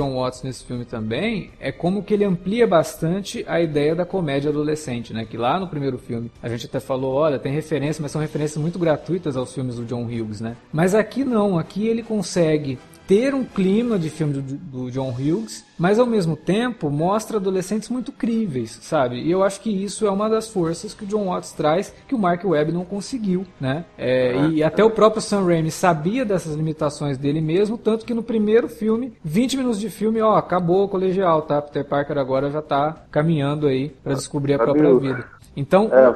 John 0.00 0.14
Watts 0.14 0.42
nesse 0.42 0.64
filme 0.64 0.86
também 0.86 1.50
é 1.60 1.70
como 1.70 2.02
que 2.02 2.14
ele 2.14 2.24
amplia 2.24 2.66
bastante 2.66 3.44
a 3.46 3.60
ideia 3.60 3.94
da 3.94 4.06
comédia 4.06 4.48
adolescente, 4.48 5.12
né? 5.12 5.26
Que 5.28 5.36
lá 5.36 5.60
no 5.60 5.68
primeiro 5.68 5.98
filme 5.98 6.30
a 6.42 6.48
gente 6.48 6.64
até 6.64 6.80
falou, 6.80 7.12
olha, 7.14 7.38
tem 7.38 7.52
referência, 7.52 8.00
mas 8.00 8.10
são 8.10 8.20
referências 8.20 8.56
muito 8.56 8.78
gratuitas 8.78 9.36
aos 9.36 9.52
filmes 9.52 9.76
do 9.76 9.84
John 9.84 10.04
Hughes, 10.04 10.40
né? 10.40 10.56
Mas 10.72 10.94
aqui 10.94 11.22
não, 11.22 11.58
aqui 11.58 11.86
ele 11.86 12.02
consegue 12.02 12.78
ter 13.10 13.34
um 13.34 13.42
clima 13.44 13.98
de 13.98 14.08
filme 14.08 14.34
do, 14.34 14.40
do, 14.40 14.90
John 14.92 15.10
Hughes, 15.10 15.64
mas 15.76 15.98
ao 15.98 16.06
mesmo 16.06 16.36
tempo 16.36 16.88
mostra 16.88 17.38
adolescentes 17.38 17.88
muito 17.88 18.12
críveis, 18.12 18.78
sabe? 18.82 19.20
E 19.20 19.28
eu 19.28 19.42
acho 19.42 19.60
que 19.60 19.68
isso 19.68 20.06
é 20.06 20.10
uma 20.12 20.30
das 20.30 20.46
forças 20.46 20.94
que 20.94 21.02
o 21.02 21.06
John 21.08 21.24
Watts 21.24 21.50
traz 21.50 21.92
que 22.06 22.14
o 22.14 22.18
Mark 22.18 22.44
Webb 22.44 22.70
não 22.70 22.84
conseguiu, 22.84 23.44
né? 23.60 23.84
É, 23.98 24.46
e 24.52 24.62
até 24.62 24.84
o 24.84 24.90
próprio 24.90 25.20
Sam 25.20 25.44
Raimi 25.44 25.72
sabia 25.72 26.24
dessas 26.24 26.54
limitações 26.54 27.18
dele 27.18 27.40
mesmo, 27.40 27.76
tanto 27.76 28.06
que 28.06 28.14
no 28.14 28.22
primeiro 28.22 28.68
filme, 28.68 29.12
20 29.24 29.56
minutos 29.56 29.80
de 29.80 29.90
filme, 29.90 30.20
ó, 30.20 30.36
acabou 30.36 30.84
o 30.84 30.88
colegial, 30.88 31.42
tá? 31.42 31.60
Peter 31.60 31.84
Parker 31.84 32.16
agora 32.16 32.48
já 32.48 32.62
tá 32.62 33.06
caminhando 33.10 33.66
aí 33.66 33.88
para 34.04 34.14
descobrir 34.14 34.54
a 34.54 34.58
própria 34.58 34.96
vida. 34.96 35.39
Então. 35.56 35.90
É, 35.92 36.06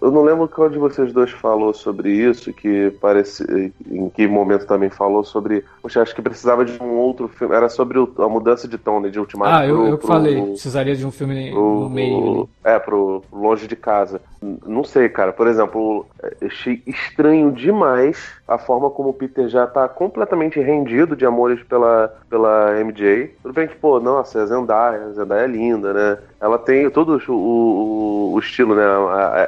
eu 0.00 0.10
não 0.10 0.22
lembro 0.22 0.48
qual 0.48 0.68
de 0.68 0.78
vocês 0.78 1.12
dois 1.12 1.30
falou 1.30 1.74
sobre 1.74 2.12
isso, 2.12 2.52
que 2.52 2.90
parece. 3.00 3.72
Em 3.90 4.08
que 4.08 4.26
momento 4.26 4.66
também 4.66 4.90
falou 4.90 5.24
sobre. 5.24 5.64
Poxa, 5.82 6.02
acho 6.02 6.14
que 6.14 6.22
precisava 6.22 6.64
de 6.64 6.80
um 6.80 6.94
outro 6.94 7.28
filme. 7.28 7.54
Era 7.54 7.68
sobre 7.68 7.98
a 7.98 8.28
mudança 8.28 8.68
de 8.68 8.78
tom, 8.78 9.00
né, 9.00 9.08
de 9.08 9.18
Ultimato. 9.18 9.54
Ah, 9.54 9.66
eu, 9.66 9.76
pro, 9.76 9.86
eu 9.88 9.98
pro, 9.98 10.06
falei. 10.06 10.36
Pro, 10.36 10.46
precisaria 10.52 10.94
de 10.94 11.06
um 11.06 11.10
filme 11.10 11.50
no 11.50 11.88
meio. 11.90 12.48
É, 12.62 12.78
pro 12.78 13.22
Longe 13.32 13.66
de 13.66 13.76
Casa. 13.76 14.20
Não 14.66 14.84
sei, 14.84 15.08
cara. 15.08 15.32
Por 15.32 15.46
exemplo, 15.46 16.06
achei 16.42 16.82
estranho 16.86 17.52
demais 17.52 18.34
a 18.46 18.58
forma 18.58 18.90
como 18.90 19.10
o 19.10 19.14
Peter 19.14 19.48
já 19.48 19.66
tá 19.66 19.88
completamente 19.88 20.60
rendido 20.60 21.16
de 21.16 21.24
amores 21.24 21.62
pela, 21.62 22.14
pela 22.28 22.72
MJ. 22.80 23.34
Tudo 23.42 23.54
bem 23.54 23.66
que, 23.66 23.76
pô, 23.76 23.98
nossa, 23.98 24.42
a 24.42 24.46
Zendaya, 24.46 25.06
a 25.06 25.12
Zendaya 25.12 25.44
é 25.44 25.46
linda, 25.46 25.92
né? 25.92 26.18
Ela 26.40 26.58
tem 26.58 26.90
todo 26.90 27.18
o, 27.28 27.32
o, 27.32 28.32
o 28.34 28.38
estilo, 28.38 28.74
né? 28.74 28.84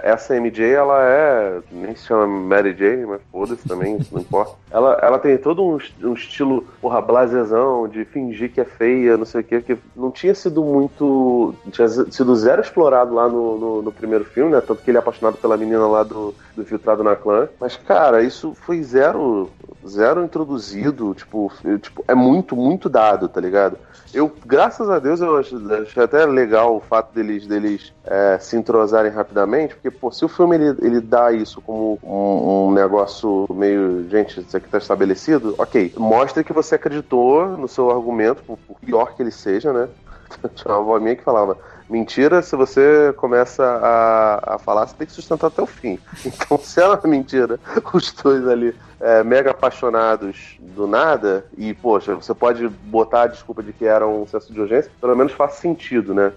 Essa 0.02 0.34
MJ, 0.34 0.72
ela 0.72 1.02
é. 1.02 1.58
Nem 1.70 1.94
se 1.94 2.06
chama 2.06 2.26
Mary 2.26 2.74
Jane, 2.74 3.04
mas 3.04 3.20
foda-se 3.30 3.68
também, 3.68 3.98
não 4.10 4.20
importa. 4.20 4.54
Ela, 4.68 4.98
ela 5.00 5.18
tem 5.18 5.38
todo 5.38 5.64
um, 5.64 5.78
um 6.02 6.12
estilo, 6.12 6.66
porra, 6.82 7.00
blasezão, 7.00 7.88
de 7.88 8.04
fingir 8.04 8.52
que 8.52 8.60
é 8.60 8.64
feia, 8.64 9.16
não 9.16 9.24
sei 9.24 9.40
o 9.40 9.44
quê, 9.44 9.62
que 9.62 9.78
não 9.94 10.10
tinha 10.10 10.34
sido 10.34 10.62
muito. 10.62 11.54
tinha 11.70 11.88
sido 11.88 12.36
zero 12.36 12.60
explorado 12.60 13.14
lá 13.14 13.28
no, 13.28 13.58
no, 13.58 13.82
no 13.82 13.92
primeiro 13.92 14.24
filme, 14.24 14.50
né? 14.50 14.60
Tanto 14.60 14.82
que 14.86 14.90
ele 14.92 14.98
é 14.98 15.00
apaixonado 15.00 15.36
pela 15.38 15.56
menina 15.56 15.84
lá 15.84 16.04
do, 16.04 16.32
do 16.54 16.64
Filtrado 16.64 17.02
na 17.02 17.16
Clã. 17.16 17.48
Mas, 17.58 17.76
cara, 17.76 18.22
isso 18.22 18.54
foi 18.54 18.80
zero, 18.84 19.50
zero 19.84 20.22
introduzido, 20.22 21.12
tipo, 21.12 21.52
tipo, 21.82 22.04
é 22.06 22.14
muito, 22.14 22.54
muito 22.54 22.88
dado, 22.88 23.28
tá 23.28 23.40
ligado? 23.40 23.76
Eu, 24.14 24.32
graças 24.46 24.88
a 24.88 25.00
Deus, 25.00 25.20
eu 25.20 25.36
acho, 25.36 25.56
acho 25.74 26.00
até 26.00 26.24
legal 26.24 26.76
o 26.76 26.80
fato 26.80 27.12
deles, 27.12 27.48
deles 27.48 27.92
é, 28.04 28.38
se 28.38 28.56
entrosarem 28.56 29.10
rapidamente, 29.10 29.74
porque, 29.74 29.90
pô, 29.90 30.12
se 30.12 30.24
o 30.24 30.28
filme 30.28 30.54
ele, 30.54 30.76
ele 30.80 31.00
dá 31.00 31.32
isso 31.32 31.60
como 31.60 31.98
um, 32.00 32.68
um 32.68 32.72
negócio 32.72 33.44
meio, 33.50 34.08
gente, 34.08 34.40
isso 34.40 34.56
aqui 34.56 34.68
tá 34.68 34.78
estabelecido, 34.78 35.56
ok, 35.58 35.92
mostra 35.96 36.44
que 36.44 36.52
você 36.52 36.76
acreditou 36.76 37.58
no 37.58 37.66
seu 37.66 37.90
argumento, 37.90 38.40
por 38.44 38.56
pior 38.80 39.16
que 39.16 39.22
ele 39.22 39.32
seja, 39.32 39.72
né? 39.72 39.88
Tinha 40.54 40.74
uma 40.74 40.80
avó 40.80 41.00
minha 41.00 41.16
que 41.16 41.24
falava, 41.24 41.58
Mentira, 41.88 42.42
se 42.42 42.56
você 42.56 43.14
começa 43.16 43.64
a, 43.64 44.54
a 44.54 44.58
falar, 44.58 44.86
você 44.86 44.94
tem 44.96 45.06
que 45.06 45.12
sustentar 45.12 45.46
até 45.46 45.62
o 45.62 45.66
fim. 45.66 45.98
Então, 46.26 46.58
se 46.58 46.80
ela 46.80 47.00
é 47.02 47.06
mentira, 47.06 47.58
os 47.92 48.12
dois 48.12 48.46
ali 48.48 48.74
é, 49.00 49.22
mega 49.22 49.52
apaixonados 49.52 50.56
do 50.60 50.86
nada, 50.86 51.46
e, 51.56 51.72
poxa, 51.74 52.14
você 52.14 52.34
pode 52.34 52.68
botar 52.68 53.22
a 53.22 53.26
desculpa 53.26 53.62
de 53.62 53.72
que 53.72 53.84
era 53.84 54.06
um 54.06 54.26
senso 54.26 54.52
de 54.52 54.60
urgência, 54.60 54.90
pelo 55.00 55.16
menos 55.16 55.32
faz 55.32 55.54
sentido, 55.54 56.12
né? 56.12 56.32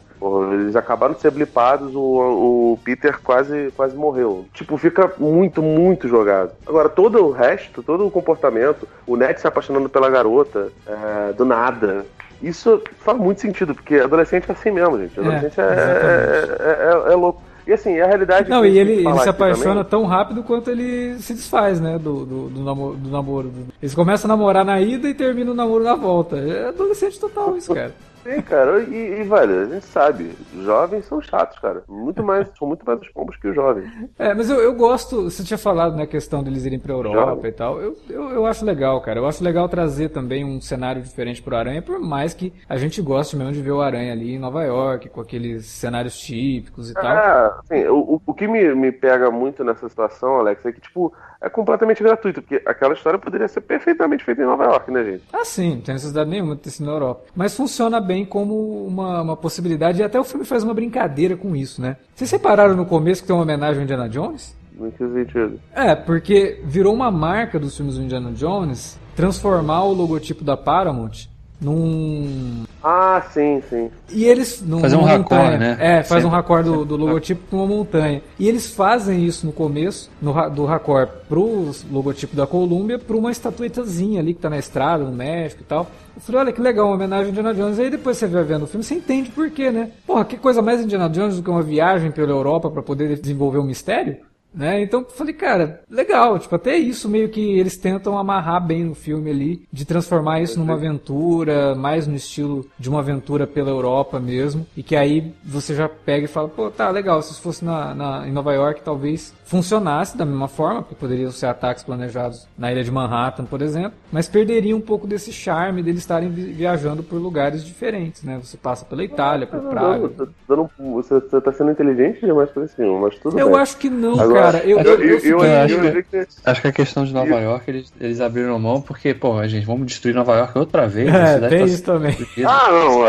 Eles 0.53 0.75
acabaram 0.75 1.13
de 1.13 1.21
ser 1.21 1.31
blipados, 1.31 1.95
o, 1.95 2.73
o 2.73 2.79
Peter 2.83 3.19
quase, 3.21 3.71
quase 3.75 3.95
morreu. 3.95 4.45
Tipo, 4.53 4.77
fica 4.77 5.11
muito, 5.17 5.61
muito 5.61 6.07
jogado. 6.07 6.51
Agora, 6.67 6.89
todo 6.89 7.25
o 7.25 7.31
resto, 7.31 7.81
todo 7.81 8.05
o 8.05 8.11
comportamento, 8.11 8.87
o 9.07 9.15
Ned 9.15 9.39
se 9.39 9.47
apaixonando 9.47 9.89
pela 9.89 10.09
garota, 10.09 10.71
é, 10.85 11.33
do 11.33 11.45
nada, 11.45 12.05
isso 12.41 12.81
faz 12.99 13.17
muito 13.17 13.41
sentido, 13.41 13.75
porque 13.75 13.95
adolescente 13.95 14.49
é 14.49 14.51
assim 14.51 14.71
mesmo, 14.71 14.97
gente. 14.97 15.19
Adolescente 15.19 15.59
é, 15.59 15.63
é, 15.63 17.09
é, 17.09 17.11
é, 17.11 17.15
louco. 17.15 17.41
E 17.67 17.73
assim, 17.73 17.99
a 17.99 18.07
realidade. 18.07 18.49
Não, 18.49 18.65
e 18.65 18.79
ele, 18.79 19.05
ele 19.07 19.19
se 19.19 19.29
apaixona 19.29 19.83
também... 19.83 19.89
tão 19.89 20.05
rápido 20.05 20.41
quanto 20.41 20.71
ele 20.71 21.19
se 21.19 21.33
desfaz, 21.33 21.79
né? 21.79 21.99
Do, 21.99 22.25
do, 22.25 22.49
do, 22.49 22.63
namoro, 22.63 22.95
do 22.95 23.09
namoro. 23.09 23.51
Eles 23.81 23.93
começam 23.93 24.29
a 24.29 24.35
namorar 24.35 24.65
na 24.65 24.81
ida 24.81 25.07
e 25.07 25.13
terminam 25.13 25.53
o 25.53 25.55
namoro 25.55 25.83
na 25.83 25.93
volta. 25.95 26.37
É 26.37 26.69
adolescente 26.69 27.19
total 27.19 27.55
isso, 27.55 27.73
cara. 27.73 27.93
Sim, 28.23 28.41
cara, 28.41 28.81
e, 28.81 29.21
e, 29.21 29.23
velho, 29.23 29.61
a 29.61 29.65
gente 29.65 29.85
sabe, 29.85 30.31
jovens 30.63 31.05
são 31.05 31.21
chatos, 31.21 31.57
cara. 31.59 31.83
Muito 31.87 32.23
mais, 32.23 32.47
são 32.57 32.67
muito 32.67 32.85
mais 32.85 32.99
os 33.01 33.09
pombos 33.09 33.37
que 33.37 33.47
os 33.47 33.55
jovens. 33.55 33.89
É, 34.17 34.33
mas 34.33 34.49
eu, 34.49 34.57
eu 34.57 34.73
gosto, 34.73 35.23
você 35.23 35.43
tinha 35.43 35.57
falado 35.57 35.91
na 35.91 35.99
né, 35.99 36.05
questão 36.05 36.43
deles 36.43 36.65
irem 36.65 36.79
pra 36.79 36.93
Europa 36.93 37.31
Jovem. 37.31 37.49
e 37.49 37.53
tal. 37.53 37.81
Eu, 37.81 37.97
eu, 38.09 38.29
eu, 38.31 38.45
acho 38.45 38.65
legal, 38.65 38.99
cara. 39.01 39.19
Eu 39.19 39.27
acho 39.27 39.43
legal 39.43 39.67
trazer 39.69 40.09
também 40.09 40.43
um 40.43 40.59
cenário 40.59 41.01
diferente 41.01 41.41
pro 41.41 41.55
Aranha, 41.55 41.81
por 41.81 41.99
mais 41.99 42.33
que 42.33 42.53
a 42.67 42.77
gente 42.77 43.01
goste 43.01 43.35
mesmo 43.35 43.53
de 43.53 43.61
ver 43.61 43.71
o 43.71 43.81
Aranha 43.81 44.11
ali 44.11 44.35
em 44.35 44.39
Nova 44.39 44.63
York, 44.63 45.09
com 45.09 45.21
aqueles 45.21 45.65
cenários 45.65 46.17
típicos 46.19 46.91
e 46.91 46.93
tal. 46.93 47.11
É, 47.11 47.53
assim, 47.59 47.87
o, 47.87 48.21
o 48.25 48.33
que 48.33 48.47
me, 48.47 48.75
me 48.75 48.91
pega 48.91 49.31
muito 49.31 49.63
nessa 49.63 49.87
situação, 49.87 50.39
Alex, 50.39 50.65
é 50.65 50.71
que, 50.71 50.81
tipo, 50.81 51.13
é 51.41 51.49
completamente 51.49 52.03
gratuito, 52.03 52.41
porque 52.41 52.61
aquela 52.65 52.93
história 52.93 53.17
poderia 53.17 53.47
ser 53.47 53.61
perfeitamente 53.61 54.23
feita 54.23 54.41
em 54.41 54.45
Nova 54.45 54.65
York, 54.65 54.91
né, 54.91 55.03
gente? 55.03 55.23
Ah, 55.31 55.45
sim, 55.45 55.75
não 55.75 55.81
tem 55.81 55.93
necessidade 55.95 56.29
nenhuma 56.29 56.55
de 56.55 56.61
ter 56.61 56.69
sido 56.71 56.85
na 56.85 56.91
Europa. 56.91 57.25
Mas 57.35 57.55
funciona 57.55 58.01
bem 58.01 58.25
como 58.25 58.85
uma, 58.85 59.21
uma 59.21 59.37
possibilidade, 59.37 60.01
e 60.01 60.03
até 60.03 60.19
o 60.19 60.23
filme 60.23 60.45
faz 60.45 60.63
uma 60.63 60.73
brincadeira 60.73 61.37
com 61.37 61.55
isso, 61.55 61.81
né? 61.81 61.97
Vocês 62.13 62.29
repararam 62.31 62.75
no 62.75 62.85
começo 62.85 63.21
que 63.21 63.27
tem 63.27 63.35
uma 63.35 63.43
homenagem 63.43 63.77
ao 63.77 63.83
Indiana 63.83 64.09
Jones? 64.09 64.57
Não 64.77 64.91
que 64.91 64.97
sentido. 64.97 65.59
É, 65.73 65.93
porque 65.95 66.61
virou 66.63 66.93
uma 66.93 67.11
marca 67.11 67.59
dos 67.59 67.75
filmes 67.75 67.95
do 67.95 68.03
Indiana 68.03 68.31
Jones 68.31 68.97
transformar 69.15 69.83
o 69.83 69.93
logotipo 69.93 70.43
da 70.43 70.55
Paramount 70.55 71.27
num. 71.61 72.63
Ah, 72.81 73.21
sim, 73.31 73.61
sim. 73.69 73.91
E 74.09 74.23
eles. 74.23 74.61
Num, 74.61 74.79
Fazer 74.79 74.95
um 74.95 75.03
raccord, 75.03 75.57
né? 75.57 75.77
É, 75.79 75.95
faz 76.03 76.07
Sempre. 76.21 76.25
um 76.25 76.29
raccord 76.29 76.69
do, 76.69 76.85
do 76.85 76.95
logotipo 76.95 77.41
com 77.49 77.57
uma 77.57 77.67
montanha. 77.67 78.21
E 78.39 78.47
eles 78.47 78.69
fazem 78.69 79.25
isso 79.25 79.45
no 79.45 79.51
começo, 79.51 80.09
no, 80.21 80.49
do 80.49 80.65
raccord 80.65 81.11
pro 81.27 81.71
logotipo 81.91 82.35
da 82.35 82.47
Columbia, 82.47 82.97
pra 82.97 83.17
uma 83.17 83.31
estatuetazinha 83.31 84.21
ali 84.21 84.33
que 84.33 84.39
tá 84.39 84.49
na 84.49 84.57
estrada, 84.57 85.03
no 85.03 85.11
México 85.11 85.61
e 85.61 85.65
tal. 85.65 85.87
Eu 86.15 86.21
falei, 86.21 86.41
olha 86.41 86.53
que 86.53 86.61
legal, 86.61 86.87
uma 86.87 86.95
homenagem 86.95 87.27
a 87.27 87.29
Indiana 87.29 87.53
Jones. 87.53 87.79
Aí 87.79 87.89
depois 87.89 88.17
você 88.17 88.27
vai 88.27 88.43
vendo 88.43 88.63
o 88.63 88.67
filme, 88.67 88.83
você 88.83 88.95
entende 88.95 89.29
por 89.29 89.49
quê, 89.51 89.69
né? 89.69 89.91
Porra, 90.07 90.23
que 90.23 90.37
coisa 90.37 90.61
mais 90.61 90.81
Indiana 90.81 91.09
Jones 91.09 91.35
do 91.35 91.43
que 91.43 91.49
uma 91.49 91.61
viagem 91.61 92.11
pela 92.11 92.31
Europa 92.31 92.69
para 92.69 92.81
poder 92.81 93.17
desenvolver 93.19 93.59
um 93.59 93.63
mistério? 93.63 94.17
Né? 94.53 94.81
Então 94.81 95.01
eu 95.01 95.05
falei, 95.05 95.33
cara, 95.33 95.81
legal, 95.89 96.39
tipo, 96.39 96.55
até 96.55 96.75
isso 96.75 97.07
meio 97.07 97.29
que 97.29 97.59
eles 97.59 97.77
tentam 97.77 98.17
amarrar 98.17 98.65
bem 98.65 98.83
no 98.83 98.95
filme 98.95 99.29
ali, 99.29 99.67
de 99.71 99.85
transformar 99.85 100.41
isso 100.41 100.59
numa 100.59 100.73
aventura, 100.73 101.75
mais 101.75 102.07
no 102.07 102.15
estilo 102.15 102.65
de 102.77 102.89
uma 102.89 102.99
aventura 102.99 103.45
pela 103.45 103.69
Europa 103.69 104.19
mesmo, 104.19 104.65
e 104.75 104.81
que 104.81 104.95
aí 104.95 105.33
você 105.43 105.75
já 105.75 105.87
pega 105.87 106.25
e 106.25 106.27
fala, 106.27 106.49
pô, 106.49 106.69
tá, 106.69 106.89
legal, 106.89 107.21
se 107.21 107.31
isso 107.31 107.41
fosse 107.41 107.63
na, 107.63 107.93
na, 107.93 108.27
em 108.27 108.31
Nova 108.31 108.53
York 108.53 108.81
talvez 108.81 109.33
funcionasse 109.45 110.15
da 110.15 110.25
mesma 110.25 110.47
forma, 110.47 110.83
porque 110.83 110.95
poderiam 110.95 111.31
ser 111.31 111.47
ataques 111.47 111.83
planejados 111.83 112.47
na 112.57 112.71
ilha 112.71 112.83
de 112.83 112.91
Manhattan, 112.91 113.45
por 113.45 113.61
exemplo, 113.61 113.93
mas 114.11 114.27
perderia 114.27 114.75
um 114.75 114.81
pouco 114.81 115.07
desse 115.07 115.31
charme 115.31 115.81
deles 115.81 116.01
estarem 116.01 116.29
viajando 116.29 117.01
por 117.01 117.15
lugares 117.17 117.63
diferentes, 117.63 118.23
né? 118.23 118.39
Você 118.43 118.57
passa 118.57 118.85
pela 118.85 119.03
Itália, 119.03 119.47
por 119.47 119.59
Praga. 119.61 120.11
Não, 120.47 120.69
você, 120.93 121.19
você 121.19 121.41
tá 121.41 121.51
sendo 121.51 121.71
inteligente 121.71 122.23
demais 122.23 122.49
por 122.51 122.63
esse 122.63 122.75
filme, 122.75 122.99
mas 122.99 123.17
tudo 123.19 123.39
eu 123.39 123.49
bem. 123.49 123.59
acho 123.59 123.77
que 123.77 123.89
não, 123.89 124.19
Agora, 124.19 124.38
cara. 124.39 124.57
Eu, 124.59 124.79
eu, 124.79 125.01
eu, 125.01 125.19
eu, 125.19 125.41
acho, 125.41 126.03
que, 126.03 126.27
acho 126.45 126.61
que 126.61 126.67
a 126.67 126.71
questão 126.71 127.05
de 127.05 127.13
Nova 127.13 127.39
York, 127.39 127.69
eles, 127.69 127.93
eles 127.99 128.21
abriram 128.21 128.57
mão 128.59 128.81
porque, 128.81 129.13
pô, 129.13 129.45
gente, 129.47 129.65
vamos 129.65 129.85
destruir 129.87 130.13
Nova 130.13 130.35
York 130.35 130.57
outra 130.57 130.87
vez. 130.87 131.13
É, 131.13 131.47
tem 131.47 131.65
isso 131.65 131.83
também. 131.83 132.15
Ah, 132.45 132.69
não, 132.71 132.99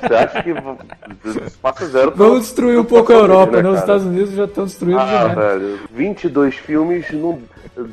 você 0.00 0.14
acha 0.14 0.42
que 0.42 0.54
passa 1.60 1.86
zero 1.86 2.12
Vamos 2.14 2.40
destruir 2.40 2.78
um 2.78 2.84
pouco 2.84 3.12
a 3.12 3.16
Europa, 3.16 3.62
né? 3.62 3.68
Os 3.68 3.80
Estados 3.80 4.04
Unidos 4.04 4.34
já 4.34 4.44
estão 4.44 4.64
destruindo 4.64 5.00
ah, 5.00 5.28
velho, 5.28 5.78
22 5.92 6.54
filmes 6.56 7.06
não 7.12 7.38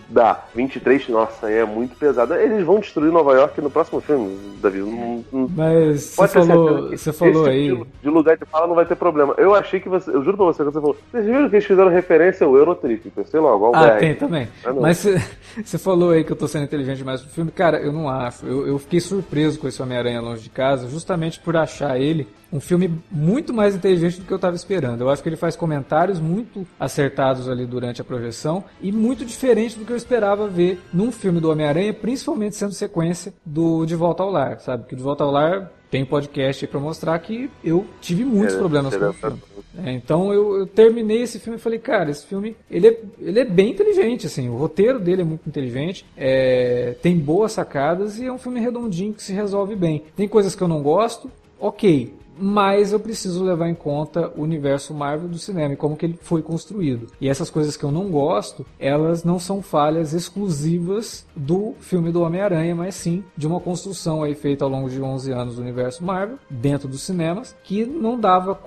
dá. 0.09 0.45
23, 0.55 1.09
nossa, 1.09 1.49
é 1.49 1.63
muito 1.65 1.95
pesado. 1.95 2.33
Eles 2.33 2.65
vão 2.65 2.79
destruir 2.79 3.11
Nova 3.11 3.33
York 3.33 3.59
no 3.61 3.69
próximo 3.69 4.01
filme, 4.01 4.37
Davi. 4.61 4.79
Não, 4.79 5.23
não, 5.31 5.49
Mas 5.55 6.15
você 6.15 6.27
falou, 6.27 6.89
você 6.89 7.13
falou 7.13 7.33
tipo 7.33 7.49
aí. 7.49 7.75
De, 7.75 7.85
de 8.03 8.09
lugar 8.09 8.37
de 8.37 8.45
fala 8.45 8.67
não 8.67 8.75
vai 8.75 8.85
ter 8.85 8.95
problema. 8.95 9.33
Eu 9.37 9.53
achei 9.53 9.79
que 9.79 9.89
você. 9.89 10.09
Eu 10.09 10.23
juro 10.23 10.37
pra 10.37 10.45
você 10.47 10.59
que 10.63 10.71
você 10.71 10.79
falou. 10.81 10.97
Vocês 11.11 11.25
viram 11.25 11.49
que 11.49 11.55
eles 11.55 11.65
fizeram 11.65 11.89
referência 11.89 12.45
ao 12.45 12.55
Eurotrip? 12.55 13.09
Pensei 13.09 13.39
logo, 13.39 13.65
ao 13.65 13.75
Ah, 13.75 13.87
BR. 13.91 13.99
tem 13.99 14.15
também. 14.15 14.47
Ah, 14.65 14.73
Mas 14.73 15.05
você 15.63 15.77
falou 15.77 16.11
aí 16.11 16.23
que 16.23 16.31
eu 16.31 16.35
tô 16.35 16.47
sendo 16.47 16.65
inteligente 16.65 16.97
demais 16.97 17.21
pro 17.21 17.29
filme. 17.31 17.51
Cara, 17.51 17.77
eu 17.79 17.91
não 17.91 18.09
acho. 18.09 18.45
Eu, 18.45 18.67
eu 18.67 18.79
fiquei 18.79 18.99
surpreso 18.99 19.59
com 19.59 19.67
esse 19.67 19.81
Homem-Aranha 19.81 20.21
longe 20.21 20.43
de 20.43 20.49
casa, 20.49 20.87
justamente 20.89 21.39
por 21.39 21.55
achar 21.55 21.99
ele 21.99 22.27
um 22.51 22.59
filme 22.59 22.99
muito 23.11 23.53
mais 23.53 23.75
inteligente 23.75 24.19
do 24.19 24.25
que 24.25 24.31
eu 24.31 24.37
estava 24.37 24.55
esperando. 24.55 25.01
Eu 25.01 25.09
acho 25.09 25.21
que 25.21 25.29
ele 25.29 25.35
faz 25.35 25.55
comentários 25.55 26.19
muito 26.19 26.65
acertados 26.79 27.49
ali 27.49 27.65
durante 27.65 28.01
a 28.01 28.05
projeção 28.05 28.63
e 28.81 28.91
muito 28.91 29.25
diferente 29.25 29.77
do 29.77 29.85
que 29.85 29.91
eu 29.91 29.97
esperava 29.97 30.47
ver 30.47 30.79
num 30.93 31.11
filme 31.11 31.39
do 31.39 31.51
Homem-Aranha, 31.51 31.93
principalmente 31.93 32.55
sendo 32.55 32.73
sequência 32.73 33.33
do 33.45 33.85
De 33.85 33.95
Volta 33.95 34.23
ao 34.23 34.31
Lar, 34.31 34.59
sabe? 34.59 34.87
Que 34.87 34.95
De 34.95 35.03
Volta 35.03 35.23
ao 35.23 35.31
Lar 35.31 35.71
tem 35.89 36.05
podcast 36.05 36.65
aí 36.65 36.69
pra 36.69 36.79
mostrar 36.79 37.17
que 37.19 37.49
eu 37.63 37.85
tive 38.01 38.25
muitos 38.25 38.55
é, 38.55 38.57
problemas 38.57 38.95
com 38.95 39.05
o 39.05 39.13
filme. 39.13 39.41
É, 39.85 39.91
então 39.91 40.33
eu, 40.33 40.57
eu, 40.59 40.67
terminei 40.67 41.21
esse 41.21 41.39
filme 41.39 41.57
e 41.57 41.61
falei, 41.61 41.79
cara, 41.79 42.09
esse 42.11 42.25
filme 42.25 42.57
ele 42.69 42.87
é, 42.87 43.01
ele 43.19 43.39
é 43.39 43.45
bem 43.45 43.71
inteligente, 43.71 44.27
assim, 44.27 44.49
o 44.49 44.57
roteiro 44.57 44.99
dele 44.99 45.21
é 45.21 45.25
muito 45.25 45.47
inteligente, 45.47 46.05
é, 46.17 46.95
tem 47.01 47.17
boas 47.17 47.53
sacadas 47.53 48.19
e 48.19 48.25
é 48.25 48.31
um 48.31 48.37
filme 48.37 48.59
redondinho 48.59 49.13
que 49.13 49.23
se 49.23 49.31
resolve 49.31 49.75
bem. 49.75 50.03
Tem 50.15 50.27
coisas 50.27 50.55
que 50.55 50.61
eu 50.61 50.67
não 50.67 50.81
gosto, 50.81 51.31
ok 51.59 52.13
mas 52.39 52.91
eu 52.91 52.99
preciso 52.99 53.43
levar 53.43 53.69
em 53.69 53.75
conta 53.75 54.31
o 54.35 54.41
universo 54.41 54.93
Marvel 54.93 55.27
do 55.27 55.37
cinema 55.37 55.73
e 55.73 55.77
como 55.77 55.95
que 55.95 56.05
ele 56.05 56.19
foi 56.21 56.41
construído. 56.41 57.07
E 57.19 57.29
essas 57.29 57.49
coisas 57.49 57.75
que 57.75 57.83
eu 57.83 57.91
não 57.91 58.09
gosto, 58.09 58.65
elas 58.79 59.23
não 59.23 59.39
são 59.39 59.61
falhas 59.61 60.13
exclusivas 60.13 61.25
do 61.35 61.73
filme 61.79 62.11
do 62.11 62.21
Homem-Aranha, 62.21 62.75
mas 62.75 62.95
sim 62.95 63.23
de 63.35 63.47
uma 63.47 63.59
construção 63.59 64.23
aí 64.23 64.35
feita 64.35 64.63
ao 64.63 64.69
longo 64.69 64.89
de 64.89 65.01
11 65.01 65.31
anos 65.31 65.55
do 65.55 65.61
universo 65.61 66.03
Marvel, 66.03 66.37
dentro 66.49 66.87
dos 66.87 67.01
cinemas, 67.01 67.55
que 67.63 67.85
não 67.85 68.19
dava 68.19 68.57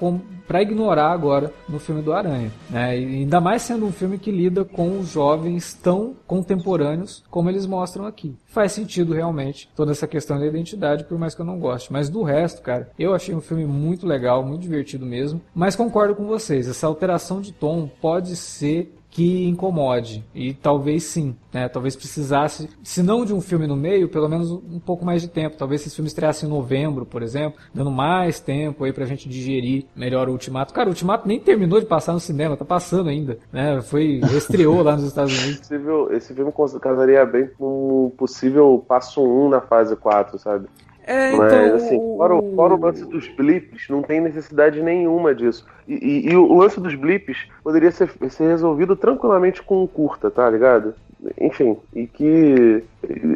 para 0.47 0.63
ignorar 0.63 1.13
agora 1.13 1.53
no 1.69 1.79
filme 1.79 2.03
do 2.03 2.13
Aranha. 2.13 2.51
Né? 2.69 2.99
E 2.99 3.05
ainda 3.17 3.41
mais 3.41 3.63
sendo 3.63 3.87
um 3.87 3.93
filme 3.93 4.19
que 4.19 4.31
lida 4.31 4.65
com 4.65 4.99
os 4.99 5.09
jovens 5.09 5.75
tão 5.75 6.15
contemporâneos 6.27 7.23
como 7.31 7.49
eles 7.49 7.67
mostram 7.67 8.07
aqui. 8.07 8.35
Faz 8.51 8.73
sentido 8.73 9.15
realmente 9.15 9.71
toda 9.77 9.93
essa 9.93 10.09
questão 10.09 10.39
da 10.39 10.45
identidade, 10.45 11.05
por 11.05 11.17
mais 11.17 11.37
que 11.37 11.41
eu 11.41 11.47
não 11.47 11.59
goste. 11.59 11.93
Mas 11.93 12.09
do 12.09 12.25
resto, 12.25 12.61
cara, 12.63 12.91
eu 12.99 13.15
achei 13.15 13.33
um 13.33 13.41
filme 13.41 13.65
muito 13.65 14.07
legal, 14.07 14.45
muito 14.45 14.63
divertido 14.63 15.07
mesmo. 15.07 15.41
Mas 15.55 15.77
concordo 15.77 16.17
com 16.17 16.27
vocês, 16.27 16.69
essa 16.69 16.89
alteração 16.89 17.41
de 17.41 17.53
tom 17.53 17.89
pode 18.01 18.35
ser 18.35 18.93
que 19.21 19.47
incomode. 19.47 20.25
E 20.35 20.55
talvez 20.55 21.05
sim, 21.05 21.37
né? 21.53 21.69
Talvez 21.69 21.95
precisasse, 21.95 22.71
se 22.83 23.03
não 23.03 23.23
de 23.23 23.35
um 23.35 23.41
filme 23.43 23.67
no 23.67 23.77
meio, 23.77 24.09
pelo 24.09 24.31
menos 24.31 24.51
um 24.51 24.81
pouco 24.81 25.05
mais 25.05 25.21
de 25.21 25.29
tempo. 25.29 25.59
Talvez 25.59 25.83
esse 25.83 25.95
filme 25.95 26.09
estreasse 26.09 26.47
em 26.47 26.49
novembro, 26.49 27.05
por 27.05 27.23
exemplo, 27.23 27.61
dando 27.75 27.91
mais 27.91 28.41
tempo 28.41 28.83
aí 28.83 28.95
pra 28.95 29.05
gente 29.05 29.29
digerir 29.29 29.85
melhor 29.95 30.27
o 30.31 30.33
Ultimato. 30.33 30.73
Cara, 30.73 30.89
o 30.89 30.93
Ultimato 30.93 31.29
nem 31.29 31.39
terminou 31.39 31.79
de 31.79 31.85
passar 31.85 32.15
no 32.15 32.21
cinema, 32.21 32.57
tá 32.57 32.65
passando 32.65 33.11
ainda, 33.11 33.39
né? 33.53 33.83
Foi, 33.83 34.23
estreou 34.33 34.83
lá 34.83 34.97
nos 34.97 35.05
Estados 35.05 35.39
Unidos. 35.39 35.71
Esse 36.13 36.33
filme, 36.33 36.51
casaria 36.81 37.27
bem 37.27 37.47
com 37.59 38.07
um 38.07 38.11
possível 38.11 38.83
passo 38.89 39.23
1 39.23 39.51
na 39.51 39.61
fase 39.61 39.95
4, 39.97 40.39
sabe? 40.39 40.67
É, 41.07 41.33
Mas, 41.33 41.53
então... 41.53 41.77
assim, 41.77 41.99
fora, 42.17 42.43
fora, 42.55 42.75
o 42.75 42.81
lance 42.81 43.05
dos 43.05 43.29
blips, 43.29 43.89
não 43.89 44.03
tem 44.03 44.21
necessidade 44.21 44.83
nenhuma 44.83 45.35
disso. 45.35 45.67
E, 45.89 45.95
e, 45.95 46.33
e 46.33 46.37
o 46.37 46.55
lance 46.55 46.79
dos 46.81 46.95
blips 46.95 47.49
poderia 47.65 47.91
ser, 47.91 48.11
ser 48.29 48.49
resolvido 48.49 48.95
tranquilamente 48.95 49.63
com 49.63 49.83
um 49.83 49.87
curta, 49.87 50.31
tá 50.31 50.49
ligado? 50.49 50.95
enfim, 51.39 51.77
e 51.95 52.07
que 52.07 52.83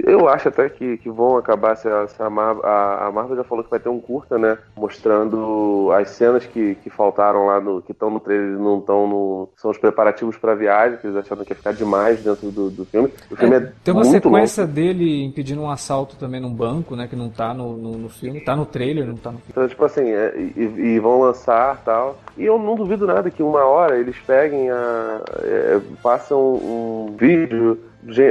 eu 0.06 0.28
acho 0.28 0.48
até 0.48 0.68
que, 0.68 0.98
que 0.98 1.10
vão 1.10 1.38
acabar 1.38 1.76
se 1.76 1.88
a, 1.88 2.06
se 2.06 2.22
a, 2.22 2.28
Marvel, 2.28 2.64
a, 2.66 3.06
a, 3.06 3.12
Marvel 3.12 3.36
já 3.36 3.44
falou 3.44 3.64
que 3.64 3.70
vai 3.70 3.80
ter 3.80 3.88
um 3.88 4.00
curta, 4.00 4.38
né? 4.38 4.58
Mostrando 4.76 5.90
as 5.92 6.10
cenas 6.10 6.44
que, 6.44 6.74
que 6.76 6.90
faltaram 6.90 7.46
lá 7.46 7.60
no. 7.60 7.80
que 7.80 7.92
estão 7.92 8.10
no 8.10 8.20
trailer 8.20 8.58
não 8.58 8.78
estão 8.78 9.08
no. 9.08 9.48
São 9.56 9.70
os 9.70 9.78
preparativos 9.78 10.36
pra 10.36 10.54
viagem, 10.54 10.98
que 10.98 11.06
eles 11.06 11.16
acharam 11.16 11.44
que 11.44 11.52
ia 11.52 11.56
ficar 11.56 11.72
demais 11.72 12.22
dentro 12.22 12.50
do, 12.50 12.70
do 12.70 12.84
filme. 12.84 13.10
O 13.30 13.36
filme 13.36 13.56
é, 13.56 13.58
é 13.58 13.72
Tem 13.82 13.94
uma 13.94 14.04
sequência 14.04 14.64
longo. 14.64 14.74
dele 14.74 15.24
impedindo 15.24 15.62
um 15.62 15.70
assalto 15.70 16.16
também 16.16 16.40
num 16.40 16.52
banco, 16.52 16.94
né? 16.94 17.08
Que 17.08 17.16
não 17.16 17.30
tá 17.30 17.54
no, 17.54 17.76
no, 17.76 17.92
no 17.92 18.08
filme, 18.10 18.40
tá 18.40 18.54
no 18.54 18.66
trailer, 18.66 19.06
não 19.06 19.16
tá 19.16 19.32
no 19.32 19.38
filme. 19.38 19.50
Então, 19.50 19.68
tipo 19.68 19.84
assim, 19.84 20.10
é, 20.10 20.34
e, 20.36 20.62
e, 20.62 21.00
vão 21.00 21.20
lançar 21.20 21.82
tal. 21.84 22.18
E 22.36 22.44
eu 22.44 22.58
não 22.58 22.74
duvido 22.74 23.06
nada 23.06 23.30
que 23.30 23.42
uma 23.42 23.64
hora 23.64 23.98
eles 23.98 24.16
peguem 24.26 24.70
a. 24.70 25.20
É, 25.42 25.80
passam 26.02 26.38
um 26.38 27.14
vídeo 27.18 27.78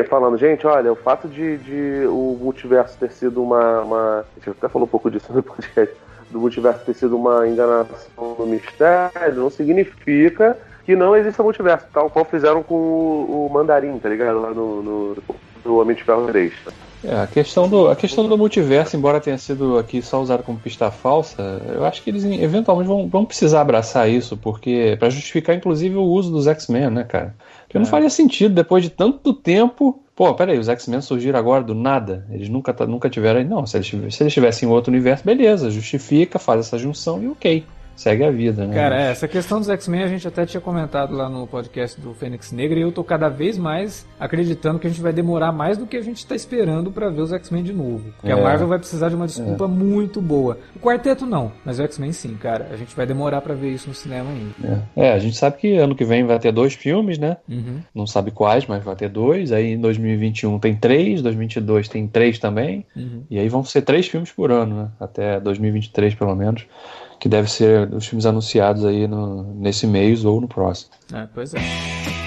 falando, 0.09 0.37
gente, 0.37 0.65
olha, 0.67 0.91
o 0.91 0.95
fato 0.95 1.27
de, 1.27 1.57
de 1.57 2.05
o 2.07 2.37
multiverso 2.41 2.97
ter 2.97 3.11
sido 3.11 3.41
uma, 3.41 3.81
uma. 3.81 4.19
A 4.19 4.39
gente 4.39 4.49
até 4.51 4.67
falou 4.67 4.87
um 4.87 4.89
pouco 4.91 5.09
disso 5.09 5.31
no 5.33 5.43
podcast. 5.43 5.95
Do 6.29 6.39
multiverso 6.39 6.83
ter 6.83 6.95
sido 6.95 7.15
uma 7.15 7.47
enganação 7.47 8.35
no 8.39 8.47
mistério, 8.47 9.35
não 9.35 9.51
significa 9.51 10.57
que 10.83 10.95
não 10.95 11.15
exista 11.15 11.43
multiverso, 11.43 11.85
tal 11.93 12.09
qual 12.09 12.25
fizeram 12.25 12.63
com 12.63 12.73
o, 12.73 13.47
o 13.47 13.53
Mandarim, 13.53 13.99
tá 13.99 14.09
ligado? 14.09 14.41
Lá 14.41 14.49
no, 14.49 14.81
no, 14.81 15.17
no 15.63 15.79
Homem 15.79 15.95
de 15.95 16.03
Ferro 16.03 16.25
3. 16.25 16.51
É, 17.03 17.19
a 17.19 17.27
questão, 17.27 17.67
do, 17.67 17.89
a 17.89 17.95
questão 17.95 18.27
do 18.27 18.37
multiverso, 18.37 18.95
embora 18.95 19.19
tenha 19.19 19.37
sido 19.37 19.77
aqui 19.77 20.01
só 20.01 20.21
usado 20.21 20.41
como 20.41 20.57
pista 20.57 20.89
falsa, 20.89 21.61
eu 21.67 21.85
acho 21.85 22.01
que 22.01 22.09
eles 22.09 22.23
eventualmente 22.23 22.87
vão, 22.87 23.09
vão 23.09 23.25
precisar 23.25 23.61
abraçar 23.61 24.09
isso, 24.09 24.37
porque 24.37 24.95
para 24.97 25.09
justificar 25.09 25.55
inclusive 25.55 25.97
o 25.97 26.03
uso 26.03 26.31
dos 26.31 26.47
X-Men, 26.47 26.89
né, 26.89 27.03
cara? 27.03 27.35
Porque 27.73 27.79
é. 27.79 27.81
não 27.81 27.87
faria 27.87 28.09
sentido 28.09 28.53
depois 28.53 28.83
de 28.83 28.91
tanto 28.91 29.33
tempo. 29.33 29.99
Pô, 30.15 30.31
peraí, 30.35 30.59
os 30.59 30.69
X-Men 30.69 31.01
surgiram 31.01 31.39
agora 31.39 31.63
do 31.63 31.73
nada. 31.73 32.23
Eles 32.29 32.47
nunca, 32.47 32.71
nunca 32.85 33.09
tiveram. 33.09 33.43
Não, 33.43 33.65
se 33.65 33.75
eles, 33.77 33.87
se 33.87 34.21
eles 34.21 34.31
tivessem 34.31 34.69
em 34.69 34.71
outro 34.71 34.91
universo, 34.91 35.25
beleza, 35.25 35.71
justifica, 35.71 36.37
faz 36.37 36.59
essa 36.59 36.77
junção 36.77 37.23
e 37.23 37.27
ok 37.27 37.65
segue 37.95 38.23
a 38.23 38.31
vida, 38.31 38.65
né? 38.65 38.73
Cara, 38.73 39.01
é, 39.01 39.11
essa 39.11 39.27
questão 39.27 39.59
dos 39.59 39.69
X-Men 39.69 40.03
a 40.03 40.07
gente 40.07 40.27
até 40.27 40.45
tinha 40.45 40.61
comentado 40.61 41.15
lá 41.15 41.29
no 41.29 41.45
podcast 41.47 41.99
do 41.99 42.13
Fênix 42.13 42.51
Negra 42.51 42.79
e 42.79 42.81
eu 42.81 42.91
tô 42.91 43.03
cada 43.03 43.29
vez 43.29 43.57
mais 43.57 44.05
acreditando 44.19 44.79
que 44.79 44.87
a 44.87 44.89
gente 44.89 45.01
vai 45.01 45.13
demorar 45.13 45.51
mais 45.51 45.77
do 45.77 45.85
que 45.85 45.97
a 45.97 46.01
gente 46.01 46.17
está 46.17 46.35
esperando 46.35 46.91
para 46.91 47.09
ver 47.09 47.21
os 47.21 47.31
X-Men 47.31 47.63
de 47.63 47.73
novo. 47.73 48.11
Porque 48.17 48.29
é. 48.29 48.33
a 48.33 48.41
Marvel 48.41 48.67
vai 48.67 48.79
precisar 48.79 49.09
de 49.09 49.15
uma 49.15 49.27
desculpa 49.27 49.65
é. 49.65 49.67
muito 49.67 50.21
boa. 50.21 50.57
O 50.75 50.79
quarteto 50.79 51.25
não, 51.25 51.51
mas 51.63 51.79
o 51.79 51.83
X-Men 51.83 52.11
sim, 52.11 52.35
cara. 52.35 52.67
A 52.71 52.75
gente 52.75 52.95
vai 52.95 53.05
demorar 53.05 53.41
para 53.41 53.53
ver 53.53 53.69
isso 53.69 53.87
no 53.87 53.95
cinema 53.95 54.29
ainda. 54.31 54.85
É. 54.95 55.07
é. 55.07 55.13
a 55.13 55.19
gente 55.19 55.35
sabe 55.35 55.57
que 55.57 55.77
ano 55.77 55.95
que 55.95 56.05
vem 56.05 56.25
vai 56.25 56.39
ter 56.39 56.51
dois 56.51 56.73
filmes, 56.73 57.17
né? 57.17 57.37
Uhum. 57.47 57.79
Não 57.93 58.07
sabe 58.07 58.31
quais, 58.31 58.65
mas 58.65 58.83
vai 58.83 58.95
ter 58.95 59.09
dois. 59.09 59.51
Aí 59.51 59.73
em 59.73 59.79
2021 59.79 60.59
tem 60.59 60.75
três, 60.75 61.21
2022 61.21 61.87
tem 61.87 62.07
três 62.07 62.39
também. 62.39 62.85
Uhum. 62.95 63.23
E 63.29 63.39
aí 63.39 63.47
vão 63.49 63.63
ser 63.63 63.81
três 63.81 64.07
filmes 64.07 64.31
por 64.31 64.51
ano, 64.51 64.75
né? 64.75 64.87
Até 64.99 65.39
2023 65.39 66.15
pelo 66.15 66.35
menos 66.35 66.65
que 67.23 67.29
deve 67.29 67.49
ser 67.49 67.93
os 67.93 68.05
filmes 68.05 68.25
anunciados 68.25 68.83
aí 68.83 69.07
no, 69.07 69.43
nesse 69.55 69.87
mês 69.87 70.25
ou 70.25 70.41
no 70.41 70.47
próximo. 70.49 70.91
É, 71.13 71.25
pois 71.33 71.53
é. 71.53 72.22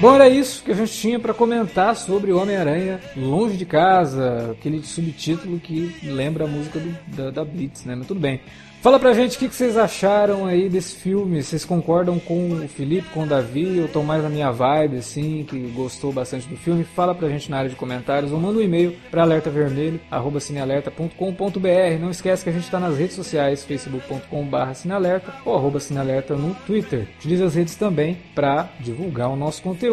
Bom, 0.00 0.14
era 0.14 0.30
isso 0.30 0.64
que 0.64 0.72
a 0.72 0.74
gente 0.74 0.92
tinha 0.92 1.20
para 1.20 1.34
comentar 1.34 1.94
sobre 1.94 2.32
Homem-Aranha 2.32 2.98
Longe 3.14 3.58
de 3.58 3.66
Casa, 3.66 4.52
aquele 4.52 4.82
subtítulo 4.82 5.60
que 5.60 5.94
lembra 6.02 6.44
a 6.44 6.48
música 6.48 6.80
do, 6.80 6.96
da, 7.14 7.30
da, 7.30 7.44
Blitz, 7.44 7.84
né? 7.84 7.94
Mas 7.94 8.06
tudo 8.06 8.18
bem. 8.18 8.40
Fala 8.80 8.98
pra 8.98 9.12
gente 9.12 9.36
o 9.36 9.38
que, 9.38 9.46
que 9.46 9.54
vocês 9.54 9.76
acharam 9.76 10.46
aí 10.46 10.70
desse 10.70 10.96
filme. 10.96 11.42
Vocês 11.42 11.66
concordam 11.66 12.18
com 12.18 12.52
o 12.52 12.66
Felipe, 12.66 13.10
com 13.10 13.24
o 13.24 13.26
Davi? 13.26 13.76
Eu 13.76 13.88
tô 13.88 14.02
mais 14.02 14.22
na 14.22 14.30
minha 14.30 14.50
vibe, 14.50 14.96
assim, 14.96 15.44
que 15.46 15.58
gostou 15.76 16.10
bastante 16.10 16.48
do 16.48 16.56
filme. 16.56 16.82
Fala 16.82 17.14
pra 17.14 17.28
gente 17.28 17.50
na 17.50 17.58
área 17.58 17.68
de 17.68 17.76
comentários 17.76 18.32
ou 18.32 18.40
manda 18.40 18.58
um 18.58 18.62
e-mail 18.62 18.96
para 19.10 19.20
alertavermelho.cinealerta.com.br. 19.20 22.00
Não 22.00 22.10
esquece 22.10 22.42
que 22.42 22.48
a 22.48 22.54
gente 22.54 22.70
tá 22.70 22.80
nas 22.80 22.96
redes 22.96 23.16
sociais, 23.16 23.66
facebook.com.br 23.66 24.72
cinealerta 24.72 25.34
ou 25.44 25.54
arroba 25.54 25.78
cinealerta 25.78 26.34
no 26.34 26.54
Twitter. 26.66 27.06
Utilize 27.18 27.42
as 27.42 27.56
redes 27.56 27.74
também 27.74 28.16
para 28.34 28.70
divulgar 28.80 29.28
o 29.28 29.36
nosso 29.36 29.60
conteúdo. 29.60 29.89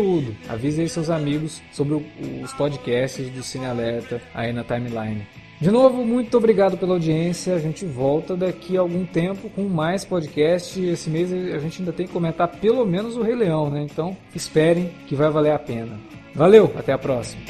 Avise 0.47 0.81
aí 0.81 0.89
seus 0.89 1.09
amigos 1.09 1.61
sobre 1.71 1.95
os 2.43 2.53
podcasts 2.53 3.29
do 3.29 3.43
Cinealerta 3.43 4.21
aí 4.33 4.53
na 4.53 4.63
timeline. 4.63 5.25
De 5.59 5.71
novo, 5.71 6.05
muito 6.05 6.37
obrigado 6.37 6.77
pela 6.77 6.93
audiência. 6.93 7.55
A 7.55 7.59
gente 7.59 7.83
volta 7.83 8.37
daqui 8.37 8.77
a 8.77 8.81
algum 8.81 9.03
tempo 9.05 9.49
com 9.49 9.63
mais 9.63 10.05
podcast. 10.05 10.79
Esse 10.79 11.09
mês 11.09 11.33
a 11.33 11.57
gente 11.57 11.81
ainda 11.81 11.91
tem 11.91 12.05
que 12.05 12.13
comentar 12.13 12.47
pelo 12.47 12.85
menos 12.85 13.17
o 13.17 13.23
Rei 13.23 13.35
Leão, 13.35 13.69
né? 13.69 13.81
Então 13.81 14.15
esperem 14.35 14.91
que 15.07 15.15
vai 15.15 15.31
valer 15.31 15.53
a 15.53 15.59
pena. 15.59 15.99
Valeu, 16.35 16.71
até 16.77 16.93
a 16.93 16.97
próxima. 16.97 17.41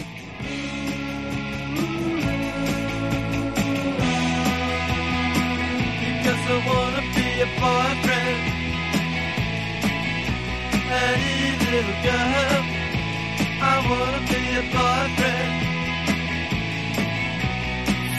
I 13.60 13.76
wanna 13.90 14.22
be 14.32 14.42
a 14.56 14.64
boyfriend. 14.74 15.52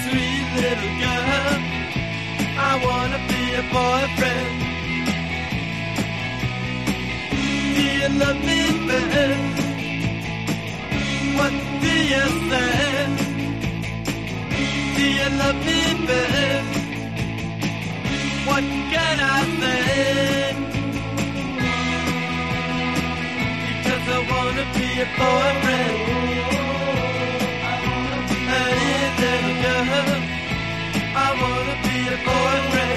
Sweet 0.05 0.46
little 0.61 0.94
girl. 1.03 1.57
I 2.59 2.72
wanna 2.84 3.20
be 3.30 3.42
a 3.55 3.64
boyfriend. 3.72 4.57
Do 7.76 7.82
you 8.01 8.09
love 8.20 8.40
me 8.49 8.61
best? 8.88 9.57
What 11.38 11.55
do 11.80 11.92
you 12.12 12.24
say? 12.51 13.07
Do 14.96 15.05
you 15.18 15.28
love 15.40 15.59
me 15.68 15.80
best? 16.07 16.72
What 18.46 18.64
can 18.92 19.16
I 19.20 19.40
say? 19.61 20.67
I 24.11 24.18
wanna 24.30 24.64
be 24.74 24.88
a 25.04 25.06
boyfriend. 25.18 25.98
I 27.70 27.74
wanna 27.86 28.20
be 28.30 28.40
that 29.20 29.44
girl. 29.62 30.22
I 31.26 31.28
wanna 31.42 31.76
be 31.84 31.96
a 32.14 32.18
boyfriend. 32.26 32.88